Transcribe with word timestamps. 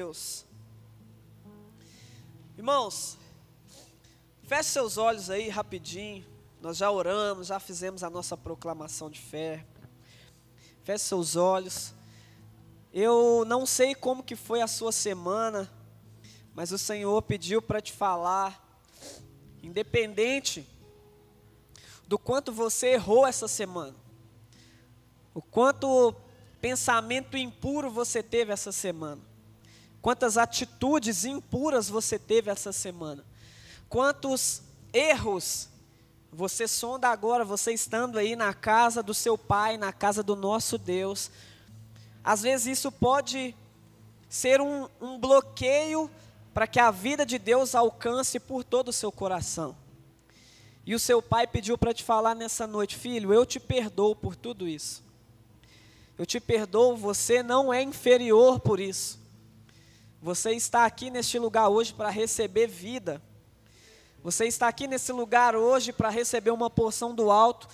Deus. 0.00 0.46
Irmãos, 2.56 3.18
feche 4.44 4.70
seus 4.70 4.96
olhos 4.96 5.28
aí 5.28 5.50
rapidinho. 5.50 6.24
Nós 6.58 6.78
já 6.78 6.90
oramos, 6.90 7.48
já 7.48 7.60
fizemos 7.60 8.02
a 8.02 8.08
nossa 8.08 8.34
proclamação 8.34 9.10
de 9.10 9.20
fé. 9.20 9.62
Feche 10.84 11.04
seus 11.04 11.36
olhos. 11.36 11.92
Eu 12.94 13.44
não 13.46 13.66
sei 13.66 13.94
como 13.94 14.22
que 14.22 14.34
foi 14.34 14.62
a 14.62 14.66
sua 14.66 14.90
semana, 14.90 15.70
mas 16.54 16.72
o 16.72 16.78
Senhor 16.78 17.20
pediu 17.20 17.60
para 17.60 17.82
te 17.82 17.92
falar, 17.92 18.80
independente 19.62 20.66
do 22.08 22.18
quanto 22.18 22.54
você 22.54 22.94
errou 22.94 23.26
essa 23.26 23.46
semana, 23.46 23.94
o 25.34 25.42
quanto 25.42 26.16
pensamento 26.58 27.36
impuro 27.36 27.90
você 27.90 28.22
teve 28.22 28.50
essa 28.50 28.72
semana, 28.72 29.29
quantas 30.00 30.36
atitudes 30.36 31.24
impuras 31.24 31.88
você 31.88 32.18
teve 32.18 32.50
essa 32.50 32.72
semana, 32.72 33.24
quantos 33.88 34.62
erros 34.92 35.68
você 36.32 36.68
sonda 36.68 37.08
agora, 37.08 37.44
você 37.44 37.72
estando 37.72 38.18
aí 38.18 38.36
na 38.36 38.54
casa 38.54 39.02
do 39.02 39.12
seu 39.12 39.36
Pai, 39.36 39.76
na 39.76 39.92
casa 39.92 40.22
do 40.22 40.36
nosso 40.36 40.78
Deus. 40.78 41.30
Às 42.22 42.42
vezes 42.42 42.78
isso 42.78 42.92
pode 42.92 43.54
ser 44.28 44.60
um, 44.60 44.88
um 45.00 45.18
bloqueio 45.18 46.08
para 46.54 46.66
que 46.66 46.78
a 46.78 46.90
vida 46.90 47.26
de 47.26 47.38
Deus 47.38 47.74
alcance 47.74 48.38
por 48.38 48.62
todo 48.62 48.88
o 48.88 48.92
seu 48.92 49.10
coração. 49.10 49.76
E 50.86 50.94
o 50.94 50.98
seu 50.98 51.20
pai 51.20 51.46
pediu 51.46 51.76
para 51.76 51.94
te 51.94 52.02
falar 52.02 52.34
nessa 52.34 52.66
noite, 52.66 52.96
filho, 52.96 53.32
eu 53.32 53.44
te 53.44 53.60
perdoo 53.60 54.14
por 54.14 54.34
tudo 54.34 54.66
isso. 54.66 55.02
Eu 56.18 56.26
te 56.26 56.40
perdoo, 56.40 56.96
você 56.96 57.42
não 57.42 57.72
é 57.72 57.82
inferior 57.82 58.60
por 58.60 58.80
isso. 58.80 59.18
Você 60.22 60.52
está 60.52 60.84
aqui 60.84 61.10
neste 61.10 61.38
lugar 61.38 61.70
hoje 61.70 61.94
para 61.94 62.10
receber 62.10 62.66
vida. 62.66 63.22
Você 64.22 64.44
está 64.44 64.68
aqui 64.68 64.86
nesse 64.86 65.12
lugar 65.12 65.56
hoje 65.56 65.94
para 65.94 66.10
receber 66.10 66.50
uma 66.50 66.68
porção 66.68 67.14
do 67.14 67.30
alto 67.30 67.66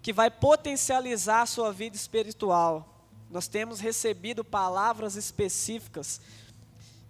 que 0.00 0.12
vai 0.12 0.30
potencializar 0.30 1.42
a 1.42 1.46
sua 1.46 1.72
vida 1.72 1.96
espiritual. 1.96 3.04
Nós 3.28 3.48
temos 3.48 3.80
recebido 3.80 4.44
palavras 4.44 5.16
específicas 5.16 6.20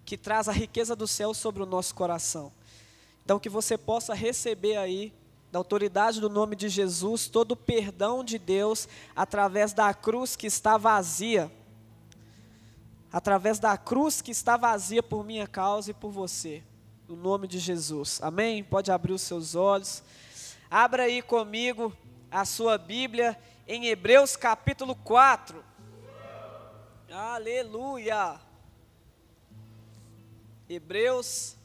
que 0.03 0.17
traz 0.17 0.49
a 0.49 0.51
riqueza 0.51 0.95
do 0.95 1.07
céu 1.07 1.35
sobre 1.35 1.61
o 1.61 1.67
nosso 1.67 1.93
coração. 1.93 2.51
Então 3.23 3.39
que 3.39 3.49
você 3.49 3.77
possa 3.77 4.15
receber 4.15 4.77
aí 4.77 5.13
da 5.51 5.59
autoridade 5.59 6.19
do 6.19 6.31
nome 6.31 6.55
de 6.55 6.67
Jesus, 6.67 7.27
todo 7.27 7.51
o 7.51 7.55
perdão 7.55 8.23
de 8.23 8.39
Deus 8.39 8.87
através 9.15 9.71
da 9.71 9.93
cruz 9.93 10.35
que 10.35 10.47
está 10.47 10.77
vazia. 10.77 11.51
Através 13.13 13.59
da 13.59 13.77
cruz 13.77 14.23
que 14.23 14.31
está 14.31 14.57
vazia 14.57 15.03
por 15.03 15.23
minha 15.23 15.45
causa 15.45 15.91
e 15.91 15.93
por 15.93 16.09
você. 16.09 16.63
No 17.07 17.15
nome 17.15 17.47
de 17.47 17.59
Jesus. 17.59 18.19
Amém? 18.23 18.63
Pode 18.63 18.91
abrir 18.91 19.13
os 19.13 19.21
seus 19.21 19.53
olhos. 19.53 20.01
Abra 20.67 21.03
aí 21.03 21.21
comigo 21.21 21.95
a 22.31 22.43
sua 22.43 22.75
Bíblia 22.75 23.39
em 23.67 23.85
Hebreus 23.85 24.35
capítulo 24.35 24.95
4. 24.95 25.63
Aleluia. 27.11 28.41
Hebreus 30.67 31.55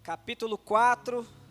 capítulo 0.00 0.56
4 0.56 1.41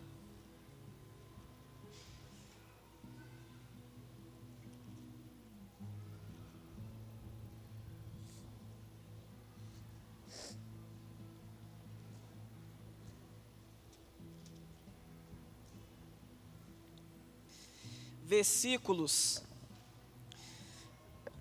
versículos 18.31 19.43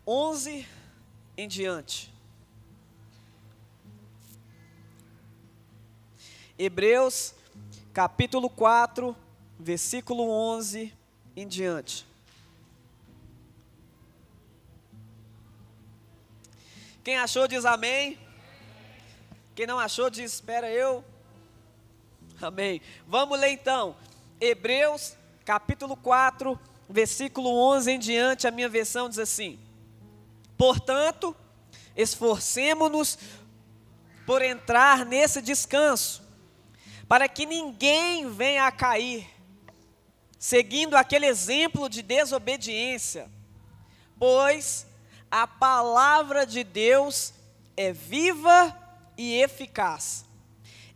11 0.05 0.67
em 1.37 1.47
diante. 1.47 2.13
Hebreus, 6.59 7.33
capítulo 7.93 8.51
4, 8.51 9.17
versículo 9.57 10.29
11 10.29 10.93
em 11.37 11.47
diante. 11.47 12.05
Quem 17.05 17.19
achou 17.19 17.47
diz 17.47 17.65
amém. 17.65 18.19
Quem 19.55 19.65
não 19.65 19.79
achou 19.79 20.11
diz 20.11 20.33
espera 20.33 20.69
eu. 20.69 21.05
Amém. 22.43 22.83
Vamos 23.07 23.39
ler 23.39 23.51
então. 23.51 23.95
Hebreus, 24.41 25.17
capítulo 25.45 25.97
4, 25.97 26.59
versículo 26.91 27.49
11 27.49 27.93
em 27.93 27.99
diante, 27.99 28.47
a 28.47 28.51
minha 28.51 28.69
versão 28.69 29.09
diz 29.09 29.19
assim: 29.19 29.59
Portanto, 30.59 31.35
esforcemo-nos 31.97 33.19
por 34.27 34.43
entrar 34.43 35.07
nesse 35.07 35.41
descanso, 35.41 36.23
para 37.09 37.29
que 37.29 37.47
ninguém 37.47 38.29
venha 38.31 38.67
a 38.67 38.73
cair, 38.73 39.29
seguindo 40.39 40.97
aquele 40.97 41.27
exemplo 41.27 41.89
de 41.89 42.03
desobediência, 42.03 43.31
pois 44.19 44.87
a 45.31 45.47
palavra 45.47 46.45
de 46.45 46.65
Deus 46.65 47.33
é 47.77 47.93
viva 47.93 48.77
e 49.17 49.41
eficaz, 49.41 50.25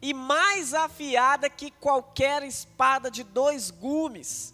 e 0.02 0.12
mais 0.12 0.74
afiada 0.74 1.48
que 1.48 1.70
qualquer 1.70 2.42
espada 2.42 3.10
de 3.10 3.22
dois 3.22 3.70
gumes 3.70 4.53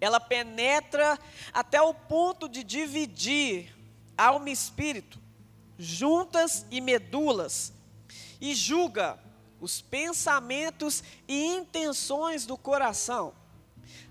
ela 0.00 0.20
penetra 0.20 1.18
até 1.52 1.80
o 1.82 1.92
ponto 1.92 2.48
de 2.48 2.62
dividir 2.62 3.74
alma 4.16 4.50
e 4.50 4.52
espírito, 4.52 5.18
juntas 5.78 6.64
e 6.70 6.80
medulas, 6.80 7.72
e 8.40 8.54
julga 8.54 9.18
os 9.60 9.80
pensamentos 9.80 11.02
e 11.26 11.46
intenções 11.46 12.46
do 12.46 12.56
coração. 12.56 13.34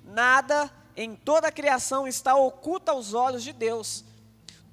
Nada 0.04 0.72
em 0.96 1.16
toda 1.16 1.48
a 1.48 1.52
criação 1.52 2.08
está 2.08 2.36
oculto 2.36 2.92
aos 2.92 3.14
olhos 3.14 3.44
de 3.44 3.54
Deus. 3.54 4.04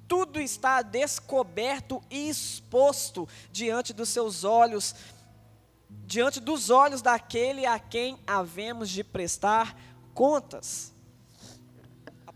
Tudo 0.07 0.39
está 0.39 0.81
descoberto 0.81 2.03
e 2.09 2.29
exposto 2.29 3.27
diante 3.51 3.93
dos 3.93 4.09
seus 4.09 4.43
olhos, 4.43 4.93
diante 5.89 6.39
dos 6.39 6.69
olhos 6.69 7.01
daquele 7.01 7.65
a 7.65 7.79
quem 7.79 8.19
havemos 8.27 8.89
de 8.89 9.03
prestar 9.03 9.77
contas 10.13 10.94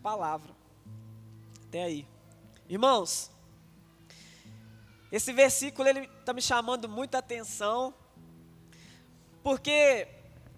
palavra. 0.02 0.56
Até 1.68 1.84
aí. 1.84 2.08
Irmãos, 2.68 3.30
esse 5.12 5.34
versículo 5.34 5.88
ele 5.88 6.10
está 6.20 6.34
me 6.34 6.42
chamando 6.42 6.88
muita 6.88 7.18
atenção, 7.18 7.94
porque 9.44 10.08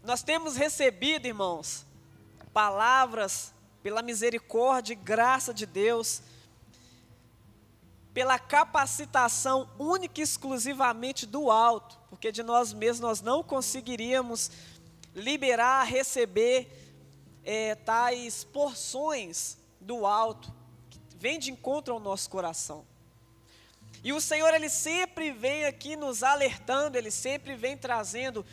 nós 0.03 0.23
temos 0.23 0.55
recebido, 0.55 1.25
irmãos, 1.25 1.85
palavras 2.53 3.53
pela 3.81 4.01
misericórdia 4.01 4.93
e 4.93 4.95
graça 4.95 5.53
de 5.53 5.65
Deus, 5.65 6.21
pela 8.13 8.37
capacitação 8.37 9.69
única 9.79 10.19
e 10.19 10.23
exclusivamente 10.23 11.25
do 11.25 11.49
alto, 11.49 11.97
porque 12.09 12.31
de 12.31 12.43
nós 12.43 12.73
mesmos 12.73 12.99
nós 12.99 13.21
não 13.21 13.41
conseguiríamos 13.41 14.51
liberar, 15.15 15.83
receber 15.83 16.80
é, 17.43 17.75
tais 17.75 18.43
porções 18.43 19.57
do 19.79 20.05
alto, 20.05 20.53
que 20.89 20.99
vem 21.17 21.39
de 21.39 21.51
encontro 21.51 21.93
ao 21.93 21.99
nosso 21.99 22.29
coração. 22.29 22.85
E 24.03 24.13
o 24.13 24.21
Senhor, 24.21 24.53
Ele 24.53 24.69
sempre 24.69 25.31
vem 25.31 25.65
aqui 25.65 25.95
nos 25.95 26.23
alertando, 26.23 26.97
Ele 26.97 27.11
sempre 27.11 27.55
vem 27.55 27.77
trazendo, 27.77 28.45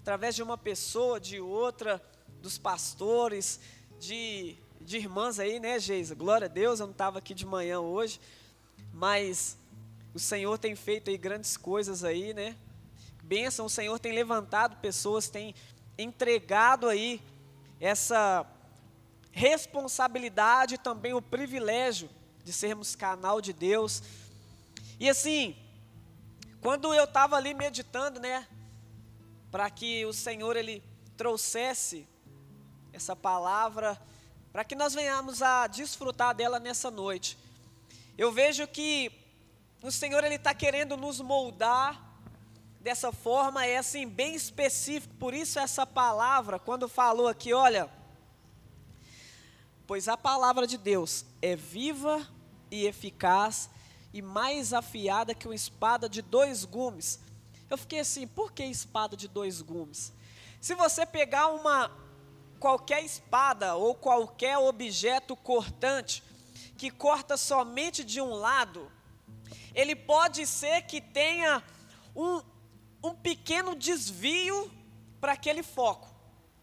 através 0.00 0.34
de 0.34 0.42
uma 0.42 0.56
pessoa, 0.56 1.20
de 1.20 1.40
outra, 1.40 2.02
dos 2.40 2.56
pastores, 2.56 3.60
de, 3.98 4.56
de 4.80 4.96
irmãs 4.96 5.38
aí, 5.38 5.60
né, 5.60 5.78
Geisa? 5.78 6.14
Glória 6.14 6.46
a 6.46 6.48
Deus, 6.48 6.80
eu 6.80 6.86
não 6.86 6.92
estava 6.92 7.18
aqui 7.18 7.34
de 7.34 7.44
manhã 7.44 7.80
hoje, 7.80 8.20
mas 8.92 9.58
o 10.14 10.18
Senhor 10.18 10.56
tem 10.56 10.74
feito 10.74 11.10
aí 11.10 11.18
grandes 11.18 11.56
coisas 11.56 12.04
aí, 12.04 12.32
né? 12.32 12.56
Bênção, 13.22 13.66
o 13.66 13.70
Senhor 13.70 13.98
tem 13.98 14.12
levantado 14.12 14.76
pessoas, 14.76 15.28
tem 15.28 15.54
entregado 15.98 16.88
aí 16.88 17.20
essa 17.80 18.46
responsabilidade 19.32 20.76
e 20.76 20.78
também 20.78 21.12
o 21.12 21.20
privilégio 21.20 22.08
de 22.42 22.52
sermos 22.52 22.96
canal 22.96 23.40
de 23.40 23.52
Deus. 23.52 24.02
E 24.98 25.08
assim, 25.08 25.56
quando 26.60 26.94
eu 26.94 27.04
estava 27.04 27.36
ali 27.36 27.52
meditando, 27.52 28.18
né, 28.18 28.46
para 29.50 29.68
que 29.70 30.04
o 30.06 30.12
Senhor 30.12 30.56
ele 30.56 30.82
trouxesse 31.16 32.06
essa 32.92 33.14
palavra, 33.14 34.00
para 34.52 34.64
que 34.64 34.74
nós 34.74 34.94
venhamos 34.94 35.42
a 35.42 35.66
desfrutar 35.66 36.34
dela 36.34 36.58
nessa 36.58 36.90
noite. 36.90 37.36
Eu 38.16 38.32
vejo 38.32 38.66
que 38.66 39.12
o 39.82 39.90
Senhor 39.90 40.24
ele 40.24 40.36
está 40.36 40.54
querendo 40.54 40.96
nos 40.96 41.20
moldar 41.20 42.05
dessa 42.86 43.10
forma 43.10 43.66
é 43.66 43.78
assim 43.78 44.06
bem 44.08 44.36
específico, 44.36 45.12
por 45.16 45.34
isso 45.34 45.58
essa 45.58 45.84
palavra, 45.84 46.56
quando 46.56 46.88
falou 46.88 47.26
aqui, 47.26 47.52
olha, 47.52 47.90
pois 49.88 50.06
a 50.06 50.16
palavra 50.16 50.68
de 50.68 50.78
Deus 50.78 51.24
é 51.42 51.56
viva 51.56 52.24
e 52.70 52.86
eficaz 52.86 53.68
e 54.14 54.22
mais 54.22 54.72
afiada 54.72 55.34
que 55.34 55.48
uma 55.48 55.54
espada 55.56 56.08
de 56.08 56.22
dois 56.22 56.64
gumes. 56.64 57.18
Eu 57.68 57.76
fiquei 57.76 57.98
assim, 57.98 58.24
por 58.24 58.52
que 58.52 58.62
espada 58.62 59.16
de 59.16 59.26
dois 59.26 59.60
gumes? 59.60 60.12
Se 60.60 60.76
você 60.76 61.04
pegar 61.04 61.48
uma 61.48 61.90
qualquer 62.60 63.04
espada 63.04 63.74
ou 63.74 63.96
qualquer 63.96 64.58
objeto 64.58 65.34
cortante 65.34 66.22
que 66.78 66.88
corta 66.92 67.36
somente 67.36 68.04
de 68.04 68.20
um 68.20 68.32
lado, 68.32 68.88
ele 69.74 69.96
pode 69.96 70.46
ser 70.46 70.82
que 70.82 71.00
tenha 71.00 71.60
um, 72.14 72.40
um 73.06 73.14
pequeno 73.14 73.74
desvio 73.74 74.70
para 75.20 75.32
aquele 75.32 75.62
foco. 75.62 76.08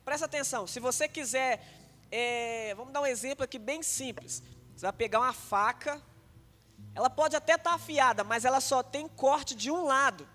Presta 0.04 0.26
atenção, 0.26 0.68
se 0.68 0.80
você 0.80 1.08
quiser, 1.08 1.66
é, 2.12 2.74
vamos 2.76 2.94
dar 2.94 3.02
um 3.02 3.06
exemplo 3.06 3.44
aqui 3.44 3.58
bem 3.58 3.82
simples. 3.82 4.44
Você 4.76 4.86
vai 4.86 4.94
pegar 4.94 5.20
uma 5.20 5.34
faca, 5.34 6.02
ela 6.94 7.10
pode 7.10 7.36
até 7.36 7.56
estar 7.56 7.72
tá 7.72 7.76
afiada, 7.76 8.24
mas 8.24 8.46
ela 8.46 8.60
só 8.60 8.84
tem 8.84 9.08
corte 9.08 9.56
de 9.56 9.72
um 9.72 9.86
lado. 9.86 10.28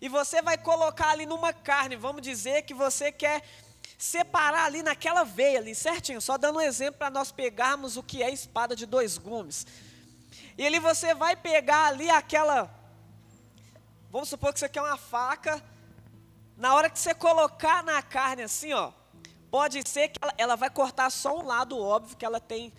E 0.00 0.08
você 0.08 0.40
vai 0.42 0.56
colocar 0.56 1.10
ali 1.10 1.26
numa 1.26 1.52
carne, 1.52 1.96
vamos 1.96 2.22
dizer 2.22 2.62
que 2.62 2.74
você 2.74 3.12
quer 3.12 3.42
separar 3.98 4.64
ali 4.64 4.82
naquela 4.82 5.22
veia 5.22 5.58
ali, 5.58 5.74
certinho, 5.74 6.20
só 6.20 6.36
dando 6.36 6.58
um 6.58 6.60
exemplo 6.60 6.98
para 6.98 7.10
nós 7.10 7.30
pegarmos 7.30 7.96
o 7.96 8.02
que 8.02 8.22
é 8.22 8.30
espada 8.30 8.74
de 8.74 8.84
dois 8.84 9.16
gumes. 9.16 9.66
E 10.58 10.66
ali 10.66 10.78
você 10.78 11.14
vai 11.14 11.36
pegar 11.36 11.86
ali 11.86 12.10
aquela, 12.10 12.68
vamos 14.12 14.28
supor 14.28 14.52
que 14.52 14.60
você 14.60 14.68
quer 14.68 14.82
uma 14.82 14.98
faca, 14.98 15.64
na 16.54 16.74
hora 16.74 16.90
que 16.90 16.98
você 16.98 17.14
colocar 17.14 17.82
na 17.82 18.02
carne 18.02 18.42
assim, 18.42 18.74
ó, 18.74 18.92
pode 19.50 19.82
ser 19.88 20.08
que 20.08 20.18
ela, 20.20 20.34
ela 20.36 20.54
vai 20.54 20.68
cortar 20.68 21.08
só 21.08 21.38
um 21.38 21.46
lado, 21.46 21.78
óbvio 21.78 22.14
que 22.14 22.24
ela 22.24 22.38
tem, 22.38 22.70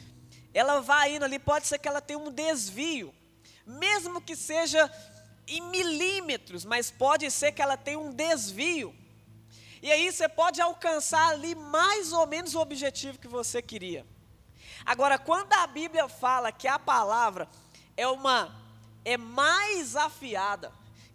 ela 0.53 0.79
vai 0.79 1.15
indo 1.15 1.25
ali, 1.25 1.39
pode 1.39 1.65
ser 1.65 1.79
que 1.79 1.87
ela 1.87 1.99
tenha 1.99 2.19
um 2.19 2.31
desvio, 2.31 3.11
mesmo 3.65 4.21
que 4.21 4.35
seja 4.35 4.91
em 5.47 5.59
milímetros, 5.59 6.63
mas 6.63 6.91
pode 6.91 7.29
ser 7.31 7.51
que 7.51 7.63
ela 7.63 7.75
tenha 7.75 7.97
um 7.97 8.11
desvio. 8.11 8.95
E 9.81 9.91
aí 9.91 10.11
você 10.11 10.29
pode 10.29 10.61
alcançar 10.61 11.29
ali 11.29 11.55
mais 11.55 12.13
ou 12.13 12.27
menos 12.27 12.53
o 12.53 12.61
objetivo 12.61 13.17
que 13.17 13.27
você 13.27 13.59
queria. 13.59 14.05
Agora, 14.85 15.17
quando 15.17 15.51
a 15.53 15.65
Bíblia 15.65 16.07
fala 16.07 16.51
que 16.51 16.67
a 16.67 16.77
palavra 16.77 17.49
é 17.97 18.07
uma 18.07 18.55
é 19.03 19.17
mais 19.17 19.95
afiada 19.95 20.71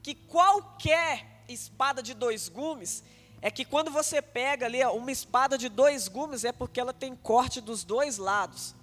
que 0.09 0.15
qualquer 0.15 1.45
espada 1.47 2.03
de 2.03 2.15
dois 2.15 2.49
gumes, 2.49 3.05
é 3.43 3.51
que 3.51 3.63
quando 3.63 3.91
você 3.91 4.23
pega 4.23 4.65
ali 4.65 4.83
uma 4.87 5.13
espada 5.13 5.59
de 5.59 5.69
dois 5.69 6.09
gumes 6.09 6.45
é 6.47 6.51
porque 6.51 6.81
ela 6.81 6.95
tem 6.95 7.15
corte 7.15 7.61
dos 7.61 7.85
dois 7.85 8.17
lados. 8.17 8.75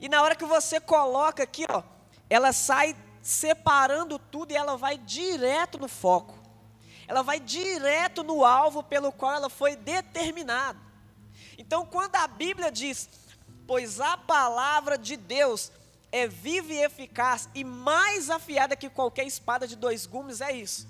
E 0.00 0.08
na 0.08 0.22
hora 0.22 0.36
que 0.36 0.44
você 0.44 0.78
coloca 0.78 1.42
aqui, 1.42 1.66
ó, 1.68 1.82
ela 2.30 2.52
sai 2.52 2.94
separando 3.20 4.20
tudo 4.20 4.52
e 4.52 4.56
ela 4.56 4.76
vai 4.76 4.96
direto 4.98 5.80
no 5.80 5.88
foco. 5.88 6.38
Ela 7.08 7.22
vai 7.22 7.40
direto 7.40 8.22
no 8.22 8.44
alvo 8.44 8.84
pelo 8.84 9.10
qual 9.10 9.34
ela 9.34 9.50
foi 9.50 9.74
determinada. 9.74 10.78
Então, 11.58 11.84
quando 11.84 12.14
a 12.14 12.28
Bíblia 12.28 12.70
diz: 12.70 13.08
"Pois 13.66 14.00
a 14.00 14.16
palavra 14.16 14.96
de 14.96 15.16
Deus 15.16 15.72
é 16.12 16.28
viva 16.28 16.72
e 16.72 16.84
eficaz 16.84 17.48
e 17.54 17.64
mais 17.64 18.30
afiada 18.30 18.76
que 18.76 18.88
qualquer 18.88 19.26
espada 19.26 19.66
de 19.66 19.74
dois 19.74 20.06
gumes", 20.06 20.40
é 20.40 20.52
isso. 20.52 20.86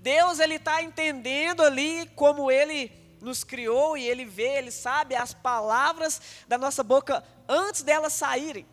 Deus 0.00 0.38
ele 0.40 0.54
está 0.54 0.82
entendendo 0.82 1.62
ali 1.62 2.06
como 2.14 2.50
Ele 2.50 2.92
nos 3.20 3.42
criou 3.44 3.96
e 3.96 4.06
Ele 4.06 4.24
vê, 4.24 4.58
Ele 4.58 4.70
sabe 4.70 5.14
as 5.14 5.34
palavras 5.34 6.20
da 6.46 6.56
nossa 6.56 6.82
boca 6.82 7.24
antes 7.48 7.82
delas 7.82 8.12
saírem. 8.12 8.66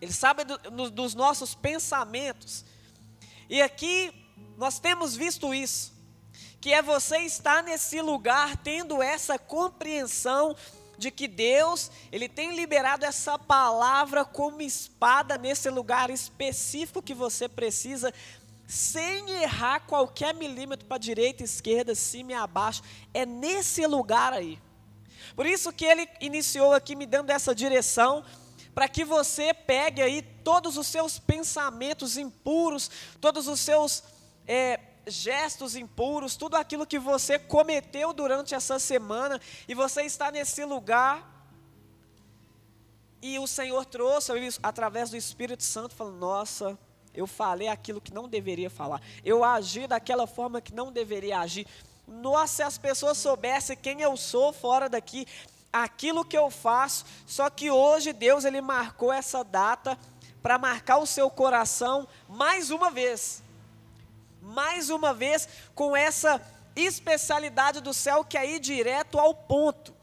Ele 0.00 0.12
sabe 0.12 0.44
do, 0.44 0.70
no, 0.70 0.90
dos 0.90 1.14
nossos 1.14 1.54
pensamentos. 1.54 2.64
E 3.48 3.60
aqui 3.60 4.12
nós 4.56 4.78
temos 4.78 5.16
visto 5.16 5.52
isso, 5.52 5.92
que 6.60 6.72
é 6.72 6.82
você 6.82 7.18
estar 7.18 7.62
nesse 7.62 8.00
lugar 8.00 8.56
tendo 8.58 9.02
essa 9.02 9.38
compreensão 9.38 10.54
de 10.98 11.10
que 11.10 11.28
Deus, 11.28 11.90
ele 12.10 12.28
tem 12.28 12.56
liberado 12.56 13.04
essa 13.04 13.38
palavra 13.38 14.24
como 14.24 14.60
espada 14.60 15.38
nesse 15.38 15.70
lugar 15.70 16.10
específico 16.10 17.00
que 17.00 17.14
você 17.14 17.48
precisa, 17.48 18.12
sem 18.66 19.30
errar 19.30 19.80
qualquer 19.86 20.34
milímetro 20.34 20.86
para 20.86 20.98
direita, 20.98 21.42
esquerda, 21.44 21.94
cima 21.94 22.32
e 22.32 22.34
abaixo. 22.34 22.82
É 23.14 23.24
nesse 23.24 23.86
lugar 23.86 24.32
aí. 24.32 24.58
Por 25.34 25.46
isso 25.46 25.72
que 25.72 25.84
ele 25.84 26.08
iniciou 26.20 26.74
aqui 26.74 26.96
me 26.96 27.06
dando 27.06 27.30
essa 27.30 27.54
direção 27.54 28.24
para 28.74 28.88
que 28.88 29.04
você 29.04 29.54
pegue 29.54 30.02
aí 30.02 30.22
todos 30.42 30.76
os 30.76 30.86
seus 30.86 31.18
pensamentos 31.18 32.16
impuros, 32.16 32.90
todos 33.20 33.48
os 33.48 33.60
seus 33.60 34.02
é, 34.46 34.80
gestos 35.10 35.76
impuros, 35.76 36.36
tudo 36.36 36.56
aquilo 36.56 36.86
que 36.86 36.98
você 36.98 37.38
cometeu 37.38 38.12
durante 38.12 38.54
essa 38.54 38.78
semana, 38.78 39.40
e 39.66 39.74
você 39.74 40.02
está 40.02 40.30
nesse 40.30 40.64
lugar, 40.64 41.38
e 43.20 43.38
o 43.38 43.46
Senhor 43.46 43.84
trouxe 43.84 44.32
através 44.62 45.10
do 45.10 45.16
Espírito 45.16 45.62
Santo, 45.62 45.94
falando: 45.94 46.18
Nossa, 46.18 46.78
eu 47.14 47.26
falei 47.26 47.68
aquilo 47.68 48.00
que 48.00 48.14
não 48.14 48.28
deveria 48.28 48.70
falar, 48.70 49.02
eu 49.24 49.42
agi 49.42 49.86
daquela 49.86 50.26
forma 50.26 50.60
que 50.60 50.74
não 50.74 50.92
deveria 50.92 51.40
agir. 51.40 51.66
Nossa, 52.06 52.54
se 52.54 52.62
as 52.62 52.78
pessoas 52.78 53.18
soubessem 53.18 53.76
quem 53.76 54.00
eu 54.00 54.16
sou 54.16 54.52
fora 54.52 54.88
daqui, 54.88 55.26
aquilo 55.72 56.24
que 56.24 56.38
eu 56.38 56.50
faço, 56.50 57.04
só 57.26 57.50
que 57.50 57.70
hoje 57.70 58.12
Deus 58.12 58.44
ele 58.44 58.60
marcou 58.60 59.12
essa 59.12 59.44
data 59.44 59.98
para 60.42 60.58
marcar 60.58 60.98
o 60.98 61.06
seu 61.06 61.28
coração 61.28 62.08
mais 62.28 62.70
uma 62.70 62.90
vez. 62.90 63.42
Mais 64.40 64.90
uma 64.90 65.12
vez 65.12 65.48
com 65.74 65.96
essa 65.96 66.40
especialidade 66.74 67.80
do 67.80 67.92
céu 67.92 68.24
que 68.24 68.38
é 68.38 68.46
ir 68.54 68.60
direto 68.60 69.18
ao 69.18 69.34
ponto. 69.34 69.94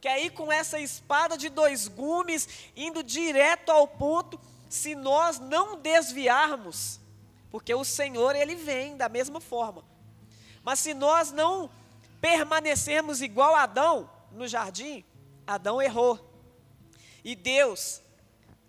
Que 0.00 0.08
é 0.08 0.24
ir 0.24 0.30
com 0.30 0.50
essa 0.52 0.78
espada 0.78 1.36
de 1.36 1.48
dois 1.48 1.88
gumes 1.88 2.48
indo 2.76 3.02
direto 3.02 3.70
ao 3.70 3.86
ponto, 3.86 4.40
se 4.68 4.94
nós 4.94 5.38
não 5.38 5.76
desviarmos, 5.76 6.98
porque 7.50 7.74
o 7.74 7.84
Senhor 7.84 8.34
ele 8.34 8.54
vem 8.54 8.96
da 8.96 9.08
mesma 9.08 9.40
forma. 9.40 9.84
Mas 10.64 10.78
se 10.78 10.94
nós 10.94 11.30
não 11.30 11.70
permanecermos 12.20 13.20
igual 13.20 13.54
Adão, 13.54 14.08
no 14.30 14.48
jardim, 14.48 15.04
Adão 15.46 15.82
errou. 15.82 16.18
E 17.22 17.36
Deus 17.36 18.00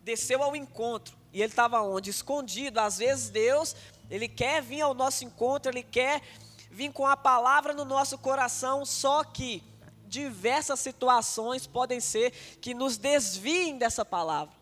desceu 0.01 0.43
ao 0.43 0.55
encontro. 0.55 1.15
E 1.33 1.41
ele 1.41 1.51
estava 1.51 1.81
onde? 1.81 2.11
Escondido. 2.11 2.79
Às 2.79 2.99
vezes 2.99 3.29
Deus, 3.29 3.75
ele 4.09 4.27
quer 4.27 4.61
vir 4.61 4.81
ao 4.81 4.93
nosso 4.93 5.25
encontro, 5.25 5.71
ele 5.71 5.83
quer 5.83 6.21
vir 6.69 6.91
com 6.91 7.05
a 7.05 7.17
palavra 7.17 7.73
no 7.73 7.83
nosso 7.83 8.17
coração, 8.17 8.85
só 8.85 9.23
que 9.23 9.63
diversas 10.05 10.79
situações 10.79 11.65
podem 11.65 11.99
ser 11.99 12.31
que 12.61 12.73
nos 12.73 12.97
desviem 12.97 13.77
dessa 13.77 14.05
palavra. 14.05 14.53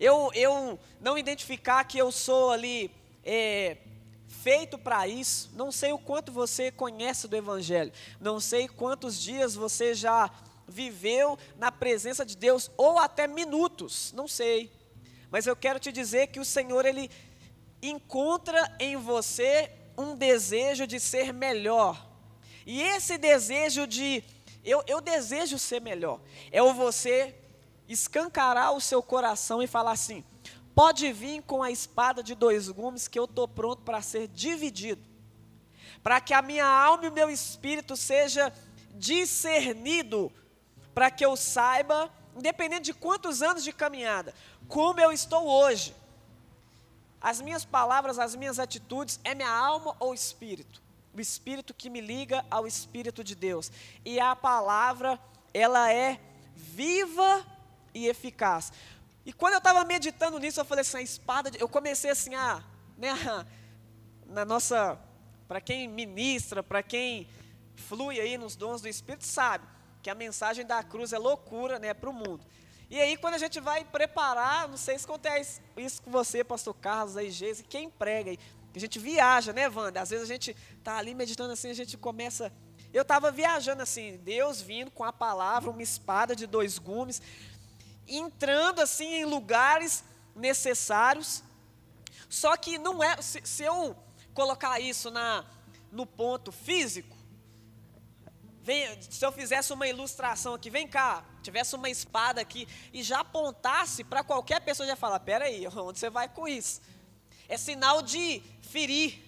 Eu, 0.00 0.30
eu 0.34 0.78
não 1.00 1.18
identificar 1.18 1.84
que 1.84 1.98
eu 1.98 2.10
sou 2.10 2.50
ali 2.52 2.90
é, 3.24 3.76
feito 4.26 4.78
para 4.78 5.06
isso. 5.06 5.50
Não 5.54 5.70
sei 5.72 5.92
o 5.92 5.98
quanto 5.98 6.32
você 6.32 6.70
conhece 6.70 7.28
do 7.28 7.36
Evangelho, 7.36 7.92
não 8.20 8.40
sei 8.40 8.68
quantos 8.68 9.20
dias 9.20 9.54
você 9.54 9.94
já 9.94 10.30
viveu 10.66 11.38
na 11.56 11.72
presença 11.72 12.24
de 12.24 12.36
Deus, 12.36 12.70
ou 12.76 12.98
até 12.98 13.26
minutos, 13.26 14.12
não 14.12 14.28
sei. 14.28 14.70
Mas 15.30 15.46
eu 15.46 15.54
quero 15.54 15.78
te 15.78 15.92
dizer 15.92 16.28
que 16.28 16.40
o 16.40 16.44
Senhor, 16.44 16.84
Ele 16.84 17.10
encontra 17.82 18.74
em 18.78 18.96
você 18.96 19.70
um 19.96 20.16
desejo 20.16 20.86
de 20.86 20.98
ser 20.98 21.32
melhor. 21.32 22.06
E 22.66 22.82
esse 22.82 23.16
desejo 23.18 23.86
de, 23.86 24.22
eu, 24.64 24.82
eu 24.86 25.00
desejo 25.00 25.58
ser 25.58 25.80
melhor, 25.80 26.20
é 26.52 26.62
o 26.62 26.74
você 26.74 27.34
escancarar 27.88 28.72
o 28.72 28.80
seu 28.80 29.02
coração 29.02 29.62
e 29.62 29.66
falar 29.66 29.92
assim: 29.92 30.24
Pode 30.74 31.12
vir 31.12 31.42
com 31.42 31.62
a 31.62 31.70
espada 31.70 32.22
de 32.22 32.34
dois 32.34 32.68
gumes, 32.68 33.08
que 33.08 33.18
eu 33.18 33.24
estou 33.24 33.48
pronto 33.48 33.82
para 33.82 34.00
ser 34.00 34.28
dividido, 34.28 35.02
para 36.02 36.20
que 36.20 36.32
a 36.32 36.40
minha 36.40 36.66
alma 36.66 37.06
e 37.06 37.08
o 37.08 37.12
meu 37.12 37.28
espírito 37.28 37.96
seja 37.96 38.52
discernido, 38.94 40.30
para 40.94 41.10
que 41.10 41.24
eu 41.24 41.36
saiba, 41.36 42.12
independente 42.36 42.84
de 42.84 42.94
quantos 42.94 43.42
anos 43.42 43.64
de 43.64 43.72
caminhada, 43.72 44.32
como 44.68 45.00
eu 45.00 45.10
estou 45.10 45.46
hoje. 45.48 45.94
As 47.20 47.40
minhas 47.40 47.64
palavras, 47.64 48.18
as 48.18 48.36
minhas 48.36 48.58
atitudes, 48.58 49.18
é 49.24 49.34
minha 49.34 49.50
alma 49.50 49.96
ou 49.98 50.14
espírito? 50.14 50.80
O 51.12 51.20
espírito 51.20 51.74
que 51.74 51.90
me 51.90 52.00
liga 52.00 52.44
ao 52.48 52.66
espírito 52.66 53.24
de 53.24 53.34
Deus. 53.34 53.72
E 54.04 54.20
a 54.20 54.36
palavra, 54.36 55.18
ela 55.52 55.92
é 55.92 56.20
viva 56.54 57.44
e 57.92 58.06
eficaz. 58.06 58.72
E 59.26 59.32
quando 59.32 59.54
eu 59.54 59.58
estava 59.58 59.84
meditando 59.84 60.38
nisso, 60.38 60.60
eu 60.60 60.64
falei 60.64 60.82
assim, 60.82 60.98
a 60.98 61.02
espada, 61.02 61.50
de... 61.50 61.60
eu 61.60 61.68
comecei 61.68 62.10
assim 62.10 62.34
a, 62.34 62.62
né, 62.96 63.12
na 64.26 64.44
nossa 64.44 64.98
para 65.48 65.60
quem 65.62 65.88
ministra, 65.88 66.62
para 66.62 66.82
quem 66.82 67.26
flui 67.74 68.20
aí 68.20 68.36
nos 68.36 68.54
dons 68.54 68.82
do 68.82 68.88
Espírito, 68.88 69.24
sabe 69.24 69.66
que 70.02 70.10
a 70.10 70.14
mensagem 70.14 70.64
da 70.64 70.82
cruz 70.82 71.12
é 71.12 71.18
loucura 71.18 71.78
né, 71.78 71.94
para 71.94 72.10
o 72.10 72.12
mundo. 72.12 72.44
E 72.90 72.98
aí, 72.98 73.18
quando 73.18 73.34
a 73.34 73.38
gente 73.38 73.60
vai 73.60 73.84
preparar, 73.84 74.66
não 74.66 74.78
sei 74.78 74.98
se 74.98 75.04
acontece 75.04 75.60
isso 75.76 76.00
com 76.00 76.10
você, 76.10 76.42
pastor 76.42 76.74
Carlos, 76.74 77.18
aí, 77.18 77.30
Geise, 77.30 77.62
quem 77.62 77.90
prega 77.90 78.30
aí, 78.30 78.38
a 78.74 78.78
gente 78.78 78.98
viaja, 78.98 79.52
né, 79.52 79.68
Wanda? 79.68 80.00
Às 80.00 80.10
vezes 80.10 80.24
a 80.24 80.32
gente 80.32 80.56
está 80.78 80.96
ali 80.96 81.14
meditando 81.14 81.52
assim, 81.52 81.68
a 81.68 81.74
gente 81.74 81.98
começa. 81.98 82.52
Eu 82.92 83.02
estava 83.02 83.30
viajando 83.30 83.82
assim, 83.82 84.16
Deus 84.18 84.62
vindo 84.62 84.90
com 84.90 85.04
a 85.04 85.12
palavra, 85.12 85.70
uma 85.70 85.82
espada 85.82 86.34
de 86.34 86.46
dois 86.46 86.78
gumes, 86.78 87.20
entrando 88.06 88.80
assim 88.80 89.16
em 89.16 89.24
lugares 89.24 90.04
necessários. 90.34 91.42
Só 92.28 92.56
que 92.56 92.78
não 92.78 93.02
é, 93.02 93.20
se, 93.20 93.42
se 93.44 93.64
eu 93.64 93.96
colocar 94.32 94.80
isso 94.80 95.10
na, 95.10 95.44
no 95.90 96.06
ponto 96.06 96.52
físico, 96.52 97.17
vem, 98.68 99.00
se 99.00 99.24
eu 99.24 99.32
fizesse 99.32 99.72
uma 99.72 99.86
ilustração 99.86 100.52
aqui, 100.52 100.68
vem 100.68 100.86
cá, 100.86 101.24
tivesse 101.42 101.74
uma 101.74 101.88
espada 101.88 102.38
aqui 102.42 102.68
e 102.92 103.02
já 103.02 103.20
apontasse 103.20 104.04
para 104.04 104.22
qualquer 104.22 104.60
pessoa, 104.60 104.86
já 104.86 104.94
falar, 104.94 105.20
peraí, 105.20 105.66
onde 105.74 105.98
você 105.98 106.10
vai 106.10 106.28
com 106.28 106.46
isso? 106.46 106.82
É 107.48 107.56
sinal 107.56 108.02
de 108.02 108.42
ferir, 108.60 109.24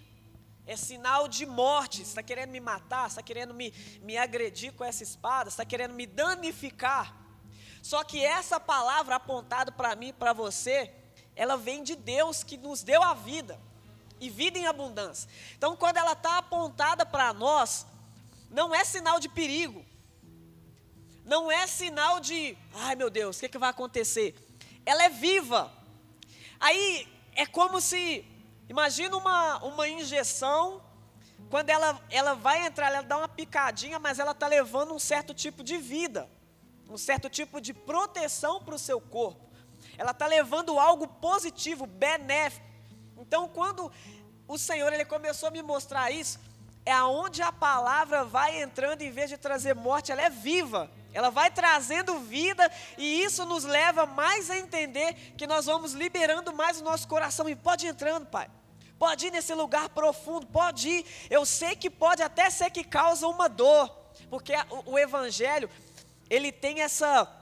é 0.67 0.77
sinal 0.77 1.27
de 1.27 1.47
morte. 1.47 1.99
Você 1.99 2.03
está 2.03 2.23
querendo 2.23 2.51
me 2.51 2.61
matar, 2.61 3.09
está 3.09 3.23
querendo 3.23 3.55
me, 3.55 3.73
me 4.03 4.19
agredir 4.19 4.75
com 4.75 4.85
essa 4.85 5.03
espada, 5.03 5.49
está 5.49 5.65
querendo 5.65 5.95
me 5.95 6.05
danificar. 6.05 7.17
Só 7.83 8.05
que 8.05 8.23
essa 8.23 8.61
palavra 8.61 9.15
apontada 9.15 9.73
para 9.73 9.97
mim, 9.97 10.13
para 10.13 10.35
você, 10.35 10.93
ela 11.35 11.57
vem 11.57 11.83
de 11.83 11.97
Deus 11.97 12.45
que 12.45 12.59
nos 12.59 12.83
deu 12.83 13.03
a 13.03 13.15
vida 13.15 13.59
e 14.21 14.29
vida 14.29 14.59
em 14.59 14.67
abundância. 14.67 15.31
Então, 15.57 15.75
quando 15.77 15.97
ela 15.97 16.13
está 16.13 16.37
apontada 16.37 17.07
para 17.07 17.33
nós, 17.33 17.87
não 18.51 18.75
é 18.75 18.85
sinal 18.85 19.21
de 19.21 19.29
perigo, 19.29 19.85
não 21.25 21.51
é 21.51 21.67
sinal 21.67 22.19
de, 22.19 22.57
ai 22.75 22.97
meu 22.97 23.09
Deus, 23.09 23.37
o 23.37 23.41
que, 23.41 23.49
que 23.49 23.59
vai 23.59 23.71
acontecer? 23.71 24.35
Ela 24.85 25.05
é 25.05 25.09
viva. 25.09 25.73
Aí 26.59 27.07
é 27.35 27.47
como 27.47 27.81
se, 27.81 28.25
imagina 28.69 29.17
uma, 29.17 29.59
uma 29.65 29.89
injeção, 29.89 30.83
quando 31.49 31.71
ela, 31.71 32.01
ela 32.11 32.35
vai 32.35 32.67
entrar, 32.67 32.89
ela 32.89 33.03
dá 33.03 33.17
uma 33.17 33.29
picadinha, 33.29 33.99
mas 33.99 34.19
ela 34.19 34.33
está 34.33 34.47
levando 34.47 34.93
um 34.93 34.99
certo 34.99 35.33
tipo 35.33 35.63
de 35.63 35.77
vida, 35.79 36.29
um 36.89 36.99
certo 36.99 37.31
tipo 37.31 37.61
de 37.61 37.73
proteção 37.73 38.63
para 38.63 38.75
o 38.75 38.79
seu 38.79 39.01
corpo. 39.01 39.49
Ela 39.97 40.11
está 40.11 40.27
levando 40.27 40.79
algo 40.79 41.07
positivo, 41.07 41.87
benéfico. 41.87 42.67
Então, 43.19 43.49
quando 43.49 43.91
o 44.49 44.59
Senhor 44.59 44.93
ele 44.93 45.05
começou 45.05 45.49
a 45.49 45.53
me 45.53 45.63
mostrar 45.63 46.11
isso, 46.11 46.41
é 46.85 46.93
aonde 46.93 47.43
a 47.43 47.53
palavra 47.53 48.25
vai 48.25 48.63
entrando 48.63 49.03
em 49.03 49.11
vez 49.11 49.29
de 49.29 49.37
trazer 49.37 49.75
morte, 49.75 50.11
ela 50.11 50.23
é 50.23 50.31
viva. 50.31 50.91
Ela 51.13 51.31
vai 51.31 51.51
trazendo 51.51 52.21
vida 52.21 52.71
e 52.97 53.23
isso 53.23 53.45
nos 53.45 53.65
leva 53.65 54.07
mais 54.07 54.49
a 54.49 54.57
entender 54.57 55.15
que 55.37 55.47
nós 55.47 55.67
vamos 55.67 55.93
liberando 55.93 56.53
mais 56.53 56.81
o 56.81 56.85
nosso 56.85 57.09
coração 57.09 57.49
e 57.49 57.57
pode 57.57 57.87
ir 57.87 57.91
entrando, 57.91 58.27
Pai. 58.27 58.49
Pode 58.99 59.27
ir 59.27 59.31
nesse 59.31 59.53
lugar 59.55 59.89
profundo, 59.89 60.47
pode 60.47 60.89
ir. 60.89 61.07
Eu 61.29 61.45
sei 61.45 61.75
que 61.75 61.91
pode 61.91 62.23
até 62.23 62.49
ser 62.49 62.71
que 62.71 62.85
causa 62.85 63.27
uma 63.27 63.49
dor, 63.49 63.89
porque 64.29 64.53
o, 64.71 64.93
o 64.93 64.99
evangelho 64.99 65.69
ele 66.29 66.53
tem 66.53 66.81
essa 66.83 67.37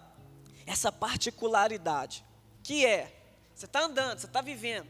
essa 0.67 0.93
particularidade, 0.93 2.25
que 2.63 2.85
é 2.85 3.13
você 3.55 3.65
está 3.65 3.81
andando, 3.81 4.21
você 4.21 4.27
está 4.27 4.41
vivendo. 4.41 4.87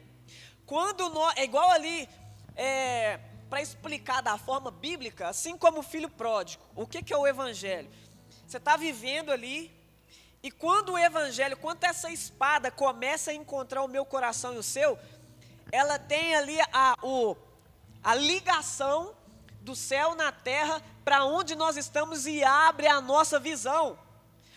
Quando 0.66 1.08
nós, 1.08 1.34
é 1.36 1.44
igual 1.44 1.70
ali 1.70 2.08
é, 2.54 3.18
para 3.48 3.62
explicar 3.62 4.20
da 4.20 4.36
forma 4.36 4.70
bíblica, 4.70 5.28
assim 5.28 5.56
como 5.56 5.80
o 5.80 5.82
filho 5.82 6.08
pródigo. 6.08 6.62
O 6.74 6.86
que, 6.86 7.02
que 7.02 7.12
é 7.12 7.16
o 7.16 7.26
evangelho? 7.26 7.90
Você 8.46 8.58
está 8.58 8.76
vivendo 8.76 9.30
ali, 9.30 9.70
e 10.42 10.50
quando 10.50 10.92
o 10.92 10.98
evangelho, 10.98 11.56
quando 11.56 11.82
essa 11.84 12.10
espada 12.10 12.70
começa 12.70 13.30
a 13.30 13.34
encontrar 13.34 13.82
o 13.82 13.88
meu 13.88 14.04
coração 14.04 14.54
e 14.54 14.58
o 14.58 14.62
seu, 14.62 14.98
ela 15.72 15.98
tem 15.98 16.34
ali 16.34 16.58
a, 16.72 16.94
o, 17.02 17.36
a 18.02 18.14
ligação 18.14 19.14
do 19.60 19.74
céu 19.74 20.14
na 20.14 20.30
terra 20.30 20.80
para 21.04 21.24
onde 21.24 21.54
nós 21.54 21.76
estamos 21.76 22.26
e 22.26 22.42
abre 22.44 22.86
a 22.86 23.00
nossa 23.00 23.38
visão. 23.38 23.98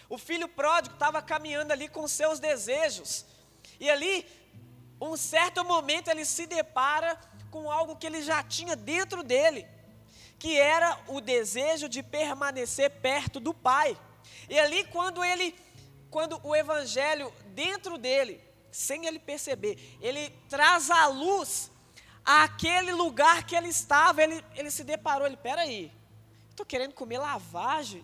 O 0.07 0.17
filho 0.17 0.47
pródigo 0.47 0.93
estava 0.93 1.21
caminhando 1.21 1.71
ali 1.71 1.87
com 1.87 2.07
seus 2.07 2.39
desejos, 2.39 3.25
e 3.79 3.89
ali, 3.89 4.25
um 5.01 5.17
certo 5.17 5.65
momento, 5.65 6.09
ele 6.09 6.23
se 6.25 6.45
depara 6.45 7.19
com 7.51 7.69
algo 7.69 7.95
que 7.95 8.07
ele 8.07 8.23
já 8.23 8.41
tinha 8.41 8.75
dentro 8.75 9.21
dele 9.21 9.67
que 10.41 10.57
era 10.57 10.97
o 11.07 11.21
desejo 11.21 11.87
de 11.87 12.01
permanecer 12.01 12.89
perto 12.89 13.39
do 13.39 13.53
Pai. 13.53 13.95
E 14.49 14.57
ali 14.57 14.83
quando 14.85 15.23
ele, 15.23 15.53
quando 16.09 16.41
o 16.43 16.55
evangelho 16.55 17.31
dentro 17.53 17.95
dele, 17.95 18.41
sem 18.71 19.05
ele 19.05 19.19
perceber, 19.19 19.77
ele 20.01 20.31
traz 20.49 20.89
à 20.89 21.05
luz 21.05 21.69
aquele 22.25 22.91
lugar 22.91 23.45
que 23.45 23.55
ele 23.55 23.67
estava, 23.67 24.23
ele, 24.23 24.43
ele 24.55 24.71
se 24.71 24.83
deparou, 24.83 25.27
ele, 25.27 25.37
peraí, 25.37 25.91
estou 26.49 26.65
querendo 26.65 26.95
comer 26.95 27.19
lavagem? 27.19 28.03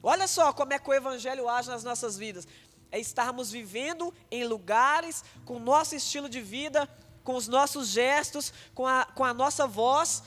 Olha 0.00 0.28
só 0.28 0.52
como 0.52 0.72
é 0.72 0.78
que 0.78 0.88
o 0.88 0.94
evangelho 0.94 1.48
age 1.48 1.68
nas 1.68 1.82
nossas 1.82 2.16
vidas. 2.16 2.46
É 2.92 3.00
estarmos 3.00 3.50
vivendo 3.50 4.14
em 4.30 4.44
lugares 4.44 5.24
com 5.44 5.58
nosso 5.58 5.96
estilo 5.96 6.28
de 6.28 6.40
vida, 6.40 6.88
com 7.28 7.36
os 7.36 7.46
nossos 7.46 7.88
gestos, 7.88 8.54
com 8.74 8.86
a, 8.86 9.04
com 9.04 9.22
a 9.22 9.34
nossa 9.34 9.66
voz, 9.66 10.22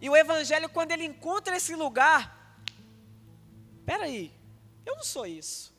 e 0.00 0.08
o 0.08 0.16
Evangelho, 0.16 0.66
quando 0.70 0.92
ele 0.92 1.04
encontra 1.04 1.54
esse 1.54 1.74
lugar, 1.74 2.56
peraí, 3.84 4.32
eu 4.86 4.96
não 4.96 5.04
sou 5.04 5.26
isso. 5.26 5.74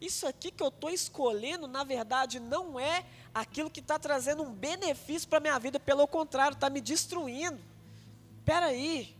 Isso 0.00 0.26
aqui 0.26 0.50
que 0.50 0.60
eu 0.60 0.70
estou 0.70 0.90
escolhendo, 0.90 1.68
na 1.68 1.84
verdade, 1.84 2.40
não 2.40 2.80
é 2.80 3.04
aquilo 3.32 3.70
que 3.70 3.78
está 3.78 3.96
trazendo 3.96 4.42
um 4.42 4.52
benefício 4.52 5.28
para 5.28 5.38
a 5.38 5.40
minha 5.40 5.58
vida, 5.60 5.78
pelo 5.78 6.04
contrário, 6.08 6.56
está 6.56 6.68
me 6.68 6.80
destruindo. 6.80 7.60
Peraí, 8.44 9.16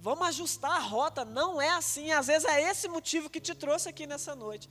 vamos 0.00 0.28
ajustar 0.28 0.70
a 0.70 0.78
rota, 0.78 1.26
não 1.26 1.60
é 1.60 1.68
assim, 1.68 2.10
às 2.10 2.28
vezes 2.28 2.48
é 2.48 2.70
esse 2.70 2.88
motivo 2.88 3.28
que 3.28 3.38
te 3.38 3.54
trouxe 3.54 3.86
aqui 3.86 4.06
nessa 4.06 4.34
noite. 4.34 4.70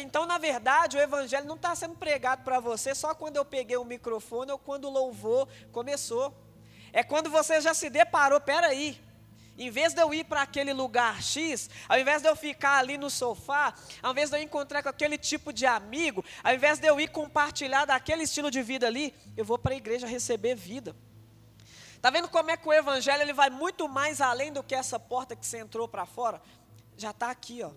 Então, 0.00 0.26
na 0.26 0.36
verdade, 0.36 0.96
o 0.96 1.00
Evangelho 1.00 1.46
não 1.46 1.54
está 1.54 1.74
sendo 1.74 1.94
pregado 1.94 2.42
para 2.42 2.58
você 2.58 2.94
só 2.94 3.14
quando 3.14 3.36
eu 3.36 3.44
peguei 3.44 3.76
o 3.76 3.84
microfone 3.84 4.50
ou 4.50 4.58
quando 4.58 4.86
o 4.86 4.90
louvor 4.90 5.48
começou. 5.70 6.34
É 6.92 7.04
quando 7.04 7.30
você 7.30 7.60
já 7.60 7.72
se 7.72 7.88
deparou, 7.88 8.40
peraí, 8.40 9.00
em 9.56 9.70
vez 9.70 9.92
de 9.92 10.00
eu 10.00 10.12
ir 10.12 10.24
para 10.24 10.42
aquele 10.42 10.72
lugar 10.72 11.22
X, 11.22 11.70
ao 11.88 11.98
invés 11.98 12.22
de 12.22 12.28
eu 12.28 12.34
ficar 12.34 12.78
ali 12.78 12.98
no 12.98 13.08
sofá, 13.10 13.74
ao 14.02 14.10
invés 14.10 14.30
de 14.30 14.36
eu 14.36 14.42
encontrar 14.42 14.82
com 14.82 14.88
aquele 14.88 15.16
tipo 15.16 15.52
de 15.52 15.66
amigo, 15.66 16.24
ao 16.42 16.54
invés 16.54 16.78
de 16.78 16.86
eu 16.86 16.98
ir 16.98 17.08
compartilhar 17.08 17.84
daquele 17.84 18.24
estilo 18.24 18.50
de 18.50 18.62
vida 18.62 18.86
ali, 18.86 19.14
eu 19.36 19.44
vou 19.44 19.58
para 19.58 19.74
a 19.74 19.76
igreja 19.76 20.06
receber 20.06 20.54
vida. 20.54 20.96
Está 21.94 22.08
vendo 22.08 22.28
como 22.28 22.50
é 22.50 22.56
que 22.56 22.66
o 22.66 22.72
evangelho 22.72 23.22
ele 23.22 23.34
vai 23.34 23.50
muito 23.50 23.86
mais 23.86 24.22
além 24.22 24.50
do 24.50 24.62
que 24.62 24.74
essa 24.74 24.98
porta 24.98 25.36
que 25.36 25.46
você 25.46 25.58
entrou 25.58 25.86
para 25.86 26.06
fora? 26.06 26.40
Já 26.96 27.10
está 27.10 27.30
aqui, 27.30 27.62
ó, 27.62 27.70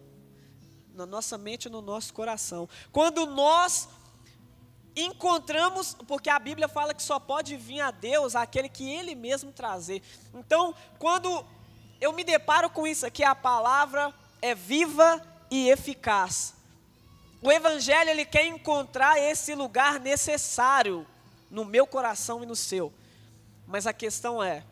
na 0.94 1.06
nossa 1.06 1.38
mente 1.38 1.66
e 1.66 1.70
no 1.70 1.82
nosso 1.82 2.14
coração. 2.14 2.70
Quando 2.92 3.26
nós 3.26 3.88
encontramos, 4.96 5.96
porque 6.08 6.30
a 6.30 6.40
Bíblia 6.40 6.68
fala 6.68 6.94
que 6.94 7.02
só 7.02 7.20
pode 7.20 7.58
vir 7.58 7.82
a 7.82 7.92
Deus 7.92 8.36
aquele 8.36 8.70
que 8.70 8.90
Ele 8.90 9.16
mesmo 9.16 9.52
trazer. 9.52 10.02
Então, 10.34 10.76
quando 11.00 11.46
eu 12.00 12.14
me 12.14 12.24
deparo 12.24 12.70
com 12.70 12.86
isso 12.86 13.06
aqui, 13.06 13.24
a 13.24 13.34
palavra 13.34 14.14
é 14.42 14.54
viva 14.54 15.22
e 15.50 15.70
eficaz. 15.70 16.54
O 17.42 17.52
Evangelho 17.52 18.10
ele 18.10 18.26
quer 18.26 18.46
encontrar 18.46 19.20
esse 19.20 19.54
lugar 19.54 20.00
necessário 20.00 21.06
no 21.50 21.66
meu 21.66 21.86
coração 21.86 22.42
e 22.42 22.46
no 22.46 22.56
seu. 22.56 22.94
Mas 23.68 23.86
a 23.86 23.94
questão 23.94 24.42
é, 24.42 24.64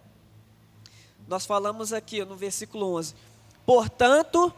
nós 1.28 1.46
falamos 1.46 1.92
aqui 1.92 2.24
no 2.24 2.36
versículo 2.36 2.96
11: 2.96 3.16
portanto, 3.66 4.54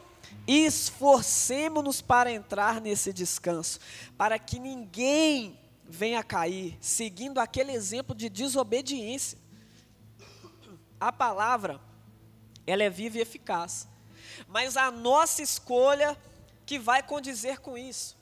esforcemos-nos 0.48 2.02
para 2.02 2.32
entrar 2.32 2.82
nesse 2.82 3.14
descanso, 3.14 3.80
para 4.18 4.38
que 4.38 4.60
ninguém 4.60 5.60
venha 5.84 6.24
cair, 6.24 6.78
seguindo 6.82 7.40
aquele 7.40 7.72
exemplo 7.72 8.16
de 8.16 8.30
desobediência. 8.30 9.38
A 11.00 11.12
palavra, 11.12 11.80
ela 12.66 12.84
é 12.84 12.90
viva 12.90 13.18
e 13.18 13.22
eficaz, 13.22 13.88
mas 14.48 14.78
a 14.78 14.90
nossa 14.90 15.42
escolha 15.42 16.18
que 16.66 16.80
vai 16.80 17.04
condizer 17.04 17.60
com 17.60 17.78
isso. 17.78 18.18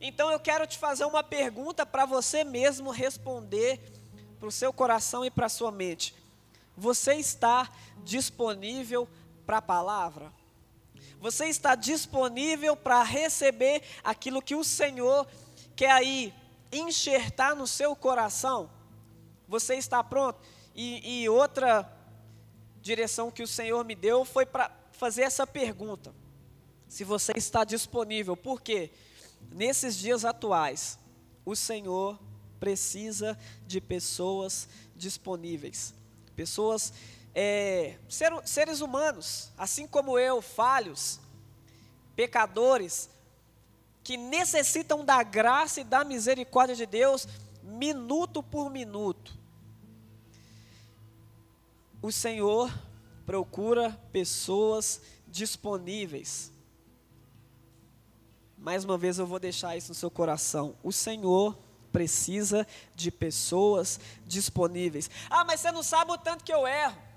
Então 0.00 0.30
eu 0.30 0.40
quero 0.40 0.66
te 0.66 0.78
fazer 0.78 1.04
uma 1.04 1.22
pergunta 1.22 1.84
para 1.84 2.06
você 2.06 2.42
mesmo 2.42 2.90
responder 2.90 3.78
para 4.38 4.48
o 4.48 4.52
seu 4.52 4.72
coração 4.72 5.24
e 5.24 5.30
para 5.30 5.46
a 5.46 5.50
sua 5.50 5.70
mente. 5.70 6.14
Você 6.76 7.14
está 7.14 7.70
disponível 8.02 9.06
para 9.44 9.58
a 9.58 9.62
palavra? 9.62 10.32
Você 11.20 11.46
está 11.46 11.74
disponível 11.74 12.74
para 12.74 13.02
receber 13.02 13.82
aquilo 14.02 14.40
que 14.40 14.54
o 14.54 14.64
Senhor 14.64 15.26
quer 15.76 15.90
aí 15.90 16.32
enxertar 16.72 17.54
no 17.54 17.66
seu 17.66 17.94
coração? 17.94 18.70
Você 19.46 19.74
está 19.74 20.02
pronto? 20.02 20.40
E, 20.74 21.22
e 21.22 21.28
outra 21.28 21.86
direção 22.80 23.30
que 23.30 23.42
o 23.42 23.46
Senhor 23.46 23.84
me 23.84 23.94
deu 23.94 24.24
foi 24.24 24.46
para 24.46 24.74
fazer 24.92 25.22
essa 25.22 25.46
pergunta: 25.46 26.14
se 26.88 27.04
você 27.04 27.32
está 27.36 27.64
disponível, 27.64 28.34
por 28.34 28.62
quê? 28.62 28.90
Nesses 29.52 29.96
dias 29.96 30.24
atuais, 30.24 30.98
o 31.44 31.54
Senhor 31.54 32.18
precisa 32.58 33.38
de 33.66 33.80
pessoas 33.80 34.68
disponíveis, 34.96 35.94
pessoas, 36.34 36.92
é, 37.34 37.96
ser, 38.08 38.32
seres 38.44 38.80
humanos, 38.80 39.50
assim 39.56 39.86
como 39.86 40.18
eu, 40.18 40.42
falhos, 40.42 41.20
pecadores, 42.16 43.08
que 44.02 44.16
necessitam 44.16 45.04
da 45.04 45.22
graça 45.22 45.80
e 45.80 45.84
da 45.84 46.04
misericórdia 46.04 46.74
de 46.74 46.86
Deus, 46.86 47.26
minuto 47.62 48.42
por 48.42 48.70
minuto. 48.70 49.38
O 52.02 52.10
Senhor 52.10 52.72
procura 53.26 53.98
pessoas 54.10 55.00
disponíveis. 55.28 56.50
Mais 58.56 58.84
uma 58.84 58.98
vez 58.98 59.18
eu 59.18 59.26
vou 59.26 59.38
deixar 59.38 59.76
isso 59.76 59.88
no 59.88 59.94
seu 59.94 60.10
coração. 60.10 60.74
O 60.82 60.92
Senhor 60.92 61.56
precisa 61.92 62.66
de 62.94 63.10
pessoas 63.10 64.00
disponíveis. 64.26 65.10
Ah, 65.28 65.44
mas 65.44 65.60
você 65.60 65.70
não 65.72 65.82
sabe 65.82 66.12
o 66.12 66.18
tanto 66.18 66.44
que 66.44 66.52
eu 66.52 66.66
erro. 66.66 67.09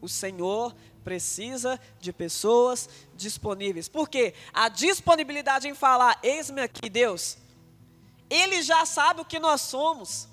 O 0.00 0.08
Senhor 0.08 0.74
precisa 1.02 1.80
de 1.98 2.12
pessoas 2.12 2.88
disponíveis. 3.14 3.88
Por 3.88 4.08
quê? 4.08 4.34
A 4.52 4.68
disponibilidade 4.68 5.66
em 5.66 5.74
falar, 5.74 6.18
eis-me 6.22 6.60
aqui, 6.60 6.88
Deus. 6.88 7.38
Ele 8.28 8.62
já 8.62 8.84
sabe 8.84 9.22
o 9.22 9.24
que 9.24 9.38
nós 9.38 9.62
somos. 9.62 10.28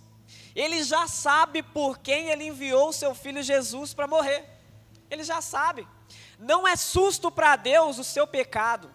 Ele 0.56 0.84
já 0.84 1.08
sabe 1.08 1.64
por 1.64 2.00
quem 2.00 2.30
ele 2.30 2.46
enviou 2.46 2.90
o 2.90 2.94
seu 2.94 3.16
filho 3.16 3.42
Jesus 3.42 3.94
para 3.94 4.08
morrer. 4.08 4.46
Ele 5.10 5.24
já 5.24 5.42
sabe. 5.42 5.88
Não 6.38 6.68
é 6.68 6.76
susto 6.76 7.32
para 7.32 7.56
Deus 7.56 7.98
o 7.98 8.04
seu 8.04 8.28
pecado. 8.28 8.94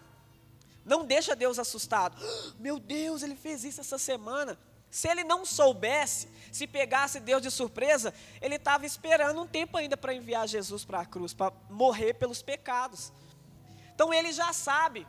Não 0.85 1.05
deixa 1.05 1.35
Deus 1.35 1.59
assustado. 1.59 2.17
Meu 2.59 2.79
Deus, 2.79 3.23
ele 3.23 3.35
fez 3.35 3.63
isso 3.63 3.81
essa 3.81 3.97
semana. 3.97 4.57
Se 4.91 5.07
ele 5.07 5.23
não 5.23 5.45
soubesse, 5.45 6.27
se 6.51 6.67
pegasse 6.67 7.21
Deus 7.21 7.41
de 7.41 7.49
surpresa, 7.49 8.13
ele 8.41 8.55
estava 8.55 8.85
esperando 8.85 9.41
um 9.41 9.47
tempo 9.47 9.77
ainda 9.77 9.95
para 9.95 10.13
enviar 10.13 10.45
Jesus 10.45 10.83
para 10.83 10.99
a 10.99 11.05
cruz, 11.05 11.33
para 11.33 11.53
morrer 11.69 12.15
pelos 12.15 12.41
pecados. 12.41 13.13
Então 13.95 14.13
ele 14.13 14.33
já 14.33 14.51
sabe. 14.51 15.07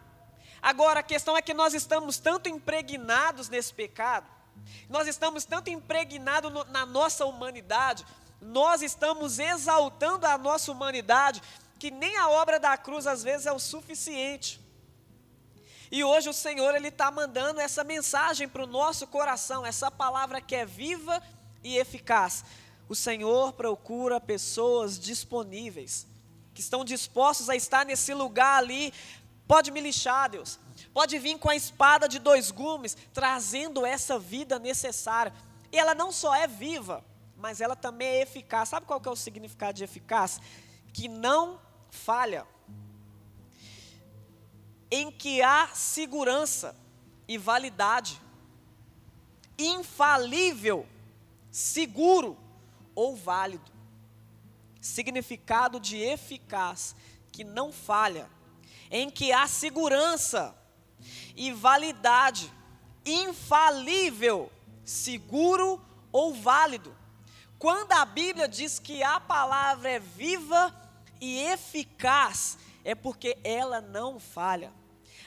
Agora 0.63 1.01
a 1.01 1.03
questão 1.03 1.37
é 1.37 1.43
que 1.43 1.53
nós 1.53 1.75
estamos 1.75 2.19
tanto 2.19 2.49
impregnados 2.49 3.49
nesse 3.49 3.75
pecado, 3.75 4.31
nós 4.89 5.09
estamos 5.09 5.45
tanto 5.45 5.69
impregnados 5.69 6.53
no, 6.53 6.63
na 6.65 6.87
nossa 6.87 7.27
humanidade, 7.27 8.07
nós 8.41 8.83
estamos 8.83 9.41
exaltando 9.41 10.27
a 10.27 10.39
nossa 10.39 10.71
humanidade, 10.71 11.43
que 11.81 11.91
nem 11.91 12.17
a 12.17 12.29
obra 12.29 12.61
da 12.61 12.77
cruz 12.77 13.09
às 13.09 13.25
vezes 13.25 13.47
é 13.47 13.53
o 13.53 13.59
suficiente. 13.59 14.61
E 15.93 16.03
hoje 16.03 16.31
o 16.31 16.33
Senhor 16.33 16.75
ele 16.75 16.89
está 16.89 17.11
mandando 17.11 17.61
essa 17.61 17.85
mensagem 17.85 18.49
para 18.49 18.65
o 18.65 18.67
nosso 18.67 19.07
coração, 19.07 19.67
essa 19.67 19.91
palavra 19.91 20.41
que 20.41 20.57
é 20.57 20.65
viva 20.65 21.23
e 21.63 21.77
eficaz. 21.77 22.47
O 22.89 22.95
Senhor 22.95 23.53
procura 23.53 24.19
pessoas 24.19 24.99
disponíveis, 24.99 26.07
que 26.55 26.63
estão 26.63 26.83
dispostos 26.83 27.51
a 27.51 27.55
estar 27.55 27.85
nesse 27.85 28.15
lugar 28.15 28.57
ali. 28.57 28.91
Pode 29.47 29.71
me 29.71 29.83
lixar, 29.83 30.31
Deus. 30.31 30.59
Pode 30.95 31.19
vir 31.19 31.39
com 31.39 31.51
a 31.51 31.57
espada 31.57 32.09
de 32.09 32.19
dois 32.19 32.51
gumes, 32.51 32.97
trazendo 33.13 33.85
essa 33.85 34.19
vida 34.19 34.59
necessária. 34.59 35.31
E 35.71 35.79
ela 35.79 35.95
não 35.95 36.11
só 36.11 36.35
é 36.35 36.47
viva, 36.47 37.05
mas 37.37 37.61
ela 37.61 37.77
também 37.77 38.09
é 38.09 38.23
eficaz. 38.23 38.71
Sabe 38.71 38.87
qual 38.87 38.99
que 38.99 39.11
é 39.11 39.13
o 39.13 39.17
significado 39.17 39.75
de 39.75 39.85
eficaz? 39.85 40.41
Que 40.91 41.07
não 41.07 41.61
falha 41.91 42.47
em 44.95 45.11
que 45.11 45.41
há 45.41 45.71
segurança 45.73 46.77
e 47.27 47.39
validade, 47.39 48.21
infalível, 49.59 50.87
seguro 51.51 52.37
ou 52.95 53.17
válido. 53.17 53.73
Significado 54.83 55.81
de 55.81 55.97
eficaz, 55.97 56.95
que 57.33 57.43
não 57.43 57.73
falha, 57.73 58.29
em 58.91 59.09
que 59.09 59.33
há 59.33 59.47
segurança 59.47 60.55
e 61.35 61.51
validade, 61.53 62.53
infalível, 63.07 64.53
seguro 64.85 65.81
ou 66.13 66.35
válido. 66.35 66.95
Quando 67.59 67.93
a 67.93 68.05
Bíblia 68.05 68.47
diz 68.47 68.79
que 68.79 69.03
a 69.03 69.19
palavra 69.19 69.89
é 69.89 69.99
viva 69.99 70.71
e 71.19 71.39
eficaz, 71.45 72.59
é 72.85 72.95
porque 72.95 73.39
ela 73.43 73.81
não 73.81 74.21
falha. 74.21 74.82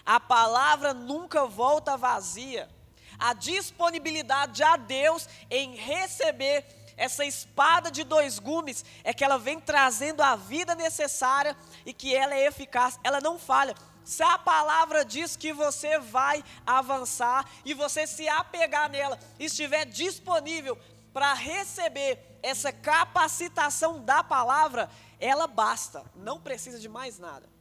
A 0.06 0.20
palavra 0.20 0.94
nunca 0.94 1.46
volta 1.46 1.98
vazia. 1.98 2.70
A 3.18 3.34
disponibilidade 3.34 4.62
a 4.62 4.78
Deus 4.78 5.28
em 5.50 5.76
receber 5.76 6.66
essa 6.98 7.26
espada 7.26 7.92
de 7.92 8.04
dois 8.04 8.40
gumes 8.40 8.86
é 9.04 9.14
que 9.14 9.24
ela 9.24 9.38
vem 9.38 9.60
trazendo 9.60 10.22
a 10.22 10.36
vida 10.36 10.76
necessária 10.76 11.58
e 11.86 11.94
que 11.94 12.16
ela 12.16 12.34
é 12.34 12.46
eficaz, 12.46 13.00
ela 13.04 13.20
não 13.20 13.38
falha. 13.38 13.76
Se 14.04 14.22
a 14.22 14.38
palavra 14.38 15.04
diz 15.04 15.36
que 15.36 15.52
você 15.52 15.98
vai 15.98 16.44
avançar 16.66 17.50
e 17.66 17.74
você 17.74 18.06
se 18.06 18.28
apegar 18.30 18.90
nela, 18.90 19.20
estiver 19.40 19.86
disponível 19.86 20.78
para 21.12 21.34
receber 21.34 22.20
essa 22.44 22.72
capacitação 22.72 24.04
da 24.04 24.24
palavra, 24.24 24.90
ela 25.20 25.48
basta, 25.48 26.04
não 26.16 26.40
precisa 26.40 26.80
de 26.80 26.88
mais 26.88 27.18
nada. 27.18 27.55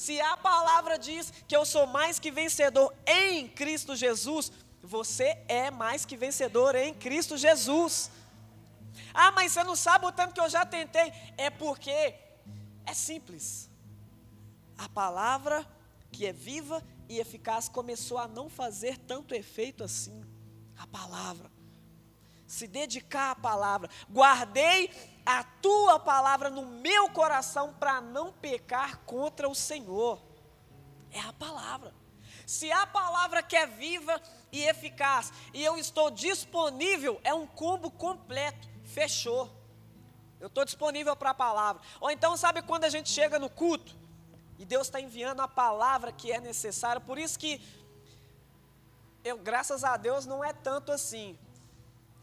Se 0.00 0.18
a 0.18 0.34
palavra 0.34 0.98
diz 0.98 1.30
que 1.46 1.54
eu 1.54 1.66
sou 1.66 1.86
mais 1.86 2.18
que 2.18 2.30
vencedor 2.30 2.90
em 3.06 3.46
Cristo 3.46 3.94
Jesus, 3.94 4.50
você 4.82 5.36
é 5.46 5.70
mais 5.70 6.06
que 6.06 6.16
vencedor 6.16 6.74
em 6.74 6.94
Cristo 6.94 7.36
Jesus. 7.36 8.10
Ah, 9.12 9.30
mas 9.30 9.52
você 9.52 9.62
não 9.62 9.76
sabe 9.76 10.06
o 10.06 10.10
tanto 10.10 10.32
que 10.32 10.40
eu 10.40 10.48
já 10.48 10.64
tentei. 10.64 11.12
É 11.36 11.50
porque 11.50 12.14
é 12.86 12.94
simples. 12.94 13.68
A 14.78 14.88
palavra 14.88 15.66
que 16.10 16.24
é 16.24 16.32
viva 16.32 16.82
e 17.06 17.18
eficaz 17.20 17.68
começou 17.68 18.16
a 18.16 18.26
não 18.26 18.48
fazer 18.48 18.96
tanto 18.96 19.34
efeito 19.34 19.84
assim. 19.84 20.24
A 20.78 20.86
palavra. 20.86 21.52
Se 22.46 22.66
dedicar 22.66 23.32
à 23.32 23.36
palavra. 23.36 23.90
Guardei 24.08 24.88
a 25.24 25.44
tua 25.44 25.98
palavra 25.98 26.50
no 26.50 26.64
meu 26.66 27.10
coração 27.10 27.74
para 27.74 28.00
não 28.00 28.32
pecar 28.32 28.98
contra 28.98 29.48
o 29.48 29.54
Senhor. 29.54 30.20
É 31.12 31.20
a 31.20 31.32
palavra. 31.32 31.94
Se 32.46 32.70
a 32.72 32.86
palavra 32.86 33.42
que 33.42 33.56
é 33.56 33.66
viva 33.66 34.20
e 34.50 34.62
eficaz 34.62 35.32
e 35.54 35.62
eu 35.62 35.76
estou 35.76 36.10
disponível, 36.10 37.20
é 37.22 37.32
um 37.32 37.46
combo 37.46 37.90
completo. 37.90 38.68
Fechou. 38.84 39.50
Eu 40.40 40.48
estou 40.48 40.64
disponível 40.64 41.14
para 41.14 41.30
a 41.30 41.34
palavra. 41.34 41.82
Ou 42.00 42.10
então, 42.10 42.36
sabe 42.36 42.62
quando 42.62 42.84
a 42.84 42.88
gente 42.88 43.10
chega 43.10 43.38
no 43.38 43.50
culto 43.50 43.94
e 44.58 44.64
Deus 44.64 44.86
está 44.86 45.00
enviando 45.00 45.40
a 45.40 45.48
palavra 45.48 46.12
que 46.12 46.32
é 46.32 46.40
necessária? 46.40 47.00
Por 47.00 47.18
isso 47.18 47.38
que 47.38 47.60
eu, 49.22 49.36
graças 49.36 49.84
a 49.84 49.96
Deus, 49.96 50.24
não 50.24 50.42
é 50.42 50.52
tanto 50.52 50.90
assim. 50.90 51.38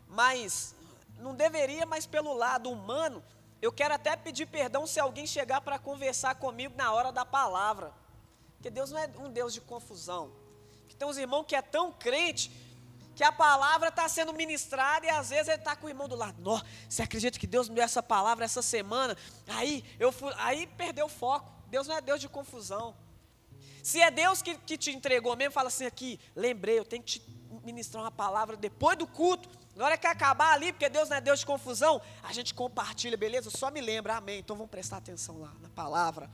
Mas 0.07 0.75
não 1.19 1.35
deveria, 1.35 1.85
mas 1.85 2.05
pelo 2.05 2.33
lado 2.33 2.69
humano, 2.69 3.23
eu 3.61 3.71
quero 3.71 3.93
até 3.93 4.15
pedir 4.15 4.45
perdão 4.45 4.85
se 4.85 4.99
alguém 4.99 5.25
chegar 5.25 5.61
para 5.61 5.79
conversar 5.79 6.35
comigo 6.35 6.75
na 6.77 6.93
hora 6.93 7.11
da 7.11 7.25
palavra. 7.25 7.91
Porque 8.55 8.69
Deus 8.69 8.91
não 8.91 8.99
é 8.99 9.09
um 9.19 9.31
Deus 9.31 9.53
de 9.53 9.61
confusão. 9.61 10.31
Que 10.87 10.95
tem 10.95 11.07
uns 11.07 11.17
irmãos 11.17 11.45
que 11.45 11.55
é 11.55 11.61
tão 11.61 11.91
crente 11.91 12.51
que 13.15 13.23
a 13.23 13.31
palavra 13.31 13.89
está 13.89 14.07
sendo 14.07 14.31
ministrada 14.31 15.07
e 15.07 15.09
às 15.09 15.29
vezes 15.29 15.47
ele 15.47 15.57
está 15.57 15.75
com 15.75 15.87
o 15.87 15.89
irmão 15.89 16.07
do 16.07 16.15
lado. 16.15 16.39
Nó, 16.39 16.61
você 16.87 17.01
acredita 17.01 17.39
que 17.39 17.47
Deus 17.47 17.67
me 17.67 17.73
deu 17.73 17.83
essa 17.83 18.03
palavra 18.03 18.45
essa 18.45 18.61
semana? 18.61 19.17
Aí 19.47 19.83
eu 19.99 20.11
fui, 20.11 20.31
aí 20.37 20.67
perdeu 20.67 21.07
o 21.07 21.09
foco. 21.09 21.51
Deus 21.67 21.87
não 21.87 21.97
é 21.97 22.01
Deus 22.01 22.21
de 22.21 22.29
confusão. 22.29 22.95
Se 23.81 23.99
é 24.01 24.11
Deus 24.11 24.41
que, 24.43 24.55
que 24.55 24.77
te 24.77 24.91
entregou 24.91 25.35
mesmo, 25.35 25.51
fala 25.51 25.69
assim 25.69 25.85
aqui, 25.85 26.19
lembrei, 26.35 26.77
eu 26.77 26.85
tenho 26.85 27.01
que 27.01 27.19
te 27.19 27.37
ministrar 27.63 28.03
uma 28.03 28.11
palavra 28.11 28.55
depois 28.55 28.97
do 28.97 29.07
culto. 29.07 29.49
Na 29.77 29.85
hora 29.85 29.97
que 29.97 30.07
acabar 30.07 30.53
ali, 30.53 30.73
porque 30.73 30.89
Deus 30.89 31.07
não 31.07 31.17
é 31.17 31.21
Deus 31.21 31.41
de 31.41 31.45
confusão, 31.45 32.01
a 32.23 32.33
gente 32.33 32.51
compartilha, 32.51 33.15
beleza? 33.15 33.51
Só 33.51 33.69
me 33.69 33.79
lembra, 33.79 34.15
amém. 34.15 34.39
Então 34.39 34.55
vamos 34.55 34.71
prestar 34.71 34.97
atenção 34.97 35.39
lá 35.39 35.53
na 35.61 35.69
palavra. 35.69 36.27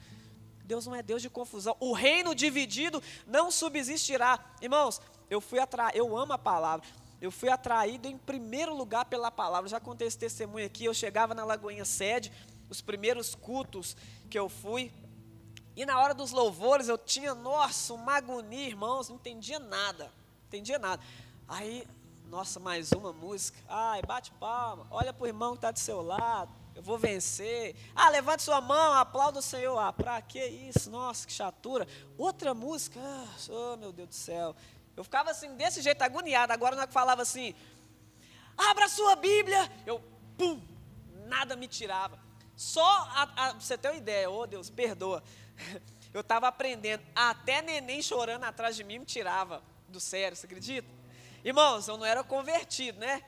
Deus 0.64 0.86
não 0.88 0.96
é 0.96 1.04
Deus 1.04 1.22
de 1.22 1.30
confusão. 1.30 1.76
O 1.78 1.92
reino 1.92 2.34
dividido 2.34 3.04
não 3.28 3.52
subsistirá. 3.52 4.40
Irmãos, 4.62 5.02
eu 5.30 5.42
fui 5.42 5.60
atraído, 5.60 5.98
eu 5.98 6.18
amo 6.18 6.32
a 6.32 6.38
palavra. 6.38 6.88
Eu 7.22 7.32
fui 7.32 7.50
atraído 7.50 8.08
em 8.08 8.18
primeiro 8.18 8.74
lugar 8.74 9.04
pela 9.04 9.30
palavra. 9.30 9.70
Já 9.70 9.80
contei 9.80 10.08
esse 10.08 10.18
testemunho 10.18 10.66
aqui. 10.66 10.86
Eu 10.86 10.94
chegava 10.94 11.34
na 11.34 11.44
Lagoinha 11.44 11.84
Sede, 11.84 12.32
os 12.70 12.80
primeiros 12.80 13.36
cultos 13.36 13.98
que 14.30 14.40
eu 14.40 14.48
fui. 14.48 14.90
E 15.76 15.86
na 15.86 16.00
hora 16.00 16.14
dos 16.14 16.32
louvores 16.32 16.88
eu 16.88 16.98
tinha, 16.98 17.36
nossa, 17.36 17.94
uma 17.94 18.16
agonia, 18.16 18.68
irmãos, 18.68 19.10
não 19.10 19.18
entendia 19.18 19.60
nada. 19.60 20.06
Não 20.06 20.48
entendia 20.48 20.80
nada. 20.80 21.04
Aí 21.46 21.86
Nossa, 22.34 22.60
mais 22.60 22.91
uma 22.91 23.13
música. 23.13 23.60
Ai, 23.69 24.02
bate 24.02 24.32
palma. 24.32 24.88
Olha 24.89 25.13
para 25.13 25.24
o 25.24 25.28
irmão 25.28 25.52
que 25.52 25.58
está 25.58 25.69
do 25.69 25.78
seu 25.78 26.02
lado. 26.02 26.52
Eu 26.74 26.82
vou 26.82 26.98
vencer. 26.98 27.76
Ah, 27.93 28.10
levante 28.10 28.41
sua 28.41 28.60
mão, 28.60 28.93
aplauda 28.93 29.38
o 29.38 29.41
Senhor. 29.41 29.78
Ah, 29.78 29.93
para 29.93 30.19
que 30.19 30.43
isso? 30.43 30.89
Nossa, 30.89 31.28
que 31.28 31.32
chatura. 31.32 31.88
Outra 32.17 32.56
música. 32.56 33.00
Ah, 33.00 33.28
oh, 33.50 33.78
meu 33.78 33.91
Deus 33.91 34.10
do 34.10 34.15
céu. 34.15 34.56
Eu 34.98 35.04
ficava 35.04 35.30
assim, 35.30 35.56
desse 35.56 35.80
jeito, 35.84 36.02
agoniado. 36.02 36.52
Agora, 36.52 36.76
na 36.76 36.88
que 36.88 36.93
falava 36.93 37.22
assim, 37.22 37.54
abra 38.58 38.89
sua 38.89 39.15
Bíblia. 39.15 39.72
Eu, 39.86 40.02
pum, 40.36 40.60
nada 41.28 41.56
me 41.56 41.67
tirava. 41.67 42.17
Só, 42.56 42.84
a, 42.84 43.30
a, 43.36 43.54
você 43.54 43.78
ter 43.78 43.89
uma 43.89 43.98
ideia, 43.98 44.28
oh 44.28 44.48
Deus, 44.48 44.72
perdoa. 44.72 45.24
Eu 46.12 46.22
estava 46.22 46.48
aprendendo, 46.48 47.04
até 47.15 47.62
neném 47.62 48.02
chorando 48.02 48.43
atrás 48.43 48.76
de 48.76 48.84
mim 48.84 48.98
me 48.98 49.06
tirava 49.06 49.63
do 49.88 50.00
sério, 50.00 50.36
você 50.36 50.48
acredita? 50.48 51.03
Irmãos, 51.44 51.90
eu 51.90 51.98
não 51.98 52.06
era 52.06 52.24
convertido, 52.24 53.00
né? 53.00 53.22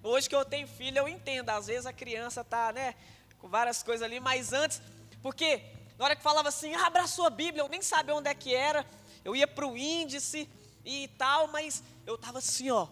Hoje 0.00 0.28
que 0.28 0.36
eu 0.36 0.44
tenho 0.44 0.68
filho, 0.68 0.98
eu 0.98 1.08
entendo. 1.08 1.50
Às 1.50 1.66
vezes 1.66 1.86
a 1.86 1.92
criança 1.92 2.44
tá, 2.44 2.72
né, 2.72 2.94
com 3.40 3.48
várias 3.48 3.82
coisas 3.82 4.04
ali, 4.04 4.20
mas 4.20 4.52
antes, 4.52 4.80
porque 5.20 5.64
na 5.98 6.04
hora 6.04 6.14
que 6.14 6.22
falava 6.22 6.48
assim, 6.50 6.72
abra 6.76 7.02
a 7.02 7.08
sua 7.08 7.28
Bíblia, 7.30 7.62
eu 7.64 7.68
nem 7.68 7.82
sabia 7.82 8.14
onde 8.14 8.28
é 8.28 8.34
que 8.34 8.54
era. 8.54 8.86
Eu 9.24 9.34
ia 9.34 9.48
para 9.48 9.66
o 9.66 9.76
índice 9.76 10.48
e 10.84 11.08
tal, 11.18 11.48
mas 11.48 11.82
eu 12.06 12.14
estava 12.14 12.38
assim, 12.38 12.70
ó, 12.70 12.86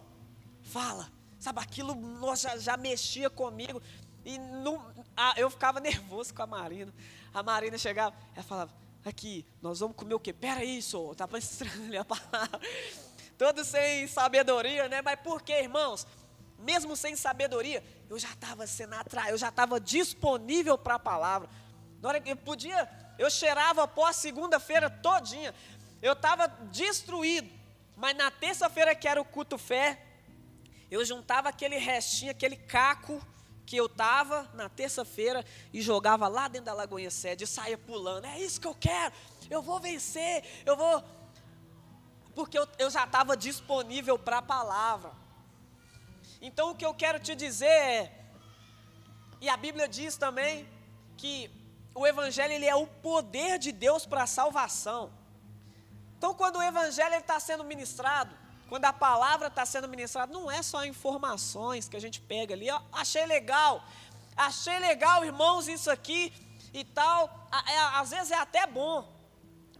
fala, 0.65 1.09
sabe, 1.39 1.61
aquilo 1.61 1.97
já, 2.35 2.57
já 2.57 2.77
mexia 2.77 3.31
comigo. 3.31 3.81
E 4.25 4.37
não, 4.37 4.85
ah, 5.17 5.35
eu 5.37 5.49
ficava 5.49 5.79
nervoso 5.81 6.35
com 6.35 6.43
a 6.43 6.47
Marina. 6.47 6.93
A 7.33 7.41
Marina 7.41 7.79
chegava, 7.79 8.17
ela 8.35 8.43
falava, 8.43 8.75
aqui, 9.05 9.47
nós 9.63 9.79
vamos 9.79 9.97
comer 9.97 10.15
o 10.15 10.19
quê? 10.19 10.33
Pera 10.33 10.61
senhor, 10.83 11.15
tá 11.15 11.29
estranho 11.39 12.01
a 12.03 12.05
palavra. 12.05 12.61
Todo 13.39 13.65
sem 13.65 14.07
sabedoria, 14.07 14.89
né? 14.89 15.03
Mas 15.03 15.21
por 15.21 15.43
quê, 15.43 15.61
irmãos? 15.61 16.07
Mesmo 16.59 16.97
sem 16.97 17.15
sabedoria, 17.15 17.85
eu 18.09 18.19
já 18.19 18.31
estava 18.31 18.67
sendo 18.67 18.95
atraído, 18.95 19.33
eu 19.33 19.39
já 19.39 19.49
estava 19.49 19.79
disponível 19.79 20.79
para 20.79 20.95
a 20.95 20.99
palavra. 20.99 21.49
Na 22.01 22.09
hora 22.09 22.21
que 22.21 22.31
eu 22.31 22.37
podia, 22.37 22.89
eu 23.19 23.31
cheirava 23.31 23.85
após 23.85 24.17
segunda-feira 24.17 24.89
todinha. 24.89 25.55
Eu 26.01 26.15
estava 26.15 26.47
destruído. 26.47 27.51
Mas 27.95 28.17
na 28.17 28.31
terça-feira 28.31 28.95
que 28.95 29.09
era 29.09 29.21
o 29.21 29.25
culto 29.25 29.57
fé, 29.57 30.03
eu 30.91 31.05
juntava 31.05 31.49
aquele 31.49 31.79
restinho, 31.79 32.31
aquele 32.31 32.57
caco 32.57 33.21
que 33.65 33.77
eu 33.77 33.87
estava 33.87 34.49
na 34.55 34.69
terça-feira 34.69 35.45
e 35.73 35.83
jogava 35.83 36.29
lá 36.29 36.47
dentro 36.47 36.67
da 36.67 36.73
Lagoinha 36.73 37.11
Sede 37.11 37.45
e 37.45 37.47
saía 37.47 37.77
pulando. 37.77 38.27
É 38.27 38.39
isso 38.39 38.61
que 38.61 38.67
eu 38.67 38.75
quero, 38.75 39.13
eu 39.51 39.61
vou 39.61 39.81
vencer, 39.81 40.45
eu 40.65 40.77
vou. 40.77 41.03
Porque 42.37 42.59
eu, 42.59 42.69
eu 42.79 42.91
já 42.91 43.05
estava 43.05 43.35
disponível 43.35 44.19
para 44.19 44.39
a 44.39 44.43
palavra. 44.43 45.11
Então 46.41 46.71
o 46.71 46.75
que 46.75 46.85
eu 46.85 46.93
quero 46.93 47.19
te 47.19 47.35
dizer 47.35 47.67
é, 47.67 48.13
e 49.41 49.49
a 49.49 49.57
Bíblia 49.57 49.89
diz 49.89 50.19
também, 50.19 50.69
que 51.17 51.51
o 51.95 52.07
Evangelho 52.07 52.53
ele 52.53 52.67
é 52.67 52.75
o 52.75 52.87
poder 52.87 53.59
de 53.59 53.73
Deus 53.73 54.05
para 54.05 54.25
a 54.25 54.27
salvação. 54.27 55.11
Então 56.19 56.35
quando 56.35 56.57
o 56.57 56.63
Evangelho 56.63 57.15
está 57.15 57.41
sendo 57.41 57.65
ministrado, 57.65 58.37
quando 58.69 58.85
a 58.85 58.93
palavra 58.93 59.49
está 59.49 59.65
sendo 59.65 59.89
ministrada, 59.89 60.31
não 60.31 60.51
é 60.51 60.63
só 60.63 60.85
informações 60.85 61.89
que 61.89 61.97
a 61.97 62.01
gente 62.01 62.21
pega 62.21 62.53
ali, 62.53 62.71
ó, 62.71 62.83
achei 62.93 63.25
legal, 63.25 63.83
achei 64.37 64.79
legal, 64.79 65.25
irmãos, 65.25 65.69
isso 65.69 65.91
aqui 65.91 66.31
e 66.75 66.85
tal. 66.85 67.49
É, 67.67 67.79
às 67.99 68.11
vezes 68.11 68.31
é 68.31 68.39
até 68.39 68.67
bom 68.67 69.16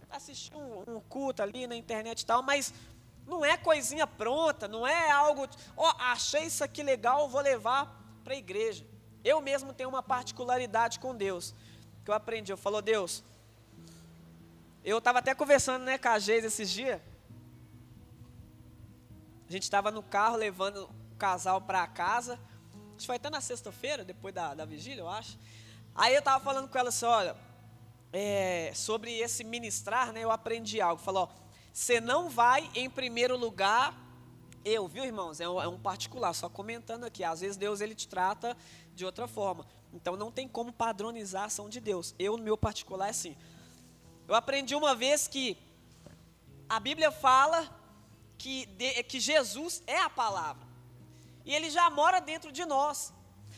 assistir 0.09 0.55
um, 0.55 0.97
um, 0.97 0.99
culto 1.01 1.41
ali 1.41 1.67
na 1.67 1.75
internet 1.75 2.21
e 2.21 2.25
tal, 2.25 2.41
mas 2.41 2.73
não 3.25 3.43
é 3.43 3.57
coisinha 3.57 4.07
pronta, 4.07 4.67
não 4.67 4.87
é 4.87 5.11
algo, 5.11 5.47
ó, 5.75 5.93
achei 5.99 6.43
isso 6.43 6.63
aqui 6.63 6.81
legal, 6.81 7.27
vou 7.27 7.41
levar 7.41 8.01
para 8.23 8.33
a 8.33 8.37
igreja. 8.37 8.85
Eu 9.23 9.41
mesmo 9.41 9.73
tenho 9.73 9.89
uma 9.89 10.01
particularidade 10.01 10.99
com 10.99 11.15
Deus, 11.15 11.53
que 12.03 12.09
eu 12.09 12.15
aprendi. 12.15 12.51
Eu 12.51 12.57
falo, 12.57 12.81
Deus, 12.81 13.23
eu 14.83 14.99
estava 14.99 15.19
até 15.19 15.35
conversando 15.35 15.83
né, 15.83 15.97
com 15.97 16.07
a 16.07 16.17
Geis 16.17 16.45
esses 16.45 16.69
dias. 16.69 17.01
A 19.47 19.51
gente 19.51 19.63
estava 19.63 19.91
no 19.91 20.01
carro 20.01 20.37
levando 20.37 20.89
o 21.11 21.15
casal 21.17 21.59
para 21.61 21.85
casa. 21.87 22.33
Acho 22.33 22.99
que 22.99 23.05
foi 23.05 23.17
até 23.17 23.29
na 23.29 23.41
sexta-feira, 23.41 24.05
depois 24.05 24.33
da, 24.33 24.53
da 24.53 24.65
vigília, 24.65 25.01
eu 25.01 25.09
acho. 25.09 25.37
Aí 25.93 26.13
eu 26.13 26.19
estava 26.19 26.43
falando 26.43 26.69
com 26.69 26.77
ela 26.77 26.89
assim, 26.89 27.05
olha, 27.05 27.35
é, 28.11 28.71
sobre 28.73 29.13
esse 29.19 29.43
ministrar, 29.43 30.11
né, 30.11 30.23
eu 30.23 30.31
aprendi 30.31 30.79
algo. 30.81 31.01
Falou, 31.01 31.29
você 31.73 32.01
não 32.01 32.29
vai 32.29 32.69
em 32.75 32.89
primeiro 32.89 33.37
lugar, 33.37 33.95
eu, 34.65 34.87
viu 34.87 35.05
irmãos, 35.05 35.39
é 35.39 35.47
um, 35.47 35.61
é 35.61 35.67
um 35.67 35.79
particular, 35.79 36.33
só 36.33 36.49
comentando 36.49 37.05
aqui. 37.05 37.23
Às 37.23 37.41
vezes 37.41 37.57
Deus 37.57 37.81
ele 37.81 37.95
te 37.95 38.07
trata 38.07 38.57
de 38.93 39.05
outra 39.05 39.27
forma. 39.27 39.65
Então 39.93 40.17
não 40.17 40.31
tem 40.31 40.47
como 40.47 40.73
padronizar 40.73 41.43
a 41.43 41.45
ação 41.45 41.69
de 41.69 41.79
Deus. 41.79 42.13
Eu, 42.19 42.37
no 42.37 42.43
meu 42.43 42.57
particular, 42.57 43.07
é 43.07 43.11
assim. 43.11 43.37
Eu 44.27 44.35
aprendi 44.35 44.75
uma 44.75 44.93
vez 44.93 45.27
que 45.27 45.57
a 46.67 46.79
Bíblia 46.79 47.11
fala 47.11 47.69
que, 48.37 48.65
de, 48.65 49.03
que 49.03 49.19
Jesus 49.19 49.81
é 49.87 50.01
a 50.01 50.09
palavra. 50.09 50.67
E 51.45 51.55
ele 51.55 51.69
já 51.69 51.89
mora 51.89 52.19
dentro 52.19 52.51
de 52.51 52.65
nós. 52.65 53.13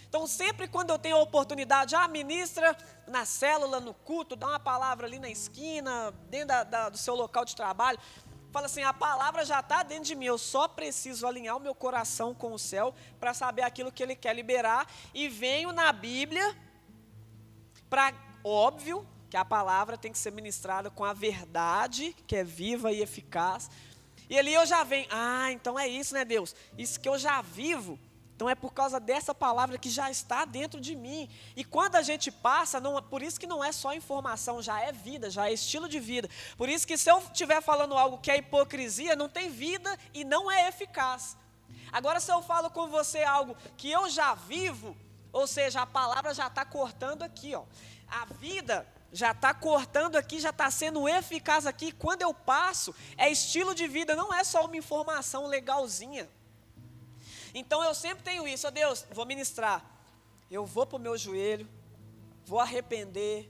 Então, 0.08 0.26
sempre 0.28 0.68
quando 0.68 0.92
eu 0.92 1.00
tenho 1.00 1.18
a 1.18 1.22
oportunidade, 1.22 1.96
ah, 1.96 2.08
ministra 2.08 2.78
na 3.10 3.26
célula, 3.26 3.80
no 3.80 3.94
culto, 3.94 4.36
dá 4.36 4.48
uma 4.48 4.60
palavra 4.60 5.08
ali 5.08 5.20
na 5.20 5.30
esquina, 5.30 6.12
dentro 6.30 6.48
da, 6.48 6.64
da, 6.64 6.90
do 6.90 6.98
seu 6.98 7.16
local 7.16 7.44
de 7.44 7.56
trabalho, 7.56 8.00
fala 8.52 8.68
assim: 8.68 8.84
a 8.84 8.94
palavra 8.94 9.44
já 9.44 9.60
está 9.60 9.84
dentro 9.84 10.06
de 10.06 10.16
mim, 10.16 10.26
eu 10.26 10.38
só 10.38 10.68
preciso 10.68 11.28
alinhar 11.28 11.58
o 11.58 11.60
meu 11.60 11.76
coração 11.76 12.34
com 12.34 12.54
o 12.54 12.60
céu 12.60 12.94
para 13.20 13.34
saber 13.34 13.64
aquilo 13.64 13.92
que 13.92 14.04
ele 14.04 14.16
quer 14.16 14.36
liberar. 14.36 14.88
E 15.14 15.28
venho 15.28 15.72
na 15.72 15.92
Bíblia, 15.92 16.56
para, 17.90 18.14
óbvio, 18.44 19.08
que 19.30 19.38
a 19.38 19.46
palavra 19.46 19.98
tem 19.98 20.12
que 20.12 20.18
ser 20.18 20.32
ministrada 20.32 20.90
com 20.90 21.04
a 21.04 21.14
verdade, 21.14 22.16
que 22.28 22.36
é 22.36 22.44
viva 22.44 22.92
e 22.92 23.02
eficaz, 23.02 23.70
e 24.30 24.38
ali 24.38 24.54
eu 24.54 24.66
já 24.66 24.84
venho, 24.84 25.08
ah, 25.10 25.52
então 25.52 25.78
é 25.78 25.88
isso, 25.88 26.14
né, 26.14 26.24
Deus? 26.24 26.56
Isso 26.78 27.00
que 27.00 27.10
eu 27.10 27.18
já 27.18 27.42
vivo. 27.42 28.00
Então 28.40 28.50
é 28.50 28.56
por 28.56 28.74
causa 28.74 29.02
dessa 29.02 29.36
palavra 29.36 29.78
que 29.78 29.90
já 29.90 30.10
está 30.10 30.46
dentro 30.46 30.80
de 30.80 30.96
mim. 30.96 31.30
E 31.58 31.64
quando 31.66 31.98
a 31.98 32.02
gente 32.02 32.32
passa, 32.32 32.80
não, 32.80 33.04
por 33.04 33.22
isso 33.22 33.38
que 33.38 33.46
não 33.46 33.62
é 33.62 33.70
só 33.74 33.94
informação, 33.94 34.62
já 34.62 34.80
é 34.80 34.94
vida, 34.94 35.30
já 35.30 35.50
é 35.50 35.52
estilo 35.52 35.90
de 35.90 36.00
vida. 36.00 36.30
Por 36.56 36.70
isso 36.70 36.88
que 36.88 36.98
se 36.98 37.12
eu 37.12 37.18
estiver 37.18 37.62
falando 37.62 37.98
algo 37.98 38.18
que 38.18 38.32
é 38.32 38.38
hipocrisia, 38.38 39.14
não 39.14 39.28
tem 39.28 39.50
vida 39.50 39.94
e 40.14 40.24
não 40.24 40.50
é 40.50 40.70
eficaz. 40.70 41.36
Agora, 41.92 42.22
se 42.22 42.32
eu 42.32 42.42
falo 42.42 42.70
com 42.70 42.88
você 42.88 43.24
algo 43.24 43.58
que 43.76 43.92
eu 43.92 44.10
já 44.10 44.34
vivo, 44.36 44.96
ou 45.34 45.46
seja, 45.46 45.82
a 45.82 45.86
palavra 45.86 46.34
já 46.34 46.48
está 46.48 46.64
cortando 46.64 47.24
aqui, 47.24 47.54
ó. 47.54 47.66
A 48.08 48.24
vida 48.24 48.88
já 49.12 49.32
está 49.32 49.54
cortando 49.54 50.16
aqui, 50.16 50.40
já 50.40 50.52
está 50.52 50.72
sendo 50.72 51.10
eficaz 51.10 51.66
aqui. 51.66 51.92
Quando 51.92 52.22
eu 52.22 52.34
passo, 52.34 52.96
é 53.18 53.30
estilo 53.30 53.76
de 53.76 53.86
vida, 53.86 54.16
não 54.16 54.34
é 54.34 54.46
só 54.46 54.64
uma 54.64 54.78
informação 54.78 55.46
legalzinha. 55.46 56.30
Então 57.54 57.84
eu 57.84 57.94
sempre 57.94 58.24
tenho 58.24 58.48
isso, 58.48 58.68
ó 58.68 58.72
Deus, 58.72 59.06
vou 59.12 59.26
ministrar. 59.26 59.84
Eu 60.50 60.66
vou 60.66 60.86
para 60.86 60.98
o 60.98 61.00
meu 61.00 61.18
joelho, 61.18 61.68
vou 62.46 62.60
arrepender, 62.60 63.50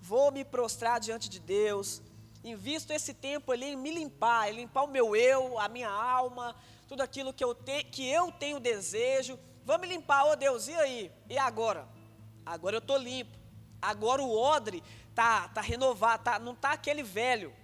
vou 0.00 0.32
me 0.32 0.44
prostrar 0.44 0.98
diante 0.98 1.28
de 1.28 1.38
Deus, 1.38 2.02
invisto 2.42 2.92
esse 2.92 3.14
tempo 3.14 3.52
ali 3.52 3.66
em 3.66 3.76
me 3.76 3.90
limpar, 3.90 4.50
em 4.50 4.56
limpar 4.56 4.82
o 4.82 4.88
meu 4.88 5.14
eu, 5.14 5.58
a 5.58 5.68
minha 5.68 5.90
alma, 5.90 6.56
tudo 6.88 7.02
aquilo 7.02 7.32
que 7.32 7.44
eu, 7.44 7.54
te, 7.54 7.84
que 7.84 8.08
eu 8.08 8.30
tenho 8.32 8.58
desejo. 8.58 9.38
Vamos 9.64 9.88
limpar, 9.88 10.26
ó 10.26 10.34
Deus, 10.34 10.66
e 10.66 10.74
aí? 10.74 11.12
E 11.28 11.38
agora? 11.38 11.86
Agora 12.44 12.76
eu 12.76 12.80
estou 12.80 12.96
limpo. 12.96 13.38
Agora 13.80 14.22
o 14.22 14.36
odre 14.36 14.82
tá, 15.14 15.48
tá 15.48 15.60
renovado, 15.60 16.24
tá, 16.24 16.38
não 16.38 16.54
tá 16.54 16.72
aquele 16.72 17.02
velho. 17.02 17.54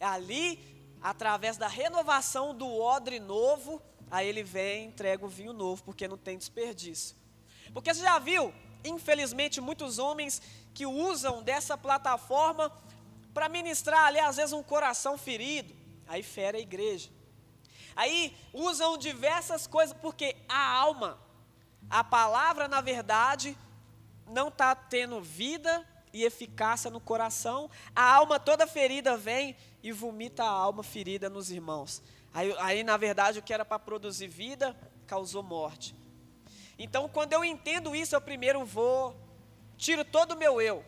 É 0.00 0.06
ali, 0.06 0.58
através 1.00 1.56
da 1.56 1.68
renovação 1.68 2.54
do 2.54 2.66
odre 2.80 3.20
novo, 3.20 3.82
aí 4.10 4.28
ele 4.28 4.42
vem 4.42 4.84
e 4.84 4.86
entrega 4.86 5.24
o 5.24 5.28
vinho 5.28 5.52
novo, 5.52 5.82
porque 5.82 6.06
não 6.08 6.16
tem 6.16 6.38
desperdício. 6.38 7.16
Porque 7.72 7.92
você 7.92 8.00
já 8.00 8.18
viu, 8.18 8.52
infelizmente, 8.84 9.60
muitos 9.60 9.98
homens 9.98 10.40
que 10.72 10.86
usam 10.86 11.42
dessa 11.42 11.76
plataforma 11.76 12.72
para 13.34 13.48
ministrar 13.48 14.04
ali, 14.04 14.18
às 14.18 14.36
vezes, 14.36 14.52
um 14.52 14.62
coração 14.62 15.18
ferido. 15.18 15.74
Aí 16.06 16.22
fere 16.22 16.58
a 16.58 16.60
igreja. 16.60 17.10
Aí 17.94 18.36
usam 18.52 18.96
diversas 18.96 19.66
coisas, 19.66 19.96
porque 20.00 20.36
a 20.48 20.72
alma, 20.72 21.18
a 21.88 22.04
palavra, 22.04 22.68
na 22.68 22.80
verdade, 22.80 23.56
não 24.26 24.48
está 24.48 24.74
tendo 24.74 25.20
vida 25.20 25.86
e 26.12 26.24
eficácia 26.24 26.90
no 26.90 27.00
coração, 27.00 27.70
a 27.94 28.14
alma 28.14 28.40
toda 28.40 28.66
ferida 28.66 29.16
vem 29.16 29.56
e 29.82 29.92
vomita 29.92 30.42
a 30.44 30.48
alma 30.48 30.82
ferida 30.82 31.28
nos 31.28 31.50
irmãos. 31.50 32.02
Aí, 32.36 32.54
aí 32.58 32.84
na 32.84 32.98
verdade, 32.98 33.38
o 33.38 33.42
que 33.42 33.54
era 33.54 33.64
para 33.64 33.78
produzir 33.78 34.28
vida 34.28 34.76
causou 35.06 35.42
morte. 35.42 35.96
Então, 36.78 37.08
quando 37.08 37.32
eu 37.32 37.42
entendo 37.42 37.96
isso, 37.96 38.14
eu 38.14 38.20
primeiro 38.20 38.62
vou, 38.62 39.16
tiro 39.78 40.04
todo 40.04 40.32
o 40.32 40.36
meu 40.36 40.60
eu, 40.60 40.84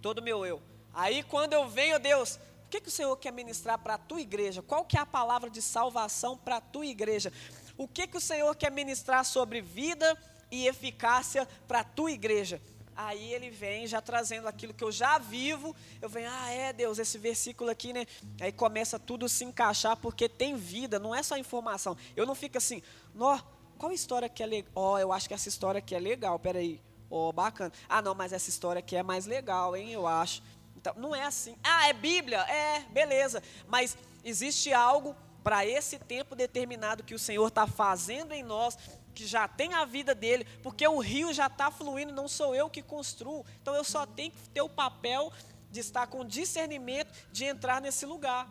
todo 0.00 0.20
o 0.20 0.22
meu 0.22 0.46
eu. 0.46 0.62
Aí, 0.94 1.22
quando 1.22 1.52
eu 1.52 1.68
venho, 1.68 1.98
Deus, 1.98 2.36
o 2.64 2.70
que, 2.70 2.80
que 2.80 2.88
o 2.88 2.90
Senhor 2.90 3.14
quer 3.18 3.30
ministrar 3.30 3.76
para 3.76 3.92
a 3.92 3.98
tua 3.98 4.22
igreja? 4.22 4.62
Qual 4.62 4.86
que 4.86 4.96
é 4.96 5.00
a 5.00 5.04
palavra 5.04 5.50
de 5.50 5.60
salvação 5.60 6.34
para 6.34 6.56
a 6.56 6.62
tua 6.62 6.86
igreja? 6.86 7.30
O 7.76 7.86
que, 7.86 8.06
que 8.06 8.16
o 8.16 8.20
Senhor 8.20 8.56
quer 8.56 8.70
ministrar 8.70 9.22
sobre 9.22 9.60
vida 9.60 10.16
e 10.50 10.66
eficácia 10.66 11.46
para 11.68 11.80
a 11.80 11.84
tua 11.84 12.10
igreja? 12.10 12.58
Aí 12.96 13.32
ele 13.32 13.50
vem 13.50 13.86
já 13.86 14.00
trazendo 14.00 14.46
aquilo 14.46 14.72
que 14.72 14.84
eu 14.84 14.92
já 14.92 15.18
vivo. 15.18 15.74
Eu 16.00 16.08
venho, 16.08 16.28
ah, 16.30 16.50
é 16.50 16.72
Deus, 16.72 16.98
esse 16.98 17.18
versículo 17.18 17.70
aqui, 17.70 17.92
né? 17.92 18.06
Aí 18.40 18.52
começa 18.52 18.98
tudo 18.98 19.28
se 19.28 19.44
encaixar 19.44 19.96
porque 19.96 20.28
tem 20.28 20.56
vida, 20.56 20.98
não 20.98 21.14
é 21.14 21.22
só 21.22 21.36
informação. 21.36 21.96
Eu 22.14 22.24
não 22.26 22.34
fico 22.34 22.58
assim, 22.58 22.82
nó, 23.14 23.38
qual 23.78 23.92
história 23.92 24.28
que 24.28 24.42
é 24.42 24.46
legal? 24.46 24.72
Ó, 24.74 24.98
eu 24.98 25.12
acho 25.12 25.28
que 25.28 25.34
essa 25.34 25.48
história 25.48 25.78
aqui 25.78 25.94
é 25.94 25.98
legal, 25.98 26.38
peraí. 26.38 26.80
Ó, 27.10 27.28
oh, 27.28 27.32
bacana. 27.32 27.72
Ah, 27.88 28.00
não, 28.00 28.14
mas 28.14 28.32
essa 28.32 28.48
história 28.48 28.78
aqui 28.78 28.96
é 28.96 29.02
mais 29.02 29.26
legal, 29.26 29.76
hein? 29.76 29.90
Eu 29.92 30.06
acho. 30.06 30.42
Então, 30.76 30.94
não 30.96 31.14
é 31.14 31.24
assim. 31.24 31.56
Ah, 31.62 31.88
é 31.88 31.92
Bíblia? 31.92 32.40
É, 32.42 32.80
beleza. 32.90 33.42
Mas 33.68 33.96
existe 34.24 34.72
algo 34.72 35.16
para 35.42 35.66
esse 35.66 35.98
tempo 35.98 36.34
determinado 36.34 37.02
que 37.02 37.14
o 37.14 37.18
Senhor 37.18 37.46
está 37.46 37.66
fazendo 37.66 38.32
em 38.32 38.42
nós 38.42 38.78
que 39.14 39.26
já 39.26 39.46
tem 39.46 39.72
a 39.74 39.84
vida 39.84 40.14
dele, 40.14 40.44
porque 40.62 40.86
o 40.86 40.98
rio 40.98 41.32
já 41.32 41.46
está 41.46 41.70
fluindo, 41.70 42.12
não 42.12 42.28
sou 42.28 42.54
eu 42.54 42.68
que 42.68 42.82
construo. 42.82 43.44
Então 43.62 43.74
eu 43.74 43.84
só 43.84 44.04
tenho 44.04 44.32
que 44.32 44.48
ter 44.50 44.60
o 44.60 44.68
papel 44.68 45.32
de 45.70 45.80
estar 45.80 46.06
com 46.06 46.24
discernimento 46.24 47.12
de 47.32 47.44
entrar 47.44 47.80
nesse 47.80 48.04
lugar. 48.04 48.48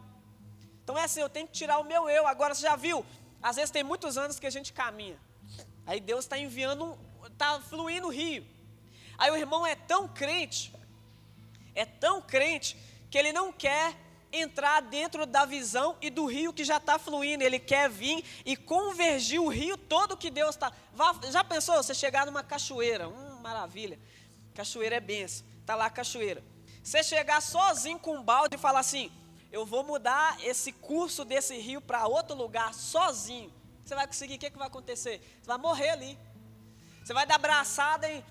Então 0.83 0.97
é 0.97 1.03
assim, 1.03 1.21
eu 1.21 1.29
tenho 1.29 1.47
que 1.47 1.53
tirar 1.53 1.79
o 1.79 1.83
meu 1.83 2.09
eu. 2.09 2.25
Agora 2.27 2.55
você 2.55 2.61
já 2.61 2.75
viu? 2.75 3.05
Às 3.41 3.57
vezes 3.57 3.71
tem 3.71 3.83
muitos 3.83 4.17
anos 4.17 4.39
que 4.39 4.47
a 4.47 4.49
gente 4.49 4.73
caminha. 4.73 5.17
Aí 5.85 5.99
Deus 5.99 6.25
está 6.25 6.37
enviando, 6.37 6.97
está 7.25 7.59
fluindo 7.59 8.07
o 8.07 8.11
rio. 8.11 8.45
Aí 9.17 9.29
o 9.31 9.35
irmão 9.35 9.65
é 9.65 9.75
tão 9.75 10.07
crente, 10.07 10.73
é 11.75 11.85
tão 11.85 12.21
crente, 12.21 12.77
que 13.09 13.17
ele 13.17 13.31
não 13.31 13.51
quer 13.53 13.95
entrar 14.33 14.81
dentro 14.81 15.27
da 15.27 15.45
visão 15.45 15.95
e 16.01 16.09
do 16.09 16.25
rio 16.25 16.51
que 16.51 16.63
já 16.63 16.77
está 16.77 16.97
fluindo. 16.97 17.43
Ele 17.43 17.59
quer 17.59 17.87
vir 17.87 18.25
e 18.43 18.57
convergir 18.57 19.39
o 19.39 19.47
rio 19.47 19.77
todo 19.77 20.17
que 20.17 20.31
Deus 20.31 20.55
está. 20.55 20.73
Já 21.31 21.43
pensou 21.43 21.75
você 21.75 21.93
chegar 21.93 22.25
numa 22.25 22.43
cachoeira? 22.43 23.07
Hum, 23.07 23.39
maravilha. 23.41 23.99
Cachoeira 24.55 24.95
é 24.95 24.99
benção. 24.99 25.45
Está 25.61 25.75
lá 25.75 25.85
a 25.85 25.89
cachoeira. 25.89 26.43
Você 26.83 27.03
chegar 27.03 27.41
sozinho 27.41 27.99
com 27.99 28.17
um 28.17 28.23
balde 28.23 28.55
e 28.55 28.59
falar 28.59 28.79
assim: 28.79 29.11
Eu 29.51 29.65
vou 29.65 29.83
mudar 29.83 30.37
esse 30.43 30.71
curso 30.71 31.23
desse 31.23 31.55
rio 31.57 31.79
para 31.79 32.07
outro 32.07 32.35
lugar 32.35 32.73
sozinho. 32.73 33.53
Você 33.85 33.95
vai 33.95 34.07
conseguir, 34.07 34.35
o 34.35 34.39
que, 34.39 34.49
que 34.49 34.57
vai 34.57 34.67
acontecer? 34.67 35.21
Você 35.39 35.47
vai 35.47 35.57
morrer 35.57 35.89
ali. 35.89 36.17
Você 37.03 37.13
vai 37.13 37.25
dar 37.25 37.37
braçada 37.37 38.09
e 38.09 38.23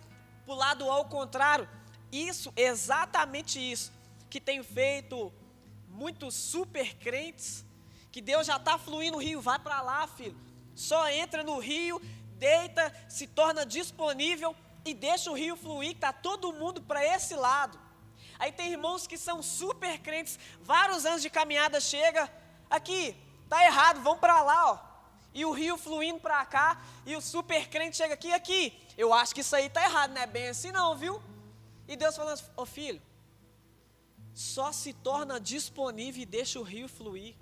pular 0.45 0.75
do 0.75 0.91
ao 0.91 1.05
contrário. 1.05 1.69
Isso, 2.11 2.53
exatamente 2.57 3.59
isso, 3.59 3.93
que 4.29 4.41
tem 4.41 4.63
feito 4.63 5.33
muitos 5.93 6.35
super 6.35 6.97
crentes, 6.97 7.65
que 8.11 8.21
Deus 8.21 8.47
já 8.47 8.57
está 8.57 8.77
fluindo 8.77 9.17
no 9.17 9.23
rio, 9.23 9.41
vai 9.41 9.59
para 9.59 9.81
lá, 9.81 10.07
filho. 10.07 10.37
Só 10.75 11.09
entra 11.09 11.45
no 11.45 11.59
rio, 11.59 12.01
deita, 12.39 12.93
se 13.09 13.27
torna 13.27 13.65
disponível 13.65 14.55
e 14.85 14.93
deixa 14.93 15.31
o 15.31 15.35
rio 15.35 15.57
fluir, 15.57 15.93
está 15.93 16.13
todo 16.13 16.53
mundo 16.53 16.83
para 16.83 17.05
esse 17.05 17.35
lado. 17.35 17.79
Aí 18.39 18.51
tem 18.51 18.73
irmãos 18.73 19.07
que 19.07 19.17
são 19.17 19.43
super 19.43 19.99
crentes, 20.01 20.39
vários 20.63 21.07
anos 21.07 21.23
de 21.23 21.31
caminhada 21.31 21.81
chega, 21.81 22.31
aqui, 22.69 23.17
tá 23.49 23.65
errado, 23.65 24.01
vão 24.01 24.19
para 24.19 24.43
lá, 24.43 24.73
ó. 24.73 24.79
E 25.35 25.45
o 25.45 25.53
rio 25.53 25.79
fluindo 25.79 26.21
para 26.21 26.45
cá, 26.45 26.83
e 27.07 27.15
o 27.15 27.21
super 27.21 27.69
crente 27.69 27.97
chega 27.97 28.15
aqui, 28.15 28.33
aqui. 28.33 28.79
Eu 28.99 29.15
acho 29.15 29.35
que 29.35 29.41
isso 29.41 29.55
aí 29.55 29.71
tá 29.71 29.83
errado, 29.83 30.13
não 30.13 30.21
é 30.21 30.27
bem 30.27 30.49
assim 30.49 30.73
não, 30.73 30.97
viu? 30.97 31.23
E 31.87 31.97
Deus 31.97 32.17
falando, 32.17 32.39
ô 32.57 32.63
oh, 32.63 32.67
filho, 32.67 33.01
só 34.35 34.73
se 34.73 34.93
torna 34.93 35.39
disponível 35.39 36.23
e 36.23 36.27
deixa 36.27 36.59
o 36.59 36.63
rio 36.63 36.89
fluir. 36.89 37.35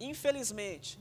Infelizmente, 0.00 0.98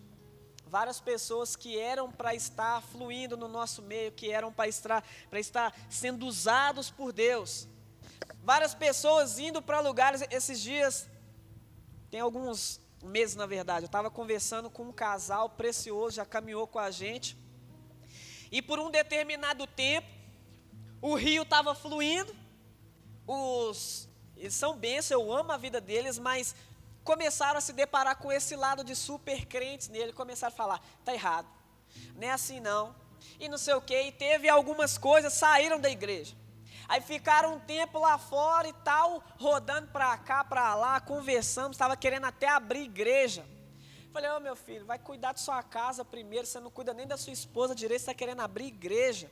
várias 0.66 1.00
pessoas 1.00 1.56
que 1.56 1.80
eram 1.80 2.12
para 2.12 2.36
estar 2.36 2.82
fluindo 2.82 3.38
no 3.38 3.48
nosso 3.48 3.82
meio, 3.82 4.12
que 4.12 4.32
eram 4.32 4.52
para 4.52 4.68
estar, 4.68 5.04
estar 5.34 5.74
sendo 5.90 6.26
usados 6.26 6.90
por 6.90 7.14
Deus. 7.14 7.68
Várias 8.44 8.74
pessoas 8.74 9.40
indo 9.40 9.62
para 9.62 9.80
lugares, 9.80 10.24
esses 10.30 10.60
dias, 10.60 11.08
tem 12.12 12.20
alguns 12.20 12.80
meses 13.04 13.36
na 13.36 13.46
verdade, 13.46 13.84
eu 13.84 13.88
estava 13.88 14.10
conversando 14.10 14.70
com 14.70 14.84
um 14.84 14.92
casal 14.92 15.50
precioso, 15.50 16.16
já 16.16 16.26
caminhou 16.26 16.66
com 16.66 16.80
a 16.80 16.90
gente, 16.90 17.38
e 18.52 18.62
por 18.62 18.80
um 18.80 18.90
determinado 18.90 19.68
tempo, 19.68 20.08
o 21.02 21.14
rio 21.16 21.44
estava 21.44 21.76
fluindo, 21.76 22.36
os 23.28 24.10
eles 24.38 24.54
são 24.54 24.76
bênçãos, 24.76 25.12
eu 25.12 25.32
amo 25.32 25.52
a 25.52 25.58
vida 25.58 25.80
deles, 25.80 26.20
mas 26.20 26.56
começaram 27.04 27.58
a 27.58 27.62
se 27.62 27.72
deparar 27.72 28.18
com 28.18 28.32
esse 28.32 28.56
lado 28.56 28.84
de 28.84 28.96
super 28.96 29.46
crentes 29.46 29.88
nele, 29.90 30.12
começaram 30.12 30.54
a 30.54 30.58
falar, 30.58 30.82
tá 31.04 31.14
errado, 31.14 31.48
não 32.16 32.28
é 32.28 32.32
assim 32.32 32.60
não, 32.60 32.96
e 33.40 33.48
não 33.48 33.58
sei 33.58 33.74
o 33.74 33.82
que, 33.82 34.00
e 34.00 34.12
teve 34.12 34.50
algumas 34.50 34.98
coisas, 34.98 35.34
saíram 35.34 35.80
da 35.80 35.90
igreja. 35.90 36.36
Aí 36.88 37.02
ficaram 37.02 37.56
um 37.56 37.60
tempo 37.60 37.98
lá 38.00 38.18
fora 38.18 38.68
e 38.68 38.74
tal, 38.74 39.24
rodando 39.40 39.88
para 39.88 40.16
cá, 40.18 40.44
para 40.44 40.76
lá, 40.76 41.00
conversando, 41.00 41.72
estava 41.72 41.98
querendo 41.98 42.26
até 42.26 42.48
abrir 42.48 42.84
igreja. 42.84 43.46
Falei, 44.14 44.30
ô 44.30 44.38
oh, 44.38 44.40
meu 44.40 44.56
filho, 44.56 44.86
vai 44.86 44.98
cuidar 44.98 45.34
de 45.34 45.42
sua 45.42 45.62
casa 45.64 46.06
primeiro, 46.06 46.46
você 46.46 46.60
não 46.60 46.70
cuida 46.70 46.94
nem 46.94 47.08
da 47.08 47.18
sua 47.18 47.34
esposa 47.34 47.76
direito, 47.76 48.02
você 48.02 48.12
está 48.12 48.14
querendo 48.14 48.42
abrir 48.42 48.68
igreja. 48.68 49.30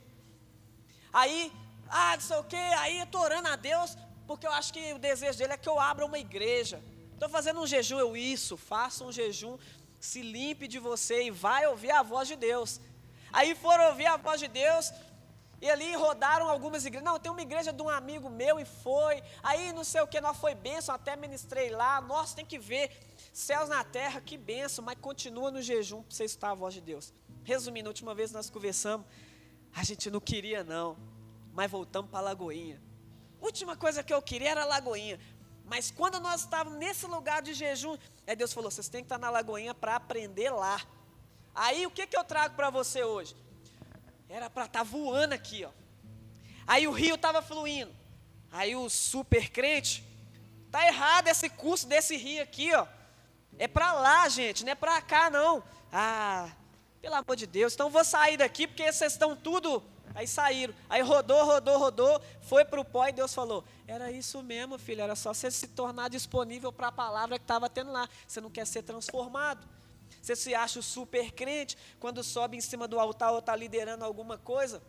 Aí, 1.12 1.52
ah, 1.88 2.14
não 2.14 2.20
sei 2.20 2.36
o 2.36 2.44
que, 2.44 2.56
aí 2.56 2.98
eu 2.98 3.04
estou 3.04 3.20
orando 3.20 3.48
a 3.48 3.56
Deus, 3.56 3.96
porque 4.26 4.46
eu 4.46 4.52
acho 4.52 4.72
que 4.72 4.92
o 4.92 4.98
desejo 4.98 5.38
dele 5.38 5.52
é 5.52 5.56
que 5.56 5.68
eu 5.68 5.78
abra 5.78 6.04
uma 6.04 6.18
igreja. 6.18 6.82
Estou 7.12 7.28
fazendo 7.28 7.60
um 7.60 7.66
jejum, 7.66 7.98
eu 7.98 8.16
isso, 8.16 8.56
faça 8.56 9.04
um 9.04 9.12
jejum, 9.12 9.56
se 9.98 10.20
limpe 10.22 10.66
de 10.66 10.78
você 10.78 11.24
e 11.24 11.30
vai 11.30 11.66
ouvir 11.66 11.90
a 11.90 12.02
voz 12.02 12.26
de 12.28 12.36
Deus. 12.36 12.80
Aí 13.32 13.54
foram 13.54 13.88
ouvir 13.88 14.06
a 14.06 14.16
voz 14.16 14.40
de 14.40 14.48
Deus, 14.48 14.92
e 15.60 15.70
ali 15.70 15.94
rodaram 15.94 16.48
algumas 16.48 16.84
igrejas. 16.84 17.04
Não, 17.04 17.18
tem 17.18 17.30
uma 17.30 17.40
igreja 17.42 17.72
de 17.72 17.82
um 17.82 17.88
amigo 17.88 18.28
meu 18.28 18.58
e 18.58 18.64
foi. 18.64 19.22
Aí 19.42 19.72
não 19.72 19.84
sei 19.84 20.00
o 20.00 20.06
que, 20.06 20.20
nós 20.20 20.36
foi 20.36 20.54
bênção, 20.54 20.94
até 20.94 21.16
ministrei 21.16 21.70
lá. 21.70 22.00
Nossa, 22.00 22.36
tem 22.36 22.44
que 22.44 22.58
ver. 22.58 22.90
Céus 23.32 23.68
na 23.68 23.82
terra, 23.82 24.20
que 24.20 24.36
bênção, 24.36 24.84
mas 24.84 24.96
continua 25.00 25.50
no 25.50 25.62
jejum 25.62 26.02
para 26.02 26.14
você 26.14 26.24
escutar 26.24 26.50
a 26.50 26.54
voz 26.54 26.74
de 26.74 26.80
Deus. 26.80 27.12
Resumindo, 27.42 27.88
a 27.88 27.90
última 27.90 28.14
vez 28.14 28.32
nós 28.32 28.48
conversamos, 28.48 29.06
a 29.74 29.82
gente 29.82 30.10
não 30.10 30.20
queria 30.20 30.62
não, 30.62 30.96
mas 31.52 31.70
voltamos 31.70 32.10
para 32.10 32.20
a 32.20 32.22
Lagoinha 32.22 32.80
última 33.44 33.76
coisa 33.76 34.02
que 34.02 34.12
eu 34.12 34.22
queria 34.22 34.50
era 34.50 34.62
a 34.62 34.66
Lagoinha. 34.66 35.18
Mas 35.64 35.90
quando 35.90 36.18
nós 36.20 36.40
estávamos 36.40 36.78
nesse 36.78 37.06
lugar 37.06 37.42
de 37.42 37.54
jejum, 37.54 37.96
é 38.26 38.34
Deus 38.34 38.52
falou: 38.52 38.70
vocês 38.70 38.88
têm 38.88 39.02
que 39.02 39.06
estar 39.06 39.18
na 39.18 39.30
Lagoinha 39.30 39.74
para 39.74 39.96
aprender 39.96 40.50
lá. 40.50 40.80
Aí 41.54 41.86
o 41.86 41.90
que, 41.90 42.06
que 42.06 42.16
eu 42.16 42.24
trago 42.24 42.54
para 42.56 42.70
você 42.70 43.02
hoje? 43.02 43.34
Era 44.28 44.50
para 44.50 44.64
estar 44.64 44.80
tá 44.80 44.84
voando 44.84 45.34
aqui, 45.34 45.64
ó. 45.64 45.70
Aí 46.66 46.88
o 46.88 46.92
rio 46.92 47.14
estava 47.14 47.40
fluindo. 47.42 47.94
Aí 48.50 48.74
o 48.74 48.88
super 48.88 49.50
crente, 49.50 50.04
tá 50.70 50.86
errado 50.86 51.28
esse 51.28 51.48
curso 51.48 51.86
desse 51.86 52.16
rio 52.16 52.42
aqui, 52.42 52.74
ó. 52.74 52.86
É 53.58 53.68
para 53.68 53.92
lá, 53.92 54.28
gente, 54.28 54.64
não 54.64 54.72
é 54.72 54.74
para 54.74 55.00
cá 55.00 55.30
não. 55.30 55.62
Ah, 55.92 56.50
pelo 57.00 57.14
amor 57.14 57.36
de 57.36 57.46
Deus. 57.46 57.74
Então 57.74 57.90
vou 57.90 58.04
sair 58.04 58.36
daqui 58.36 58.66
porque 58.66 58.90
vocês 58.90 59.12
estão 59.12 59.36
tudo 59.36 59.82
Aí 60.14 60.28
saíram. 60.28 60.72
Aí 60.88 61.02
rodou, 61.02 61.44
rodou, 61.44 61.78
rodou, 61.78 62.22
foi 62.42 62.64
para 62.64 62.80
o 62.80 62.84
pó 62.84 63.06
e 63.08 63.12
Deus 63.12 63.34
falou: 63.34 63.64
Era 63.86 64.10
isso 64.12 64.42
mesmo, 64.42 64.78
filho, 64.78 65.02
era 65.02 65.16
só 65.16 65.34
você 65.34 65.50
se 65.50 65.66
tornar 65.68 66.08
disponível 66.08 66.72
para 66.72 66.88
a 66.88 66.92
palavra 66.92 67.38
que 67.38 67.44
estava 67.44 67.68
tendo 67.68 67.90
lá. 67.90 68.08
Você 68.26 68.40
não 68.40 68.50
quer 68.50 68.66
ser 68.66 68.82
transformado. 68.82 69.66
Você 70.22 70.36
se 70.36 70.54
acha 70.54 70.80
super 70.80 71.32
crente 71.32 71.76
quando 71.98 72.22
sobe 72.22 72.56
em 72.56 72.60
cima 72.60 72.88
do 72.88 72.98
altar 72.98 73.32
ou 73.32 73.40
está 73.40 73.54
liderando 73.54 74.04
alguma 74.04 74.38
coisa. 74.38 74.80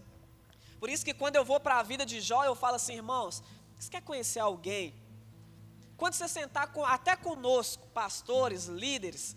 Por 0.80 0.90
isso 0.90 1.04
que 1.04 1.14
quando 1.14 1.36
eu 1.36 1.44
vou 1.44 1.60
para 1.60 1.80
a 1.80 1.84
vida 1.84 2.06
de 2.06 2.22
Jó, 2.22 2.46
eu 2.46 2.56
falo 2.56 2.76
assim, 2.76 2.94
irmãos, 2.94 3.44
você 3.78 3.90
quer 3.90 4.02
conhecer 4.02 4.40
alguém? 4.40 4.94
Quando 5.98 6.14
você 6.14 6.28
sentar 6.28 6.72
com, 6.72 6.86
até 6.86 7.16
conosco, 7.16 7.88
pastores, 7.88 8.66
líderes, 8.66 9.36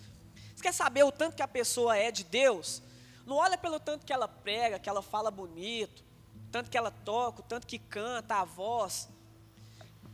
você 0.54 0.62
quer 0.62 0.74
saber 0.74 1.04
o 1.04 1.12
tanto 1.12 1.36
que 1.36 1.42
a 1.42 1.48
pessoa 1.48 1.96
é 1.96 2.10
de 2.10 2.24
Deus? 2.24 2.82
Não 3.28 3.36
olha 3.36 3.58
pelo 3.58 3.78
tanto 3.78 4.06
que 4.06 4.12
ela 4.12 4.26
prega, 4.26 4.78
que 4.78 4.88
ela 4.88 5.02
fala 5.02 5.30
bonito, 5.30 6.02
tanto 6.50 6.70
que 6.70 6.78
ela 6.78 6.90
toca, 6.90 7.42
tanto 7.42 7.66
que 7.66 7.78
canta, 7.78 8.36
a 8.36 8.44
voz. 8.44 9.06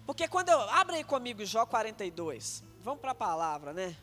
Porque 0.05 0.27
quando 0.27 0.49
eu. 0.49 0.61
Abre 0.71 0.97
aí 0.97 1.05
comigo 1.05 1.45
Jó 1.45 1.65
42. 1.65 2.65
Vamos 2.81 3.01
para 3.01 3.13
a 3.13 3.15
palavra, 3.15 3.73
né? 3.73 3.97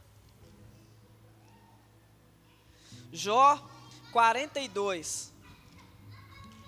Jó 3.12 3.62
42. 4.14 5.34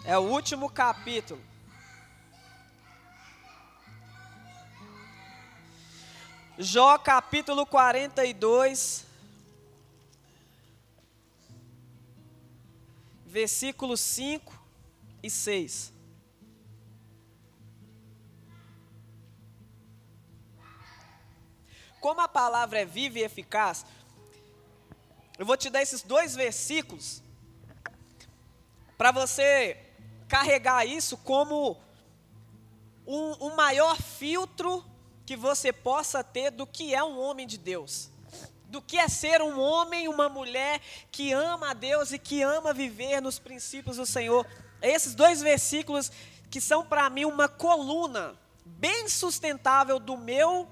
É 0.04 0.18
o 0.18 0.24
último 0.24 0.70
capítulo. 0.70 1.42
Jó 6.58 6.98
capítulo 6.98 7.66
42. 7.66 9.13
Versículos 13.34 14.00
5 14.00 14.54
e 15.24 15.28
6. 15.28 15.92
Como 22.00 22.22
a 22.22 22.28
palavra 22.28 22.82
é 22.82 22.86
viva 22.86 23.18
e 23.18 23.24
eficaz, 23.24 23.86
Eu 25.40 25.48
vou 25.48 25.58
te 25.58 25.68
dar 25.72 25.82
esses 25.82 26.04
dois 26.04 26.36
versículos 26.36 27.24
para 28.96 29.12
você 29.12 29.84
carregar 30.28 30.86
isso 30.86 31.18
como 31.18 31.82
um, 33.08 33.48
um 33.48 33.56
maior 33.56 34.00
filtro 34.00 34.86
que 35.26 35.36
você 35.36 35.74
possa 35.74 36.24
ter 36.24 36.52
do 36.52 36.68
que 36.68 36.94
é 36.94 37.04
um 37.04 37.20
homem 37.20 37.48
de 37.48 37.58
Deus 37.58 38.13
do 38.74 38.82
que 38.82 38.98
é 38.98 39.08
ser 39.08 39.40
um 39.40 39.60
homem 39.60 40.08
uma 40.08 40.28
mulher 40.28 40.82
que 41.12 41.32
ama 41.32 41.70
a 41.70 41.74
Deus 41.76 42.12
e 42.12 42.18
que 42.18 42.42
ama 42.42 42.74
viver 42.74 43.22
nos 43.22 43.38
princípios 43.38 43.98
do 43.98 44.06
Senhor. 44.06 44.48
Esses 44.82 45.14
dois 45.14 45.44
versículos 45.44 46.12
que 46.50 46.60
são 46.60 46.84
para 46.84 47.08
mim 47.08 47.24
uma 47.24 47.48
coluna 47.48 48.34
bem 48.66 49.08
sustentável 49.08 50.00
do 50.00 50.18
meu 50.18 50.68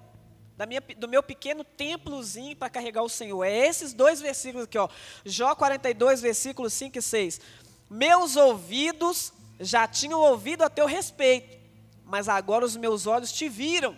da 0.57 0.65
minha, 0.65 0.81
do 0.97 1.07
meu 1.07 1.21
pequeno 1.21 1.63
templozinho 1.63 2.55
para 2.55 2.71
carregar 2.71 3.03
o 3.03 3.09
Senhor. 3.09 3.43
É 3.43 3.67
esses 3.67 3.93
dois 3.93 4.19
versículos 4.19 4.65
aqui, 4.65 4.79
ó. 4.79 4.89
Jó 5.23 5.53
42, 5.53 6.21
versículos 6.21 6.73
5 6.73 6.97
e 6.97 7.01
6. 7.03 7.39
Meus 7.87 8.35
ouvidos 8.35 9.31
já 9.59 9.87
tinham 9.87 10.19
ouvido 10.19 10.63
a 10.63 10.71
teu 10.71 10.87
respeito, 10.87 11.55
mas 12.03 12.27
agora 12.27 12.65
os 12.65 12.75
meus 12.75 13.05
olhos 13.05 13.31
te 13.31 13.47
viram. 13.47 13.95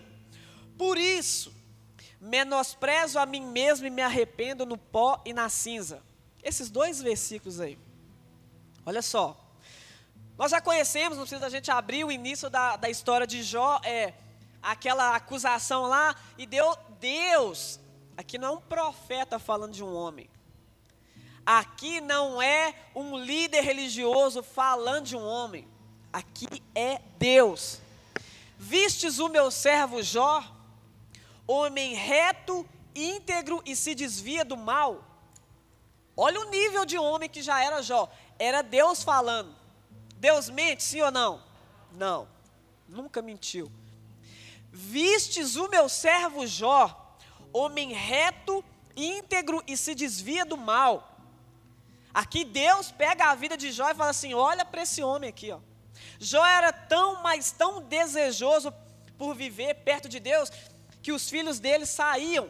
Por 0.77 0.97
isso, 0.97 1.52
menosprezo 2.23 3.19
a 3.19 3.25
mim 3.25 3.41
mesmo 3.41 3.85
e 3.85 3.89
me 3.89 4.01
arrependo 4.01 4.65
no 4.65 4.77
pó 4.77 5.21
e 5.25 5.33
na 5.33 5.49
cinza. 5.49 6.01
Esses 6.41 6.69
dois 6.69 7.01
versículos 7.01 7.59
aí. 7.59 7.77
Olha 8.85 9.01
só. 9.01 9.37
Nós 10.37 10.51
já 10.51 10.61
conhecemos, 10.61 11.17
não 11.17 11.25
precisa 11.25 11.45
a 11.45 11.49
gente 11.49 11.69
abrir 11.69 12.05
o 12.05 12.11
início 12.11 12.49
da, 12.49 12.77
da 12.77 12.89
história 12.89 13.27
de 13.27 13.43
Jó, 13.43 13.79
é 13.83 14.13
aquela 14.61 15.15
acusação 15.15 15.83
lá, 15.83 16.15
e 16.37 16.45
deu 16.45 16.75
Deus, 16.99 17.79
aqui 18.15 18.37
não 18.37 18.47
é 18.47 18.51
um 18.51 18.61
profeta 18.61 19.37
falando 19.37 19.73
de 19.73 19.83
um 19.83 19.93
homem. 19.93 20.29
Aqui 21.45 21.99
não 21.99 22.41
é 22.41 22.73
um 22.95 23.17
líder 23.17 23.61
religioso 23.61 24.41
falando 24.41 25.07
de 25.07 25.15
um 25.17 25.25
homem. 25.25 25.67
Aqui 26.11 26.47
é 26.73 27.01
Deus. 27.19 27.79
Vistes 28.57 29.19
o 29.19 29.27
meu 29.27 29.51
servo 29.51 30.01
Jó, 30.01 30.41
homem 31.47 31.93
reto, 31.93 32.67
íntegro 32.95 33.61
e 33.65 33.75
se 33.75 33.95
desvia 33.95 34.45
do 34.45 34.57
mal. 34.57 35.03
Olha 36.15 36.39
o 36.39 36.49
nível 36.49 36.85
de 36.85 36.97
homem 36.97 37.29
que 37.29 37.41
já 37.41 37.63
era 37.63 37.81
Jó. 37.81 38.11
Era 38.37 38.61
Deus 38.61 39.03
falando. 39.03 39.55
Deus 40.15 40.49
mente, 40.49 40.83
sim 40.83 41.01
ou 41.01 41.11
não? 41.11 41.43
Não, 41.91 42.27
nunca 42.87 43.21
mentiu. 43.21 43.71
Vistes 44.71 45.55
o 45.55 45.67
meu 45.67 45.87
servo 45.87 46.47
Jó, 46.47 47.17
homem 47.51 47.93
reto, 47.93 48.63
íntegro 48.95 49.61
e 49.67 49.75
se 49.75 49.93
desvia 49.93 50.45
do 50.45 50.57
mal. 50.57 51.09
Aqui 52.13 52.45
Deus 52.45 52.91
pega 52.91 53.25
a 53.25 53.35
vida 53.35 53.57
de 53.57 53.71
Jó 53.71 53.89
e 53.89 53.95
fala 53.95 54.11
assim: 54.11 54.33
olha 54.33 54.63
para 54.63 54.83
esse 54.83 55.03
homem 55.03 55.29
aqui, 55.29 55.51
ó. 55.51 55.59
Jó 56.19 56.45
era 56.45 56.71
tão, 56.71 57.21
mas 57.21 57.51
tão 57.51 57.81
desejoso 57.81 58.73
por 59.17 59.35
viver 59.35 59.75
perto 59.75 60.09
de 60.09 60.19
Deus, 60.19 60.51
que 61.03 61.11
os 61.11 61.29
filhos 61.29 61.59
dele 61.59 61.85
saíam. 61.85 62.49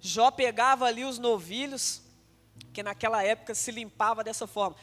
Jó 0.00 0.30
pegava 0.30 0.86
ali 0.86 1.04
os 1.04 1.18
novilhos, 1.18 2.00
que 2.72 2.82
naquela 2.82 3.22
época 3.22 3.54
se 3.54 3.70
limpava 3.70 4.24
dessa 4.24 4.46
forma. 4.46 4.74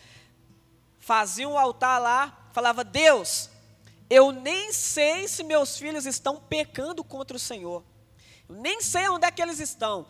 Fazia 1.00 1.50
um 1.50 1.58
altar 1.58 2.00
lá, 2.00 2.50
falava: 2.54 2.84
Deus, 2.84 3.50
eu 4.08 4.32
nem 4.32 4.72
sei 4.72 5.28
se 5.28 5.44
meus 5.44 5.78
filhos 5.78 6.06
estão 6.06 6.38
pecando 6.38 7.04
contra 7.04 7.36
o 7.36 7.40
Senhor. 7.40 7.84
Eu 8.48 8.56
nem 8.56 8.80
sei 8.80 9.10
onde 9.10 9.26
é 9.26 9.32
que 9.32 9.42
eles 9.42 9.60
estão. 9.60 10.06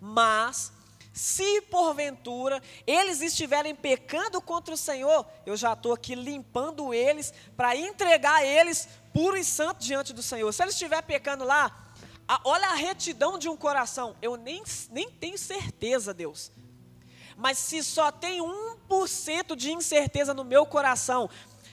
Mas, 0.00 0.72
se 1.12 1.62
porventura 1.62 2.60
eles 2.86 3.20
estiverem 3.20 3.74
pecando 3.74 4.40
contra 4.40 4.74
o 4.74 4.76
Senhor, 4.76 5.24
eu 5.46 5.56
já 5.56 5.72
estou 5.72 5.92
aqui 5.92 6.16
limpando 6.16 6.92
eles 6.92 7.32
para 7.56 7.76
entregar 7.76 8.44
eles 8.44 8.88
puro 9.12 9.36
e 9.36 9.44
santo 9.44 9.84
diante 9.84 10.12
do 10.12 10.22
Senhor. 10.22 10.52
Se 10.52 10.62
eles 10.62 10.74
estiverem 10.74 11.06
pecando 11.06 11.44
lá, 11.44 11.87
a, 12.28 12.40
olha 12.44 12.68
a 12.68 12.74
retidão 12.74 13.38
de 13.38 13.48
um 13.48 13.56
coração. 13.56 14.14
Eu 14.20 14.36
nem, 14.36 14.62
nem 14.90 15.10
tenho 15.10 15.38
certeza, 15.38 16.12
Deus. 16.12 16.52
Mas 17.36 17.56
se 17.56 17.82
só 17.82 18.12
tem 18.12 18.42
1% 18.42 19.56
de 19.56 19.72
incerteza 19.72 20.34
no 20.34 20.44
meu 20.44 20.66
coração, 20.66 21.30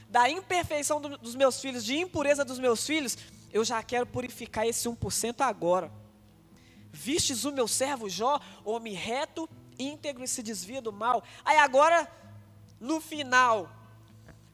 da 0.08 0.30
imperfeição 0.30 1.02
do, 1.02 1.18
dos 1.18 1.36
meus 1.36 1.60
filhos, 1.60 1.84
de 1.84 1.98
impureza 1.98 2.46
dos 2.46 2.58
meus 2.58 2.86
filhos, 2.86 3.18
eu 3.52 3.66
já 3.66 3.84
quero 3.84 4.06
purificar 4.06 4.66
esse 4.66 4.88
1% 4.88 5.42
agora. 5.42 5.92
Vistes 6.92 7.44
o 7.44 7.52
meu 7.52 7.68
servo 7.68 8.08
Jó, 8.08 8.40
homem 8.64 8.94
reto, 8.94 9.50
íntegro 9.78 10.24
e 10.24 10.28
se 10.28 10.42
desvia 10.42 10.82
do 10.82 10.94
mal. 10.94 11.22
Aí 11.44 11.58
agora, 11.58 12.10
no 12.80 13.02
final 13.02 13.70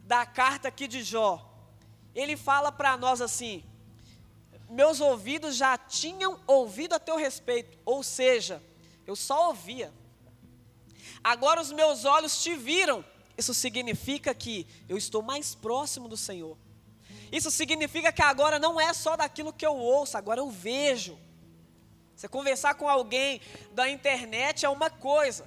da 0.08 0.26
carta 0.26 0.68
aqui 0.68 0.88
de 0.88 1.04
Jó, 1.04 1.48
ele 2.16 2.36
fala 2.36 2.72
para 2.72 2.98
nós 2.98 3.22
assim: 3.22 3.64
meus 4.72 5.02
ouvidos 5.02 5.58
já 5.58 5.78
tinham 5.78 6.40
ouvido 6.48 6.94
a 6.94 7.00
teu 7.00 7.18
respeito, 7.18 7.78
ou 7.84 8.02
seja, 8.02 8.64
eu 9.06 9.18
só 9.18 9.50
ouvia. 9.50 9.94
Agora 11.22 11.62
os 11.62 11.72
meus 11.74 12.06
olhos 12.06 12.42
te 12.42 12.56
viram. 12.56 13.04
Isso 13.38 13.54
significa 13.54 14.34
que 14.34 14.66
eu 14.88 14.98
estou 14.98 15.22
mais 15.22 15.54
próximo 15.54 16.08
do 16.08 16.16
Senhor. 16.16 16.58
Isso 17.32 17.52
significa 17.52 18.14
que 18.14 18.22
agora 18.22 18.60
não 18.60 18.80
é 18.80 18.94
só 18.94 19.18
daquilo 19.18 19.52
que 19.52 19.66
eu 19.66 19.76
ouço, 19.76 20.18
agora 20.18 20.40
eu 20.40 20.50
vejo. 20.50 21.20
Você 22.16 22.30
conversar 22.30 22.76
com 22.76 22.88
alguém 22.88 23.42
da 23.74 23.90
internet 23.90 24.66
é 24.66 24.70
uma 24.70 24.90
coisa. 24.90 25.46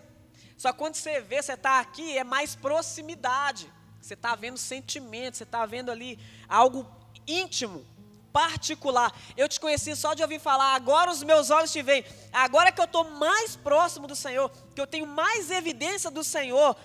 Só 0.58 0.72
quando 0.72 0.96
você 0.96 1.20
vê, 1.20 1.42
você 1.42 1.54
está 1.54 1.80
aqui, 1.80 2.16
é 2.18 2.24
mais 2.24 2.54
proximidade. 2.54 3.72
Você 4.00 4.14
está 4.14 4.34
vendo 4.34 4.58
sentimentos, 4.58 5.38
você 5.38 5.44
está 5.44 5.64
vendo 5.64 5.90
ali 5.90 6.18
algo 6.46 6.87
íntimo 7.26 7.87
particular. 8.34 9.16
Eu 9.36 9.48
te 9.48 9.60
conheci 9.60 9.94
só 9.94 10.12
de 10.12 10.20
ouvir 10.20 10.40
falar, 10.40 10.74
agora 10.74 11.08
os 11.08 11.22
meus 11.22 11.50
olhos 11.50 11.70
te 11.70 11.80
veem. 11.80 12.04
Agora 12.32 12.72
que 12.72 12.80
eu 12.80 12.84
estou 12.84 13.04
mais 13.04 13.54
próximo 13.54 14.08
do 14.08 14.16
Senhor, 14.16 14.50
que 14.74 14.80
eu 14.80 14.88
tenho 14.88 15.06
mais 15.06 15.52
evidência 15.52 16.10
do 16.10 16.24
Senhor. 16.24 16.76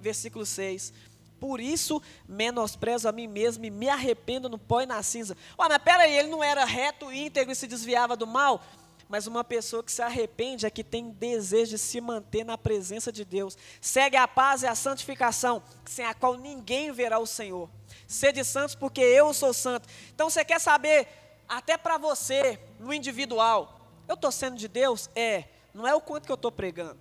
Versículo 0.00 0.46
6. 0.46 0.94
Por 1.38 1.60
isso 1.60 2.00
menosprezo 2.26 3.06
a 3.06 3.12
mim 3.12 3.26
mesmo 3.26 3.66
e 3.66 3.70
me 3.70 3.86
arrependo 3.86 4.48
no 4.48 4.58
pó 4.58 4.80
e 4.80 4.86
na 4.86 5.02
cinza. 5.02 5.36
Olha, 5.58 5.68
mas 5.74 5.82
peraí, 5.82 6.16
ele 6.16 6.28
não 6.28 6.42
era 6.42 6.64
reto, 6.64 7.12
íntegro 7.12 7.52
e 7.52 7.56
se 7.56 7.66
desviava 7.66 8.16
do 8.16 8.26
mal? 8.26 8.62
Mas 9.06 9.26
uma 9.26 9.44
pessoa 9.44 9.82
que 9.84 9.92
se 9.92 10.00
arrepende 10.00 10.64
é 10.64 10.70
que 10.70 10.82
tem 10.82 11.10
desejo 11.10 11.72
de 11.72 11.78
se 11.78 12.00
manter 12.00 12.44
na 12.44 12.56
presença 12.56 13.12
de 13.12 13.26
Deus. 13.26 13.58
Segue 13.78 14.16
a 14.16 14.26
paz 14.26 14.62
e 14.62 14.66
a 14.66 14.74
santificação, 14.74 15.62
sem 15.84 16.06
a 16.06 16.14
qual 16.14 16.38
ninguém 16.38 16.90
verá 16.92 17.18
o 17.18 17.26
Senhor. 17.26 17.68
Sede 18.14 18.44
santos 18.44 18.74
porque 18.74 19.00
eu 19.00 19.34
sou 19.34 19.52
santo. 19.52 19.88
Então 20.14 20.30
você 20.30 20.44
quer 20.44 20.60
saber, 20.60 21.08
até 21.48 21.76
para 21.76 21.98
você, 21.98 22.58
no 22.78 22.94
individual, 22.94 23.80
eu 24.08 24.14
estou 24.14 24.30
sendo 24.30 24.56
de 24.56 24.68
Deus? 24.68 25.10
É. 25.14 25.44
Não 25.72 25.86
é 25.86 25.94
o 25.94 26.00
quanto 26.00 26.26
que 26.26 26.32
eu 26.32 26.36
estou 26.36 26.52
pregando. 26.52 26.98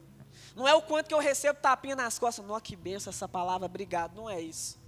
Não 0.56 0.68
é 0.68 0.74
o 0.74 0.82
quanto 0.82 1.08
que 1.08 1.14
eu 1.14 1.20
recebo 1.20 1.60
tapinha 1.60 1.96
nas 1.96 2.18
costas. 2.18 2.46
Nossa, 2.46 2.62
que 2.62 2.76
benção 2.76 3.12
essa 3.12 3.28
palavra, 3.28 3.66
obrigado. 3.66 4.16
Não 4.16 4.30
é 4.30 4.42
isso. 4.42 4.82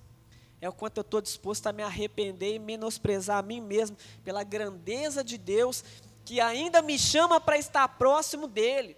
É 0.60 0.68
o 0.68 0.74
quanto 0.74 0.98
eu 0.98 1.02
estou 1.02 1.22
disposto 1.22 1.68
a 1.68 1.74
me 1.74 1.84
arrepender 1.84 2.56
e 2.56 2.60
menosprezar 2.60 3.38
a 3.38 3.42
mim 3.42 3.62
mesmo 3.62 3.96
pela 4.24 4.44
grandeza 4.44 5.24
de 5.24 5.38
Deus 5.38 5.84
que 6.26 6.42
ainda 6.42 6.82
me 6.82 6.98
chama 6.98 7.40
para 7.40 7.56
estar 7.56 7.88
próximo 7.88 8.48
dele, 8.48 8.98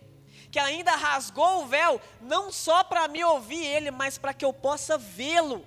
que 0.50 0.58
ainda 0.58 0.96
rasgou 0.96 1.64
o 1.64 1.68
véu, 1.68 2.00
não 2.22 2.54
só 2.54 2.86
para 2.86 3.06
me 3.10 3.22
ouvir 3.22 3.66
ele, 3.66 3.92
mas 3.92 4.18
para 4.18 4.34
que 4.34 4.46
eu 4.46 4.54
possa 4.54 4.98
vê-lo. 4.98 5.66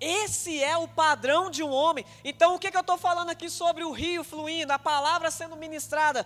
Esse 0.00 0.62
é 0.62 0.76
o 0.76 0.86
padrão 0.86 1.50
de 1.50 1.62
um 1.62 1.70
homem. 1.70 2.04
Então, 2.24 2.54
o 2.54 2.58
que, 2.58 2.70
que 2.70 2.76
eu 2.76 2.82
estou 2.82 2.96
falando 2.96 3.30
aqui 3.30 3.50
sobre 3.50 3.82
o 3.82 3.90
rio 3.90 4.22
fluindo, 4.22 4.72
a 4.72 4.78
palavra 4.78 5.30
sendo 5.30 5.56
ministrada? 5.56 6.24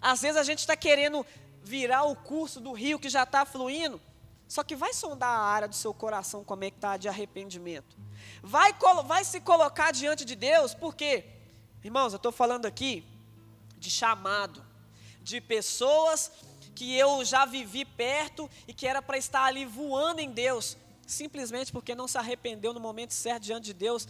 Às 0.00 0.22
vezes 0.22 0.36
a 0.36 0.42
gente 0.42 0.60
está 0.60 0.74
querendo 0.74 1.24
virar 1.62 2.04
o 2.04 2.16
curso 2.16 2.60
do 2.60 2.72
rio 2.72 2.98
que 2.98 3.08
já 3.08 3.24
está 3.24 3.44
fluindo, 3.44 4.00
só 4.48 4.64
que 4.64 4.74
vai 4.74 4.92
sondar 4.94 5.28
a 5.28 5.42
área 5.42 5.68
do 5.68 5.74
seu 5.74 5.92
coração 5.92 6.42
como 6.42 6.64
é 6.64 6.70
que 6.70 6.78
está 6.78 6.96
de 6.96 7.08
arrependimento. 7.08 7.96
Vai, 8.42 8.74
vai 9.04 9.24
se 9.24 9.40
colocar 9.40 9.92
diante 9.92 10.24
de 10.24 10.34
Deus, 10.34 10.74
porque, 10.74 11.24
irmãos, 11.84 12.12
eu 12.12 12.16
estou 12.16 12.32
falando 12.32 12.66
aqui 12.66 13.04
de 13.78 13.90
chamado, 13.90 14.64
de 15.22 15.40
pessoas 15.40 16.32
que 16.74 16.96
eu 16.96 17.24
já 17.24 17.44
vivi 17.44 17.84
perto 17.84 18.50
e 18.66 18.72
que 18.72 18.86
era 18.86 19.02
para 19.02 19.18
estar 19.18 19.44
ali 19.44 19.64
voando 19.66 20.20
em 20.20 20.30
Deus, 20.30 20.76
simplesmente 21.10 21.72
porque 21.72 21.94
não 21.94 22.08
se 22.08 22.16
arrependeu 22.18 22.72
no 22.72 22.80
momento 22.80 23.12
certo 23.12 23.42
diante 23.42 23.66
de 23.66 23.74
Deus. 23.74 24.06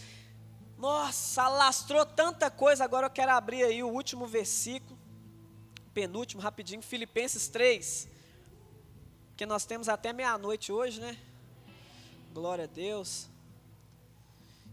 Nossa, 0.78 1.42
alastrou 1.42 2.06
tanta 2.06 2.50
coisa. 2.50 2.84
Agora 2.84 3.06
eu 3.06 3.10
quero 3.10 3.32
abrir 3.32 3.64
aí 3.64 3.82
o 3.82 3.88
último 3.88 4.26
versículo, 4.26 4.98
penúltimo, 5.92 6.42
rapidinho, 6.42 6.82
Filipenses 6.82 7.48
3. 7.48 8.08
Que 9.36 9.46
nós 9.46 9.64
temos 9.64 9.88
até 9.88 10.12
meia-noite 10.12 10.70
hoje, 10.70 11.00
né? 11.00 11.18
Glória 12.32 12.64
a 12.64 12.68
Deus. 12.68 13.28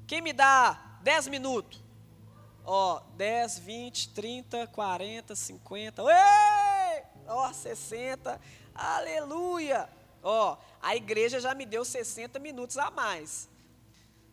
Quem 0.06 0.22
me 0.22 0.34
dá 0.34 1.00
10 1.04 1.28
minutos? 1.28 1.82
Ó, 2.64 3.00
10, 3.16 3.60
20, 3.60 4.10
30, 4.10 4.68
40, 4.68 5.36
50. 5.36 6.02
Ei! 6.02 6.68
ó, 7.28 7.52
60, 7.52 8.40
aleluia. 8.74 9.90
Ó, 10.30 10.58
a 10.82 10.94
igreja 10.94 11.40
já 11.40 11.56
me 11.56 11.66
deu 11.66 11.86
60 11.86 12.38
minutos 12.38 12.78
a 12.78 12.92
mais. 12.92 13.48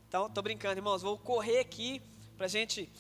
Então, 0.09 0.29
tô 0.29 0.43
brincando, 0.43 0.77
irmãos, 0.77 1.03
vou 1.03 1.17
correr 1.17 1.61
aqui 1.61 2.03
para 2.37 2.49
gente. 2.49 2.91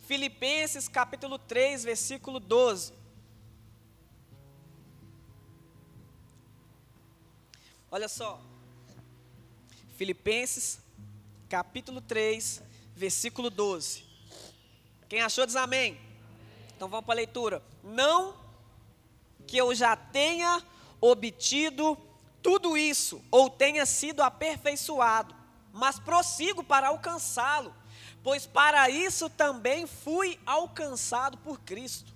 Filipenses 0.00 0.88
capítulo 0.88 1.38
3, 1.38 1.84
versículo 1.84 2.40
12. 2.40 2.92
Olha 7.88 8.08
só. 8.08 8.42
Filipenses 9.96 10.80
capítulo 11.48 12.00
3, 12.00 12.64
versículo 12.96 13.48
12. 13.48 14.04
Quem 15.08 15.20
achou 15.20 15.46
diz 15.46 15.54
amém. 15.54 16.00
Então 16.74 16.88
vamos 16.88 17.06
para 17.06 17.14
a 17.14 17.22
leitura. 17.22 17.62
Não 17.84 18.34
que 19.46 19.56
eu 19.56 19.72
já 19.72 19.94
tenha 19.94 20.60
obtido 21.00 21.96
tudo 22.42 22.76
isso, 22.76 23.22
ou 23.30 23.50
tenha 23.50 23.84
sido 23.86 24.22
aperfeiçoado, 24.22 25.34
mas 25.72 25.98
prossigo 25.98 26.64
para 26.64 26.88
alcançá-lo, 26.88 27.74
pois 28.22 28.46
para 28.46 28.88
isso 28.90 29.28
também 29.30 29.86
fui 29.86 30.38
alcançado 30.44 31.38
por 31.38 31.60
Cristo. 31.60 32.12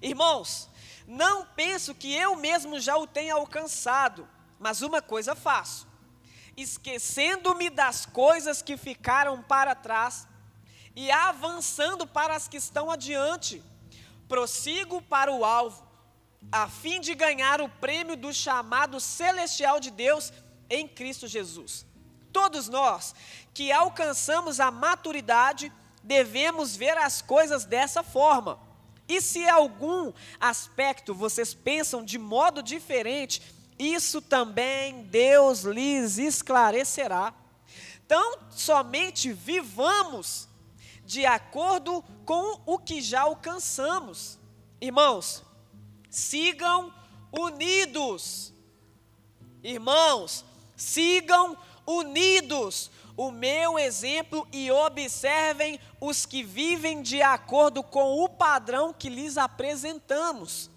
Irmãos, 0.00 0.68
não 1.06 1.44
penso 1.44 1.94
que 1.94 2.12
eu 2.12 2.36
mesmo 2.36 2.78
já 2.80 2.96
o 2.96 3.06
tenha 3.06 3.34
alcançado, 3.34 4.28
mas 4.58 4.82
uma 4.82 5.02
coisa 5.02 5.34
faço, 5.34 5.86
esquecendo-me 6.56 7.68
das 7.70 8.06
coisas 8.06 8.62
que 8.62 8.76
ficaram 8.76 9.42
para 9.42 9.74
trás 9.74 10.26
e 10.94 11.10
avançando 11.10 12.06
para 12.06 12.36
as 12.36 12.46
que 12.46 12.56
estão 12.56 12.90
adiante, 12.90 13.62
prossigo 14.28 15.02
para 15.02 15.32
o 15.32 15.44
alvo, 15.44 15.86
a 16.50 16.68
fim 16.68 17.00
de 17.00 17.14
ganhar 17.14 17.60
o 17.60 17.68
prêmio 17.68 18.16
do 18.16 18.32
chamado 18.32 18.98
celestial 19.00 19.78
de 19.78 19.90
Deus 19.90 20.32
em 20.68 20.88
Cristo 20.88 21.26
Jesus. 21.26 21.86
Todos 22.32 22.68
nós 22.68 23.14
que 23.52 23.70
alcançamos 23.70 24.58
a 24.58 24.70
maturidade 24.70 25.72
devemos 26.02 26.74
ver 26.74 26.96
as 26.98 27.22
coisas 27.22 27.64
dessa 27.64 28.02
forma. 28.02 28.58
E 29.08 29.20
se 29.20 29.46
algum 29.48 30.12
aspecto 30.40 31.14
vocês 31.14 31.52
pensam 31.52 32.04
de 32.04 32.18
modo 32.18 32.62
diferente, 32.62 33.42
isso 33.78 34.22
também 34.22 35.02
Deus 35.04 35.62
lhes 35.62 36.18
esclarecerá. 36.18 37.34
Então, 38.04 38.38
somente 38.50 39.32
vivamos 39.32 40.48
de 41.04 41.26
acordo 41.26 42.02
com 42.24 42.60
o 42.64 42.78
que 42.78 43.00
já 43.02 43.22
alcançamos. 43.22 44.38
Irmãos, 44.80 45.42
sigam 46.12 46.92
unidos. 47.32 48.52
Irmãos, 49.64 50.44
sigam 50.76 51.56
unidos 51.86 52.90
o 53.16 53.30
meu 53.30 53.78
exemplo 53.78 54.46
e 54.52 54.70
observem 54.70 55.80
os 56.00 56.26
que 56.26 56.42
vivem 56.42 57.02
de 57.02 57.22
acordo 57.22 57.82
com 57.82 58.22
o 58.22 58.28
padrão 58.28 58.92
que 58.92 59.08
lhes 59.08 59.38
apresentamos. 59.38 60.70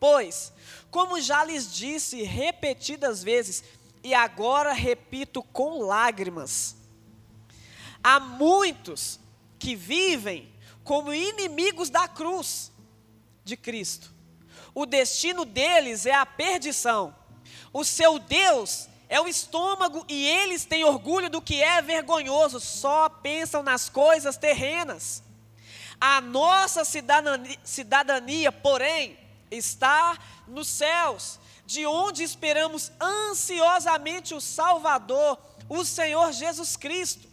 Pois, 0.00 0.52
como 0.90 1.20
já 1.20 1.44
lhes 1.44 1.72
disse 1.72 2.22
repetidas 2.22 3.22
vezes, 3.22 3.62
e 4.02 4.14
agora 4.14 4.72
repito 4.72 5.42
com 5.42 5.82
lágrimas, 5.82 6.76
há 8.02 8.18
muitos 8.20 9.18
que 9.58 9.74
vivem 9.74 10.52
como 10.84 11.14
inimigos 11.14 11.88
da 11.88 12.06
cruz 12.06 12.72
de 13.44 13.56
Cristo. 13.56 14.15
O 14.76 14.84
destino 14.84 15.46
deles 15.46 16.04
é 16.04 16.12
a 16.12 16.26
perdição. 16.26 17.16
O 17.72 17.82
seu 17.82 18.18
Deus 18.18 18.90
é 19.08 19.18
o 19.18 19.26
estômago 19.26 20.04
e 20.06 20.26
eles 20.26 20.66
têm 20.66 20.84
orgulho 20.84 21.30
do 21.30 21.40
que 21.40 21.62
é 21.62 21.80
vergonhoso, 21.80 22.60
só 22.60 23.08
pensam 23.08 23.62
nas 23.62 23.88
coisas 23.88 24.36
terrenas. 24.36 25.22
A 25.98 26.20
nossa 26.20 26.84
cidadania, 26.84 27.58
cidadania, 27.64 28.52
porém, 28.52 29.18
está 29.50 30.18
nos 30.46 30.68
céus, 30.68 31.40
de 31.64 31.86
onde 31.86 32.22
esperamos 32.22 32.92
ansiosamente 33.00 34.34
o 34.34 34.42
Salvador, 34.42 35.38
o 35.70 35.86
Senhor 35.86 36.32
Jesus 36.32 36.76
Cristo 36.76 37.26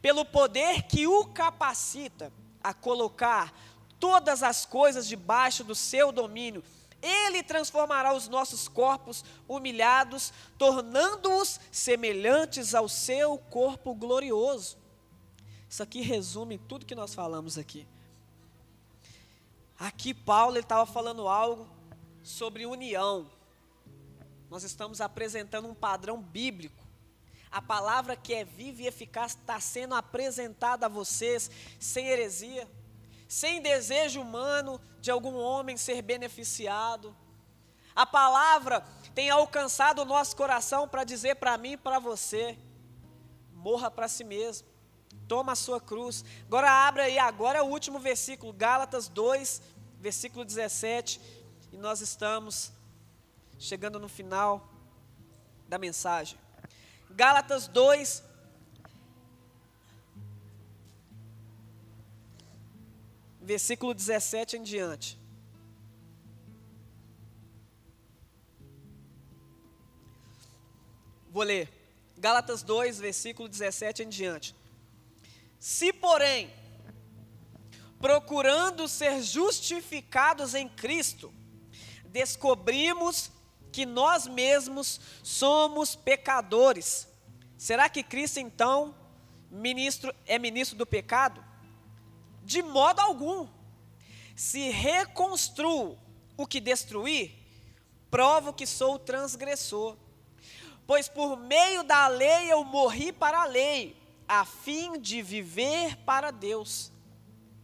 pelo 0.00 0.24
poder 0.24 0.82
que 0.82 1.08
o 1.08 1.24
capacita 1.24 2.32
a 2.62 2.72
colocar 2.72 3.52
todas 3.98 4.42
as 4.42 4.64
coisas 4.64 5.06
debaixo 5.06 5.64
do 5.64 5.74
seu 5.74 6.10
domínio. 6.12 6.62
Ele 7.00 7.42
transformará 7.42 8.12
os 8.12 8.28
nossos 8.28 8.66
corpos 8.66 9.24
humilhados, 9.46 10.32
tornando-os 10.58 11.60
semelhantes 11.70 12.74
ao 12.74 12.88
seu 12.88 13.38
corpo 13.38 13.94
glorioso. 13.94 14.76
Isso 15.68 15.82
aqui 15.82 16.00
resume 16.00 16.58
tudo 16.58 16.86
que 16.86 16.94
nós 16.94 17.14
falamos 17.14 17.56
aqui. 17.56 17.86
Aqui 19.78 20.12
Paulo 20.12 20.58
estava 20.58 20.84
falando 20.86 21.28
algo 21.28 21.68
sobre 22.22 22.66
união. 22.66 23.30
Nós 24.50 24.64
estamos 24.64 25.00
apresentando 25.00 25.68
um 25.68 25.74
padrão 25.74 26.20
bíblico 26.20 26.88
a 27.50 27.62
palavra 27.62 28.14
que 28.14 28.34
é 28.34 28.44
viva 28.44 28.82
e 28.82 28.86
eficaz 28.86 29.32
está 29.32 29.58
sendo 29.58 29.94
apresentada 29.94 30.86
a 30.86 30.88
vocês 30.88 31.50
sem 31.78 32.06
heresia, 32.06 32.68
sem 33.28 33.60
desejo 33.60 34.22
humano 34.22 34.80
de 35.00 35.10
algum 35.10 35.36
homem 35.36 35.76
ser 35.76 36.00
beneficiado. 36.00 37.14
A 37.94 38.06
palavra 38.06 38.80
tem 39.14 39.28
alcançado 39.28 40.00
o 40.00 40.04
nosso 40.06 40.34
coração 40.34 40.88
para 40.88 41.04
dizer 41.04 41.36
para 41.36 41.58
mim 41.58 41.72
e 41.72 41.76
para 41.76 41.98
você: 41.98 42.58
morra 43.52 43.90
para 43.90 44.08
si 44.08 44.24
mesmo, 44.24 44.66
toma 45.28 45.52
a 45.52 45.56
sua 45.56 45.80
cruz. 45.80 46.24
Agora 46.46 46.70
abra 46.70 47.04
aí, 47.04 47.18
agora 47.18 47.58
é 47.58 47.62
o 47.62 47.66
último 47.66 47.98
versículo, 47.98 48.52
Gálatas 48.52 49.08
2, 49.08 49.60
versículo 50.00 50.44
17, 50.44 51.20
e 51.70 51.76
nós 51.76 52.00
estamos 52.00 52.72
chegando 53.58 54.00
no 54.00 54.08
final 54.08 54.66
da 55.68 55.76
mensagem. 55.76 56.38
Gálatas 57.10 57.68
2, 57.68 58.22
versículo 63.48 63.94
17 63.94 64.58
em 64.58 64.62
diante. 64.62 65.18
Vou 71.30 71.42
ler. 71.42 71.66
Gálatas 72.18 72.62
2, 72.62 72.98
versículo 72.98 73.48
17 73.48 74.02
em 74.02 74.08
diante. 74.10 74.54
Se, 75.58 75.94
porém, 75.94 76.50
procurando 77.98 78.86
ser 78.86 79.22
justificados 79.22 80.54
em 80.54 80.68
Cristo, 80.68 81.32
descobrimos 82.04 83.30
que 83.72 83.86
nós 83.86 84.26
mesmos 84.26 85.00
somos 85.22 85.96
pecadores, 85.96 87.08
será 87.56 87.88
que 87.88 88.02
Cristo 88.02 88.40
então 88.40 88.94
ministro 89.50 90.14
é 90.26 90.38
ministro 90.38 90.76
do 90.76 90.84
pecado? 90.84 91.47
De 92.48 92.62
modo 92.62 93.00
algum. 93.00 93.46
Se 94.34 94.70
reconstruo 94.70 95.98
o 96.34 96.46
que 96.46 96.62
destruí, 96.62 97.38
provo 98.10 98.54
que 98.54 98.66
sou 98.66 98.98
transgressor. 98.98 99.98
Pois 100.86 101.10
por 101.10 101.36
meio 101.36 101.82
da 101.82 102.08
lei 102.08 102.50
eu 102.50 102.64
morri 102.64 103.12
para 103.12 103.42
a 103.42 103.44
lei, 103.44 103.94
a 104.26 104.46
fim 104.46 104.98
de 104.98 105.20
viver 105.20 105.94
para 106.06 106.30
Deus. 106.30 106.90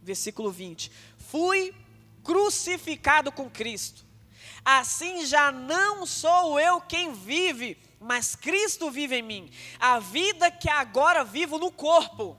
Versículo 0.03 0.51
20. 0.51 0.91
Fui 1.17 1.73
crucificado 2.23 3.31
com 3.31 3.49
Cristo. 3.49 4.05
Assim 4.63 5.25
já 5.25 5.51
não 5.51 6.05
sou 6.05 6.59
eu 6.59 6.79
quem 6.79 7.11
vive, 7.11 7.75
mas 7.99 8.35
Cristo 8.35 8.91
vive 8.91 9.15
em 9.15 9.23
mim. 9.23 9.51
A 9.79 9.97
vida 9.97 10.51
que 10.51 10.69
agora 10.69 11.23
vivo 11.23 11.57
no 11.57 11.71
corpo, 11.71 12.37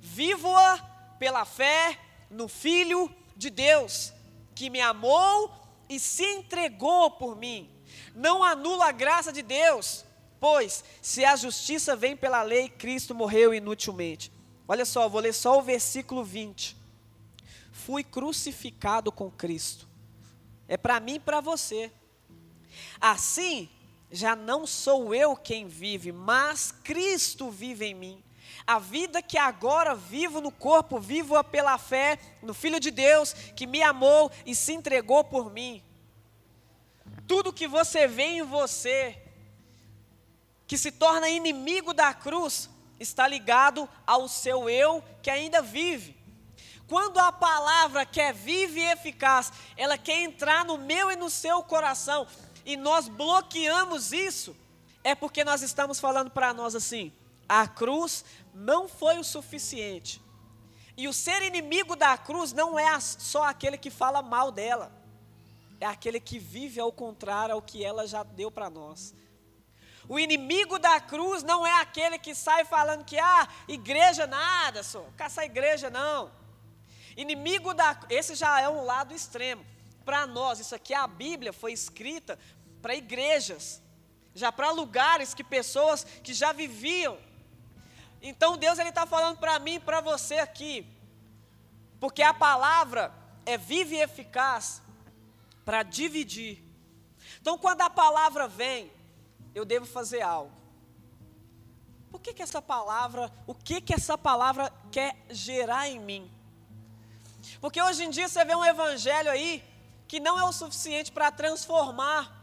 vivo-a 0.00 0.94
pela 1.18 1.44
fé 1.44 1.98
no 2.30 2.48
Filho 2.48 3.14
de 3.36 3.50
Deus, 3.50 4.12
que 4.54 4.70
me 4.70 4.80
amou 4.80 5.52
e 5.88 5.98
se 6.00 6.24
entregou 6.24 7.10
por 7.10 7.36
mim. 7.36 7.70
Não 8.14 8.42
anula 8.42 8.88
a 8.88 8.92
graça 8.92 9.32
de 9.32 9.42
Deus, 9.42 10.04
pois 10.40 10.84
se 11.02 11.24
a 11.24 11.36
justiça 11.36 11.94
vem 11.94 12.16
pela 12.16 12.42
lei, 12.42 12.68
Cristo 12.68 13.14
morreu 13.14 13.52
inutilmente. 13.52 14.32
Olha 14.68 14.84
só, 14.84 15.08
vou 15.08 15.20
ler 15.20 15.32
só 15.32 15.58
o 15.58 15.62
versículo 15.62 16.24
20. 16.24 16.76
Fui 17.72 18.02
crucificado 18.02 19.12
com 19.12 19.30
Cristo 19.30 19.86
é 20.68 20.76
para 20.76 21.00
mim 21.00 21.14
e 21.14 21.20
para 21.20 21.40
você. 21.40 21.90
Assim, 23.00 23.68
já 24.10 24.34
não 24.34 24.66
sou 24.66 25.14
eu 25.14 25.36
quem 25.36 25.66
vive, 25.66 26.12
mas 26.12 26.72
Cristo 26.72 27.50
vive 27.50 27.86
em 27.86 27.94
mim. 27.94 28.22
A 28.64 28.78
vida 28.78 29.20
que 29.20 29.36
agora 29.36 29.94
vivo 29.94 30.40
no 30.40 30.52
corpo, 30.52 31.00
vivo-a 31.00 31.42
pela 31.42 31.76
fé 31.78 32.18
no 32.42 32.54
Filho 32.54 32.78
de 32.78 32.90
Deus 32.90 33.32
que 33.32 33.66
me 33.66 33.82
amou 33.82 34.30
e 34.44 34.54
se 34.54 34.72
entregou 34.72 35.24
por 35.24 35.52
mim. 35.52 35.82
tudo 37.26 37.52
que 37.52 37.66
você 37.66 38.06
vê 38.06 38.22
em 38.22 38.42
você, 38.42 39.20
que 40.66 40.78
se 40.78 40.92
torna 40.92 41.28
inimigo 41.28 41.92
da 41.92 42.14
cruz, 42.14 42.70
está 43.00 43.26
ligado 43.26 43.88
ao 44.06 44.28
seu 44.28 44.68
eu 44.68 45.02
que 45.22 45.30
ainda 45.30 45.60
vive. 45.60 46.16
Quando 46.88 47.18
a 47.18 47.32
palavra 47.32 48.06
que 48.06 48.20
é 48.20 48.32
viva 48.32 48.78
e 48.78 48.90
eficaz, 48.92 49.52
ela 49.76 49.98
quer 49.98 50.20
entrar 50.20 50.64
no 50.64 50.78
meu 50.78 51.10
e 51.10 51.16
no 51.16 51.28
seu 51.28 51.62
coração, 51.62 52.26
e 52.64 52.76
nós 52.76 53.08
bloqueamos 53.08 54.12
isso, 54.12 54.56
é 55.02 55.14
porque 55.14 55.44
nós 55.44 55.62
estamos 55.62 55.98
falando 55.98 56.30
para 56.30 56.52
nós 56.52 56.74
assim: 56.74 57.12
a 57.48 57.66
cruz 57.66 58.24
não 58.54 58.88
foi 58.88 59.18
o 59.18 59.24
suficiente. 59.24 60.22
E 60.96 61.06
o 61.06 61.12
ser 61.12 61.42
inimigo 61.42 61.94
da 61.94 62.16
cruz 62.16 62.52
não 62.52 62.78
é 62.78 62.98
só 63.00 63.44
aquele 63.44 63.76
que 63.76 63.90
fala 63.90 64.22
mal 64.22 64.50
dela, 64.50 64.90
é 65.78 65.86
aquele 65.86 66.18
que 66.18 66.38
vive 66.38 66.80
ao 66.80 66.90
contrário 66.90 67.54
ao 67.54 67.60
que 67.60 67.84
ela 67.84 68.06
já 68.06 68.22
deu 68.22 68.50
para 68.50 68.70
nós. 68.70 69.14
O 70.08 70.18
inimigo 70.18 70.78
da 70.78 71.00
cruz 71.00 71.42
não 71.42 71.66
é 71.66 71.80
aquele 71.80 72.18
que 72.18 72.34
sai 72.34 72.64
falando 72.64 73.04
que, 73.04 73.18
ah, 73.18 73.48
igreja 73.68 74.26
nada, 74.26 74.82
só, 74.82 75.04
caça 75.16 75.44
igreja 75.44 75.90
não. 75.90 76.30
Inimigo 77.16 77.74
da. 77.74 77.98
Esse 78.08 78.34
já 78.34 78.60
é 78.60 78.68
um 78.68 78.84
lado 78.84 79.14
extremo. 79.14 79.64
Para 80.04 80.26
nós, 80.26 80.60
isso 80.60 80.74
aqui, 80.74 80.94
a 80.94 81.06
Bíblia 81.06 81.52
foi 81.52 81.72
escrita 81.72 82.38
para 82.80 82.94
igrejas, 82.94 83.82
já 84.34 84.52
para 84.52 84.70
lugares 84.70 85.34
que 85.34 85.42
pessoas 85.42 86.04
que 86.04 86.32
já 86.32 86.52
viviam. 86.52 87.18
Então 88.28 88.56
Deus 88.56 88.78
ele 88.78 88.88
está 88.88 89.06
falando 89.06 89.38
para 89.38 89.58
mim 89.58 89.74
e 89.74 89.80
para 89.80 90.00
você 90.00 90.38
aqui, 90.38 90.86
porque 92.00 92.22
a 92.22 92.34
palavra 92.34 93.12
é 93.44 93.56
viva 93.56 93.94
e 93.94 94.00
eficaz 94.00 94.82
para 95.64 95.82
dividir. 95.82 96.62
Então, 97.40 97.56
quando 97.58 97.80
a 97.82 97.90
palavra 97.90 98.46
vem, 98.46 98.90
eu 99.54 99.64
devo 99.64 99.86
fazer 99.86 100.20
algo. 100.20 100.52
Por 102.10 102.20
que, 102.20 102.32
que 102.32 102.42
essa 102.42 102.62
palavra, 102.62 103.32
o 103.46 103.54
que 103.54 103.80
que 103.80 103.94
essa 103.94 104.16
palavra 104.16 104.72
quer 104.90 105.16
gerar 105.30 105.88
em 105.88 105.98
mim? 105.98 106.30
Porque 107.60 107.80
hoje 107.80 108.04
em 108.04 108.10
dia 108.10 108.28
você 108.28 108.44
vê 108.44 108.54
um 108.54 108.64
evangelho 108.64 109.30
aí 109.30 109.62
que 110.08 110.20
não 110.20 110.38
é 110.38 110.44
o 110.44 110.52
suficiente 110.52 111.12
para 111.12 111.30
transformar. 111.30 112.35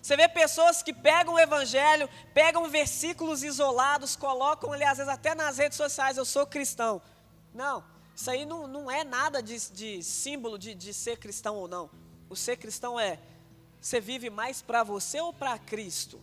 Você 0.00 0.16
vê 0.16 0.28
pessoas 0.28 0.82
que 0.82 0.92
pegam 0.92 1.34
o 1.34 1.38
evangelho, 1.38 2.08
pegam 2.32 2.68
versículos 2.68 3.42
isolados, 3.42 4.16
colocam 4.16 4.72
ali, 4.72 4.84
às 4.84 4.98
vezes 4.98 5.12
até 5.12 5.34
nas 5.34 5.58
redes 5.58 5.76
sociais, 5.76 6.16
eu 6.16 6.24
sou 6.24 6.46
cristão. 6.46 7.02
Não, 7.52 7.84
isso 8.16 8.30
aí 8.30 8.46
não, 8.46 8.66
não 8.66 8.90
é 8.90 9.04
nada 9.04 9.42
de, 9.42 9.58
de 9.70 10.02
símbolo 10.02 10.58
de, 10.58 10.74
de 10.74 10.94
ser 10.94 11.18
cristão 11.18 11.56
ou 11.56 11.68
não. 11.68 11.90
O 12.28 12.36
ser 12.36 12.56
cristão 12.56 12.98
é, 12.98 13.18
você 13.80 14.00
vive 14.00 14.30
mais 14.30 14.62
para 14.62 14.82
você 14.82 15.20
ou 15.20 15.32
para 15.32 15.58
Cristo? 15.58 16.20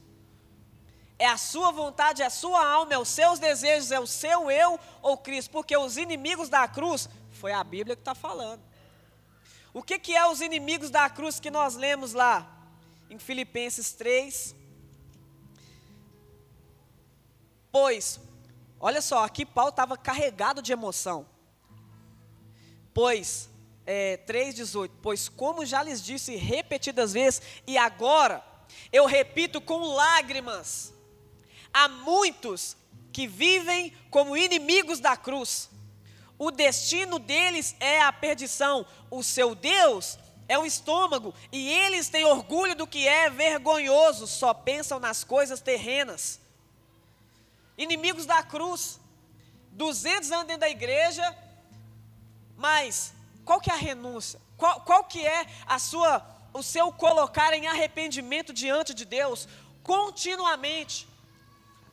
É 1.20 1.28
a 1.28 1.38
sua 1.38 1.72
vontade, 1.72 2.22
é 2.22 2.26
a 2.26 2.32
sua 2.32 2.68
alma, 2.68 2.94
é 2.94 2.98
os 2.98 3.10
seus 3.10 3.40
desejos, 3.40 3.92
é 3.92 4.00
o 4.00 4.08
seu 4.08 4.52
eu 4.52 4.80
ou 5.02 5.18
Cristo? 5.18 5.52
Porque 5.52 5.76
os 5.76 5.98
inimigos 5.98 6.50
da 6.50 6.68
cruz 6.68 7.10
foi 7.32 7.52
a 7.52 7.64
Bíblia 7.64 7.96
que 7.96 8.02
está 8.02 8.14
falando. 8.16 8.62
O 9.74 9.84
que, 9.84 10.00
que 10.00 10.16
é 10.16 10.28
os 10.28 10.42
inimigos 10.42 10.90
da 10.90 11.10
cruz 11.10 11.40
que 11.40 11.52
nós 11.52 11.76
lemos 11.76 12.14
lá? 12.14 12.57
Em 13.10 13.18
Filipenses 13.18 13.92
3. 13.94 14.56
Pois, 17.72 18.20
olha 18.80 19.02
só, 19.02 19.24
aqui 19.24 19.46
Paulo 19.46 19.70
estava 19.70 19.98
carregado 19.98 20.62
de 20.62 20.72
emoção. 20.72 21.28
Pois, 22.94 23.50
é, 23.86 24.18
3,18: 24.28 24.92
Pois, 25.02 25.30
como 25.30 25.66
já 25.66 25.84
lhes 25.84 26.02
disse 26.02 26.36
repetidas 26.36 27.14
vezes, 27.14 27.42
e 27.66 27.78
agora 27.78 28.44
eu 28.92 29.06
repito 29.06 29.62
com 29.62 29.94
lágrimas, 29.94 30.94
há 31.74 31.88
muitos 31.88 32.76
que 33.12 33.28
vivem 33.28 33.96
como 34.10 34.36
inimigos 34.38 35.00
da 35.00 35.16
cruz 35.16 35.70
o 36.38 36.52
destino 36.52 37.18
deles 37.18 37.76
é 37.80 38.02
a 38.02 38.14
perdição, 38.14 38.86
o 39.10 39.24
seu 39.24 39.56
Deus 39.56 40.20
é 40.48 40.58
o 40.58 40.66
estômago, 40.66 41.34
e 41.52 41.70
eles 41.70 42.10
têm 42.10 42.26
orgulho 42.26 42.76
do 42.76 42.88
que 42.88 43.08
é 43.08 43.30
vergonhoso, 43.30 44.26
só 44.26 44.54
pensam 44.54 45.00
nas 45.00 45.24
coisas 45.24 45.60
terrenas. 45.60 46.40
Inimigos 47.78 48.26
da 48.26 48.42
cruz, 48.42 49.00
200 49.72 50.32
anos 50.32 50.48
dentro 50.48 50.62
da 50.62 50.70
igreja, 50.70 51.36
mas 52.56 53.14
qual 53.44 53.60
que 53.60 53.70
é 53.70 53.74
a 53.74 53.78
renúncia? 53.78 54.40
Qual, 54.58 54.82
qual 54.82 55.04
que 55.04 55.26
é 55.26 55.46
a 55.66 55.78
sua, 55.78 56.26
o 56.54 56.64
seu 56.64 56.92
colocar 56.92 57.54
em 57.54 57.68
arrependimento 57.68 58.52
diante 58.54 58.94
de 58.94 59.06
Deus? 59.06 59.48
Continuamente, 59.84 61.08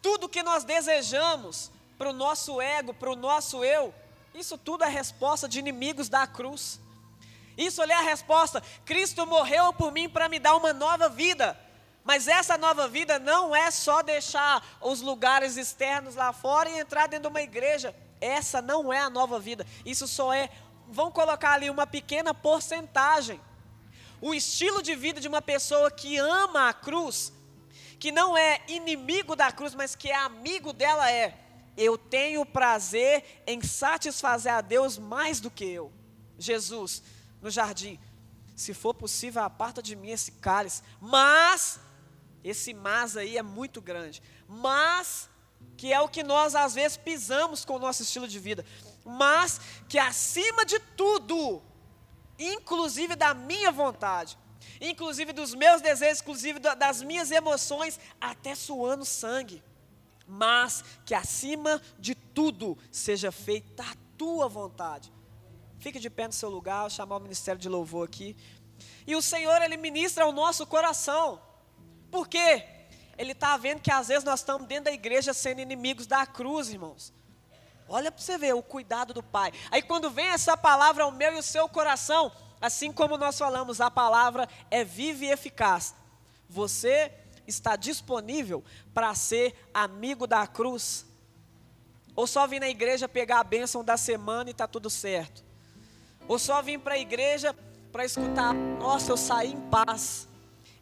tudo 0.00 0.28
que 0.28 0.42
nós 0.42 0.64
desejamos 0.64 1.70
para 1.98 2.10
o 2.10 2.12
nosso 2.12 2.60
ego, 2.60 2.94
para 2.94 3.10
o 3.10 3.16
nosso 3.16 3.64
eu, 3.64 3.94
isso 4.34 4.58
tudo 4.58 4.84
é 4.84 4.88
resposta 4.88 5.48
de 5.48 5.58
inimigos 5.58 6.08
da 6.08 6.26
cruz. 6.26 6.80
Isso 7.56 7.82
é 7.82 7.94
a 7.94 8.00
resposta. 8.00 8.62
Cristo 8.84 9.26
morreu 9.26 9.72
por 9.72 9.92
mim 9.92 10.08
para 10.08 10.28
me 10.28 10.38
dar 10.38 10.56
uma 10.56 10.72
nova 10.72 11.08
vida. 11.08 11.58
Mas 12.02 12.28
essa 12.28 12.58
nova 12.58 12.86
vida 12.86 13.18
não 13.18 13.56
é 13.56 13.70
só 13.70 14.02
deixar 14.02 14.62
os 14.80 15.00
lugares 15.00 15.56
externos 15.56 16.14
lá 16.14 16.32
fora 16.32 16.68
e 16.68 16.78
entrar 16.78 17.06
dentro 17.06 17.30
de 17.30 17.34
uma 17.34 17.42
igreja. 17.42 17.94
Essa 18.20 18.60
não 18.60 18.92
é 18.92 19.00
a 19.00 19.08
nova 19.08 19.38
vida. 19.38 19.66
Isso 19.84 20.06
só 20.06 20.32
é, 20.32 20.50
vão 20.88 21.10
colocar 21.10 21.52
ali 21.52 21.70
uma 21.70 21.86
pequena 21.86 22.34
porcentagem. 22.34 23.40
O 24.20 24.34
estilo 24.34 24.82
de 24.82 24.94
vida 24.94 25.20
de 25.20 25.28
uma 25.28 25.40
pessoa 25.40 25.90
que 25.90 26.16
ama 26.18 26.68
a 26.68 26.74
cruz, 26.74 27.32
que 27.98 28.12
não 28.12 28.36
é 28.36 28.60
inimigo 28.68 29.34
da 29.34 29.50
cruz, 29.50 29.74
mas 29.74 29.94
que 29.94 30.10
é 30.10 30.14
amigo 30.14 30.72
dela 30.72 31.10
é 31.10 31.38
eu 31.76 31.98
tenho 31.98 32.46
prazer 32.46 33.42
em 33.46 33.60
satisfazer 33.62 34.52
a 34.52 34.60
Deus 34.60 34.96
mais 34.96 35.40
do 35.40 35.50
que 35.50 35.64
eu. 35.64 35.92
Jesus, 36.38 37.02
no 37.44 37.50
jardim, 37.50 38.00
se 38.56 38.72
for 38.72 38.94
possível, 38.94 39.42
aparta 39.42 39.82
de 39.82 39.94
mim 39.94 40.08
esse 40.08 40.32
cálice, 40.32 40.82
mas, 40.98 41.78
esse 42.42 42.72
mas 42.72 43.18
aí 43.18 43.36
é 43.36 43.42
muito 43.42 43.82
grande, 43.82 44.22
mas, 44.48 45.28
que 45.76 45.92
é 45.92 46.00
o 46.00 46.08
que 46.08 46.22
nós 46.22 46.54
às 46.54 46.74
vezes 46.74 46.96
pisamos 46.96 47.62
com 47.62 47.74
o 47.74 47.78
nosso 47.78 48.02
estilo 48.02 48.26
de 48.26 48.38
vida, 48.38 48.64
mas 49.04 49.60
que 49.90 49.98
acima 49.98 50.64
de 50.64 50.78
tudo, 50.96 51.62
inclusive 52.38 53.14
da 53.14 53.34
minha 53.34 53.70
vontade, 53.70 54.38
inclusive 54.80 55.34
dos 55.34 55.54
meus 55.54 55.82
desejos, 55.82 56.22
inclusive 56.22 56.58
das 56.58 57.02
minhas 57.02 57.30
emoções, 57.30 58.00
até 58.18 58.54
suando 58.54 59.04
sangue. 59.04 59.62
Mas 60.26 60.82
que 61.04 61.14
acima 61.14 61.82
de 61.98 62.14
tudo 62.14 62.78
seja 62.90 63.30
feita 63.30 63.82
a 63.82 63.94
tua 64.16 64.48
vontade. 64.48 65.12
Fique 65.84 66.00
de 66.00 66.08
pé 66.08 66.26
no 66.26 66.32
seu 66.32 66.48
lugar, 66.48 66.90
chamar 66.90 67.18
o 67.18 67.20
ministério 67.20 67.60
de 67.60 67.68
louvor 67.68 68.08
aqui. 68.08 68.34
E 69.06 69.14
o 69.14 69.20
Senhor, 69.20 69.60
Ele 69.60 69.76
ministra 69.76 70.24
ao 70.24 70.32
nosso 70.32 70.66
coração. 70.66 71.38
Por 72.10 72.26
quê? 72.26 72.64
Ele 73.18 73.32
está 73.32 73.54
vendo 73.58 73.82
que 73.82 73.90
às 73.90 74.08
vezes 74.08 74.24
nós 74.24 74.40
estamos 74.40 74.66
dentro 74.66 74.84
da 74.84 74.92
igreja 74.92 75.34
sendo 75.34 75.60
inimigos 75.60 76.06
da 76.06 76.24
cruz, 76.24 76.70
irmãos. 76.70 77.12
Olha 77.86 78.10
para 78.10 78.22
você 78.22 78.38
ver 78.38 78.54
o 78.54 78.62
cuidado 78.62 79.12
do 79.12 79.22
Pai. 79.22 79.52
Aí 79.70 79.82
quando 79.82 80.10
vem 80.10 80.28
essa 80.28 80.56
palavra 80.56 81.04
ao 81.04 81.12
meu 81.12 81.34
e 81.34 81.38
o 81.38 81.42
seu 81.42 81.68
coração, 81.68 82.32
assim 82.62 82.90
como 82.90 83.18
nós 83.18 83.36
falamos, 83.36 83.78
a 83.78 83.90
palavra 83.90 84.48
é 84.70 84.82
viva 84.82 85.26
e 85.26 85.32
eficaz. 85.32 85.94
Você 86.48 87.12
está 87.46 87.76
disponível 87.76 88.64
para 88.94 89.14
ser 89.14 89.54
amigo 89.74 90.26
da 90.26 90.46
cruz? 90.46 91.04
Ou 92.16 92.26
só 92.26 92.46
vir 92.46 92.60
na 92.60 92.70
igreja 92.70 93.06
pegar 93.06 93.40
a 93.40 93.44
bênção 93.44 93.84
da 93.84 93.98
semana 93.98 94.48
e 94.48 94.52
está 94.52 94.66
tudo 94.66 94.88
certo? 94.88 95.44
Ou 96.26 96.38
só 96.38 96.62
vir 96.62 96.78
para 96.78 96.94
a 96.94 96.98
igreja 96.98 97.54
para 97.92 98.04
escutar, 98.04 98.52
nossa, 98.54 99.12
eu 99.12 99.16
saí 99.16 99.52
em 99.52 99.60
paz. 99.60 100.26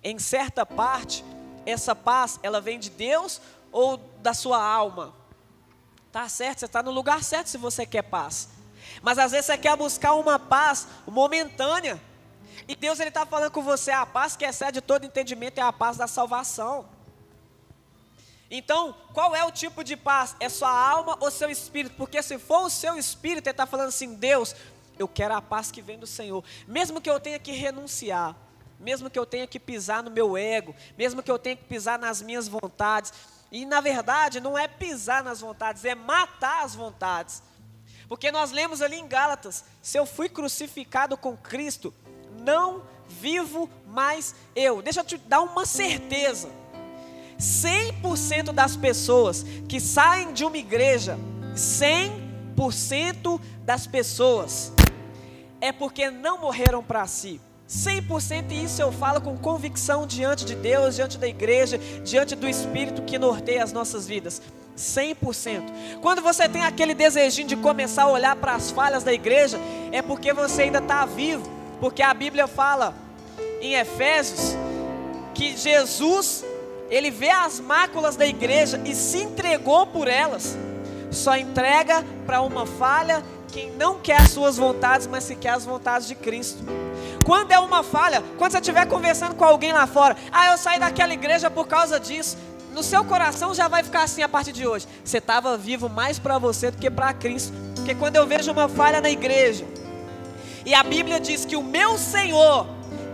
Em 0.03 0.19
certa 0.19 0.65
parte, 0.65 1.25
essa 1.67 1.95
paz, 1.95 2.41
ela 2.43 2.61
vem 2.61 2.79
de 2.79 2.91
Deus 2.91 3.41
ou 3.71 3.97
da 4.21 4.35
sua 4.35 4.63
alma? 4.63 5.15
Tá 6.11 6.29
certo, 6.29 6.61
você 6.61 6.67
está 6.67 6.83
no 6.83 6.91
lugar 6.91 7.23
certo 7.23 7.49
se 7.49 7.59
você 7.59 7.87
quer 7.87 8.03
paz. 8.03 8.49
Mas 9.01 9.19
às 9.19 9.33
vezes 9.33 9.47
você 9.47 9.59
quer 9.59 9.77
buscar 9.77 10.15
uma 10.15 10.39
paz 10.39 10.87
momentânea. 11.07 12.01
E 12.69 12.77
Deus 12.77 13.01
ele 13.01 13.09
está 13.09 13.25
falando 13.25 13.51
com 13.51 13.63
você, 13.63 13.91
a 13.91 14.07
paz 14.07 14.37
que 14.37 14.45
excede 14.45 14.81
todo 14.81 15.05
entendimento 15.05 15.59
é 15.59 15.63
a 15.63 15.73
paz 15.73 15.97
da 15.97 16.07
salvação. 16.07 16.87
Então, 18.51 18.95
qual 19.15 19.35
é 19.35 19.43
o 19.45 19.51
tipo 19.51 19.83
de 19.83 19.97
paz? 19.97 20.37
É 20.39 20.47
sua 20.51 20.71
alma 20.71 21.17
ou 21.21 21.31
seu 21.31 21.51
espírito? 21.51 21.97
Porque 21.97 22.23
se 22.23 22.39
for 22.39 22.67
o 22.67 22.71
seu 22.71 22.99
espírito, 22.99 23.47
ele 23.47 23.53
está 23.53 23.65
falando 23.65 23.89
assim, 23.89 24.15
Deus, 24.15 24.55
eu 25.03 25.09
quero 25.09 25.35
a 25.35 25.43
paz 25.43 25.71
que 25.71 25.83
vem 25.83 25.99
do 25.99 26.07
Senhor. 26.07 26.45
Mesmo 26.67 27.01
que 27.01 27.11
eu 27.11 27.21
tenha 27.21 27.39
que 27.39 27.53
renunciar, 27.53 28.37
mesmo 28.79 29.09
que 29.11 29.19
eu 29.19 29.27
tenha 29.27 29.47
que 29.47 29.61
pisar 29.61 30.03
no 30.03 30.11
meu 30.11 30.37
ego, 30.37 30.75
mesmo 30.99 31.23
que 31.23 31.31
eu 31.31 31.39
tenha 31.39 31.57
que 31.57 31.65
pisar 31.65 31.99
nas 31.99 32.21
minhas 32.21 32.49
vontades. 32.49 33.13
E 33.51 33.65
na 33.65 33.81
verdade, 33.81 34.41
não 34.41 34.59
é 34.59 34.67
pisar 34.67 35.23
nas 35.23 35.41
vontades, 35.41 35.85
é 35.85 35.95
matar 35.95 36.65
as 36.65 36.75
vontades. 36.75 37.43
Porque 38.09 38.33
nós 38.33 38.51
lemos 38.51 38.83
ali 38.83 38.97
em 38.97 39.07
Gálatas: 39.07 39.65
se 39.81 39.99
eu 39.99 40.05
fui 40.05 40.29
crucificado 40.29 41.17
com 41.17 41.37
Cristo, 41.37 41.95
não 42.41 42.83
vivo 43.09 43.71
mais 43.87 44.35
eu. 44.55 44.83
Deixa 44.83 45.01
eu 45.01 45.05
te 45.05 45.17
dar 45.17 45.43
uma 45.43 45.65
certeza. 45.65 46.51
100% 47.39 48.53
das 48.53 48.77
pessoas 48.77 49.45
que 49.69 49.81
saem 49.81 50.33
de 50.33 50.45
uma 50.45 50.57
igreja, 50.57 51.19
100% 51.55 53.41
das 53.65 53.87
pessoas 53.87 54.73
é 55.63 55.71
porque 55.71 56.11
não 56.11 56.39
morreram 56.39 56.83
para 56.83 57.07
si. 57.07 57.41
100% 57.71 58.51
e 58.51 58.65
isso 58.65 58.83
eu 58.83 58.91
falo 58.91 59.21
com 59.21 59.39
convicção 59.39 60.05
diante 60.07 60.45
de 60.45 60.57
Deus, 60.57 60.97
diante 60.97 61.17
da 61.17 61.29
igreja, 61.29 61.79
diante 62.05 62.35
do 62.35 62.49
Espírito 62.49 63.03
que 63.03 63.17
norteia 63.17 63.63
as 63.63 63.73
nossas 63.73 64.07
vidas. 64.07 64.43
100%. 64.77 66.01
Quando 66.03 66.21
você 66.21 66.49
tem 66.49 66.65
aquele 66.65 66.95
desejinho 66.95 67.47
de 67.47 67.57
começar 67.57 68.03
a 68.03 68.09
olhar 68.09 68.35
para 68.35 68.55
as 68.55 68.73
falhas 68.73 69.05
da 69.05 69.13
igreja, 69.13 69.59
é 69.93 70.03
porque 70.03 70.33
você 70.33 70.63
ainda 70.63 70.81
está 70.81 71.07
vivo. 71.07 71.49
Porque 71.81 72.03
a 72.03 72.13
Bíblia 72.13 72.49
fala 72.49 72.95
em 73.61 73.75
Efésios 73.75 74.57
que 75.33 75.57
Jesus, 75.57 76.45
ele 76.91 77.11
vê 77.11 77.31
as 77.31 77.61
máculas 77.61 78.17
da 78.17 78.27
igreja 78.27 78.83
e 78.85 78.95
se 78.97 79.19
entregou 79.19 79.87
por 79.87 80.09
elas. 80.09 80.59
Só 81.11 81.37
entrega 81.37 82.05
para 82.27 82.43
uma 82.43 82.67
falha 82.67 83.23
quem 83.53 83.71
não 83.73 83.99
quer 83.99 84.23
as 84.23 84.31
suas 84.31 84.57
vontades, 84.57 85.07
mas 85.07 85.25
se 85.25 85.37
quer 85.37 85.51
as 85.51 85.67
vontades 85.67 86.09
de 86.09 86.15
Cristo. 86.15 86.65
Quando 87.25 87.53
é 87.53 87.59
uma 87.59 87.83
falha, 87.83 88.25
quando 88.39 88.53
você 88.53 88.59
estiver 88.59 88.87
conversando 88.87 89.35
com 89.35 89.45
alguém 89.45 89.73
lá 89.73 89.87
fora, 89.87 90.17
ah, 90.33 90.53
eu 90.53 90.59
saí 90.59 90.81
daquela 90.81 91.13
igreja 91.13 91.51
por 91.51 91.69
causa 91.69 92.01
disso. 92.01 92.37
No 92.73 92.83
seu 92.83 93.05
coração 93.05 93.55
já 93.55 93.69
vai 93.69 93.83
ficar 93.83 94.05
assim 94.05 94.23
a 94.23 94.29
partir 94.29 94.53
de 94.53 94.67
hoje. 94.67 94.89
Você 95.05 95.19
estava 95.19 95.59
vivo 95.59 95.91
mais 95.91 96.19
para 96.19 96.39
você 96.39 96.71
do 96.71 96.79
que 96.79 96.91
para 96.91 97.13
Cristo. 97.13 97.53
Porque 97.77 97.95
quando 97.95 98.17
eu 98.17 98.27
vejo 98.27 98.51
uma 98.51 98.69
falha 98.69 99.01
na 99.03 99.11
igreja, 99.11 99.67
e 100.65 100.73
a 100.73 100.83
Bíblia 100.83 101.21
diz 101.21 101.45
que 101.45 101.55
o 101.55 101.63
meu 101.63 101.99
Senhor, 101.99 102.67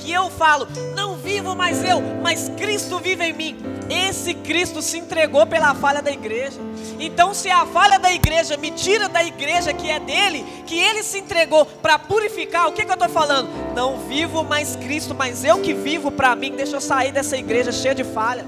que 0.08 0.12
eu 0.14 0.30
falo, 0.30 0.66
não 0.96 1.16
vivo 1.16 1.54
mais 1.54 1.84
eu, 1.84 2.00
mas 2.22 2.50
Cristo 2.56 2.98
vive 2.98 3.26
em 3.26 3.32
mim. 3.34 3.58
Esse 3.90 4.32
Cristo 4.32 4.80
se 4.80 4.96
entregou 4.96 5.46
pela 5.46 5.74
falha 5.74 6.00
da 6.00 6.10
igreja. 6.10 6.58
Então, 6.98 7.34
se 7.34 7.50
a 7.50 7.66
falha 7.66 7.98
da 7.98 8.10
igreja 8.10 8.56
me 8.56 8.70
tira 8.70 9.06
da 9.06 9.22
igreja 9.22 9.74
que 9.74 9.90
é 9.90 10.00
dele, 10.00 10.46
que 10.64 10.78
ele 10.78 11.02
se 11.02 11.18
entregou 11.18 11.66
para 11.66 11.98
purificar, 11.98 12.68
o 12.68 12.72
que, 12.72 12.86
que 12.86 12.90
eu 12.90 12.94
estou 12.94 13.10
falando? 13.10 13.50
Não 13.76 13.98
vivo 13.98 14.42
mais 14.42 14.76
Cristo, 14.76 15.14
mas 15.14 15.44
eu 15.44 15.60
que 15.60 15.74
vivo 15.74 16.10
para 16.10 16.34
mim. 16.34 16.52
Deixa 16.56 16.76
eu 16.76 16.80
sair 16.80 17.12
dessa 17.12 17.36
igreja 17.36 17.70
cheia 17.70 17.94
de 17.94 18.02
falha. 18.02 18.46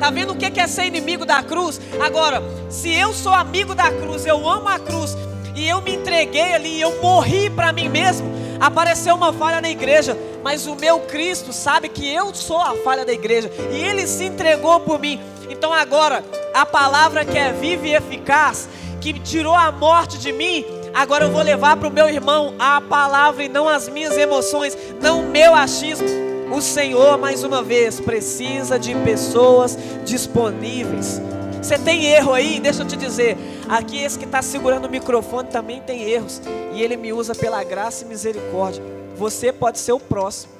Tá 0.00 0.10
vendo 0.10 0.32
o 0.32 0.36
que 0.36 0.58
é 0.58 0.66
ser 0.66 0.86
inimigo 0.86 1.26
da 1.26 1.42
cruz? 1.42 1.78
Agora, 2.00 2.42
se 2.70 2.90
eu 2.94 3.12
sou 3.12 3.34
amigo 3.34 3.74
da 3.74 3.90
cruz, 3.90 4.24
eu 4.24 4.48
amo 4.48 4.70
a 4.70 4.78
cruz, 4.78 5.14
e 5.54 5.68
eu 5.68 5.82
me 5.82 5.96
entreguei 5.96 6.54
ali, 6.54 6.80
eu 6.80 7.02
morri 7.02 7.50
para 7.50 7.72
mim 7.72 7.90
mesmo, 7.90 8.45
apareceu 8.60 9.14
uma 9.14 9.32
falha 9.32 9.60
na 9.60 9.70
igreja, 9.70 10.16
mas 10.42 10.66
o 10.66 10.74
meu 10.74 11.00
Cristo 11.00 11.52
sabe 11.52 11.88
que 11.88 12.12
eu 12.12 12.34
sou 12.34 12.60
a 12.60 12.74
falha 12.76 13.04
da 13.04 13.12
igreja, 13.12 13.50
e 13.72 13.82
ele 13.82 14.06
se 14.06 14.24
entregou 14.24 14.80
por 14.80 14.98
mim. 14.98 15.20
Então 15.48 15.72
agora, 15.72 16.24
a 16.54 16.64
palavra 16.66 17.24
que 17.24 17.38
é 17.38 17.52
viva 17.52 17.86
e 17.86 17.94
eficaz, 17.94 18.68
que 19.00 19.12
tirou 19.12 19.54
a 19.54 19.70
morte 19.70 20.18
de 20.18 20.32
mim, 20.32 20.64
agora 20.94 21.24
eu 21.24 21.30
vou 21.30 21.42
levar 21.42 21.76
para 21.76 21.88
o 21.88 21.92
meu 21.92 22.08
irmão 22.08 22.54
a 22.58 22.80
palavra 22.80 23.44
e 23.44 23.48
não 23.48 23.68
as 23.68 23.88
minhas 23.88 24.16
emoções, 24.16 24.76
não 25.00 25.20
o 25.20 25.28
meu 25.28 25.54
achismo. 25.54 26.08
O 26.50 26.60
Senhor, 26.60 27.18
mais 27.18 27.42
uma 27.42 27.62
vez, 27.62 28.00
precisa 28.00 28.78
de 28.78 28.94
pessoas 28.94 29.76
disponíveis. 30.04 31.20
Você 31.62 31.78
tem 31.78 32.06
erro 32.06 32.32
aí? 32.32 32.60
Deixa 32.60 32.82
eu 32.82 32.86
te 32.86 32.96
dizer. 32.96 33.36
Aqui, 33.68 33.98
esse 33.98 34.18
que 34.18 34.24
está 34.24 34.42
segurando 34.42 34.86
o 34.86 34.90
microfone 34.90 35.48
também 35.48 35.80
tem 35.80 36.02
erros. 36.02 36.40
E 36.72 36.82
ele 36.82 36.96
me 36.96 37.12
usa 37.12 37.34
pela 37.34 37.62
graça 37.64 38.04
e 38.04 38.08
misericórdia. 38.08 38.82
Você 39.16 39.52
pode 39.52 39.78
ser 39.78 39.92
o 39.92 40.00
próximo. 40.00 40.52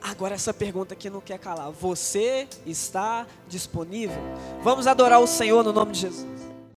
Agora, 0.00 0.34
essa 0.34 0.54
pergunta 0.54 0.94
aqui 0.94 1.10
não 1.10 1.20
quer 1.20 1.38
calar. 1.38 1.70
Você 1.70 2.46
está 2.64 3.26
disponível? 3.48 4.16
Vamos 4.62 4.86
adorar 4.86 5.20
o 5.20 5.26
Senhor 5.26 5.62
no 5.62 5.72
nome 5.72 5.92
de 5.92 6.00
Jesus. 6.00 6.37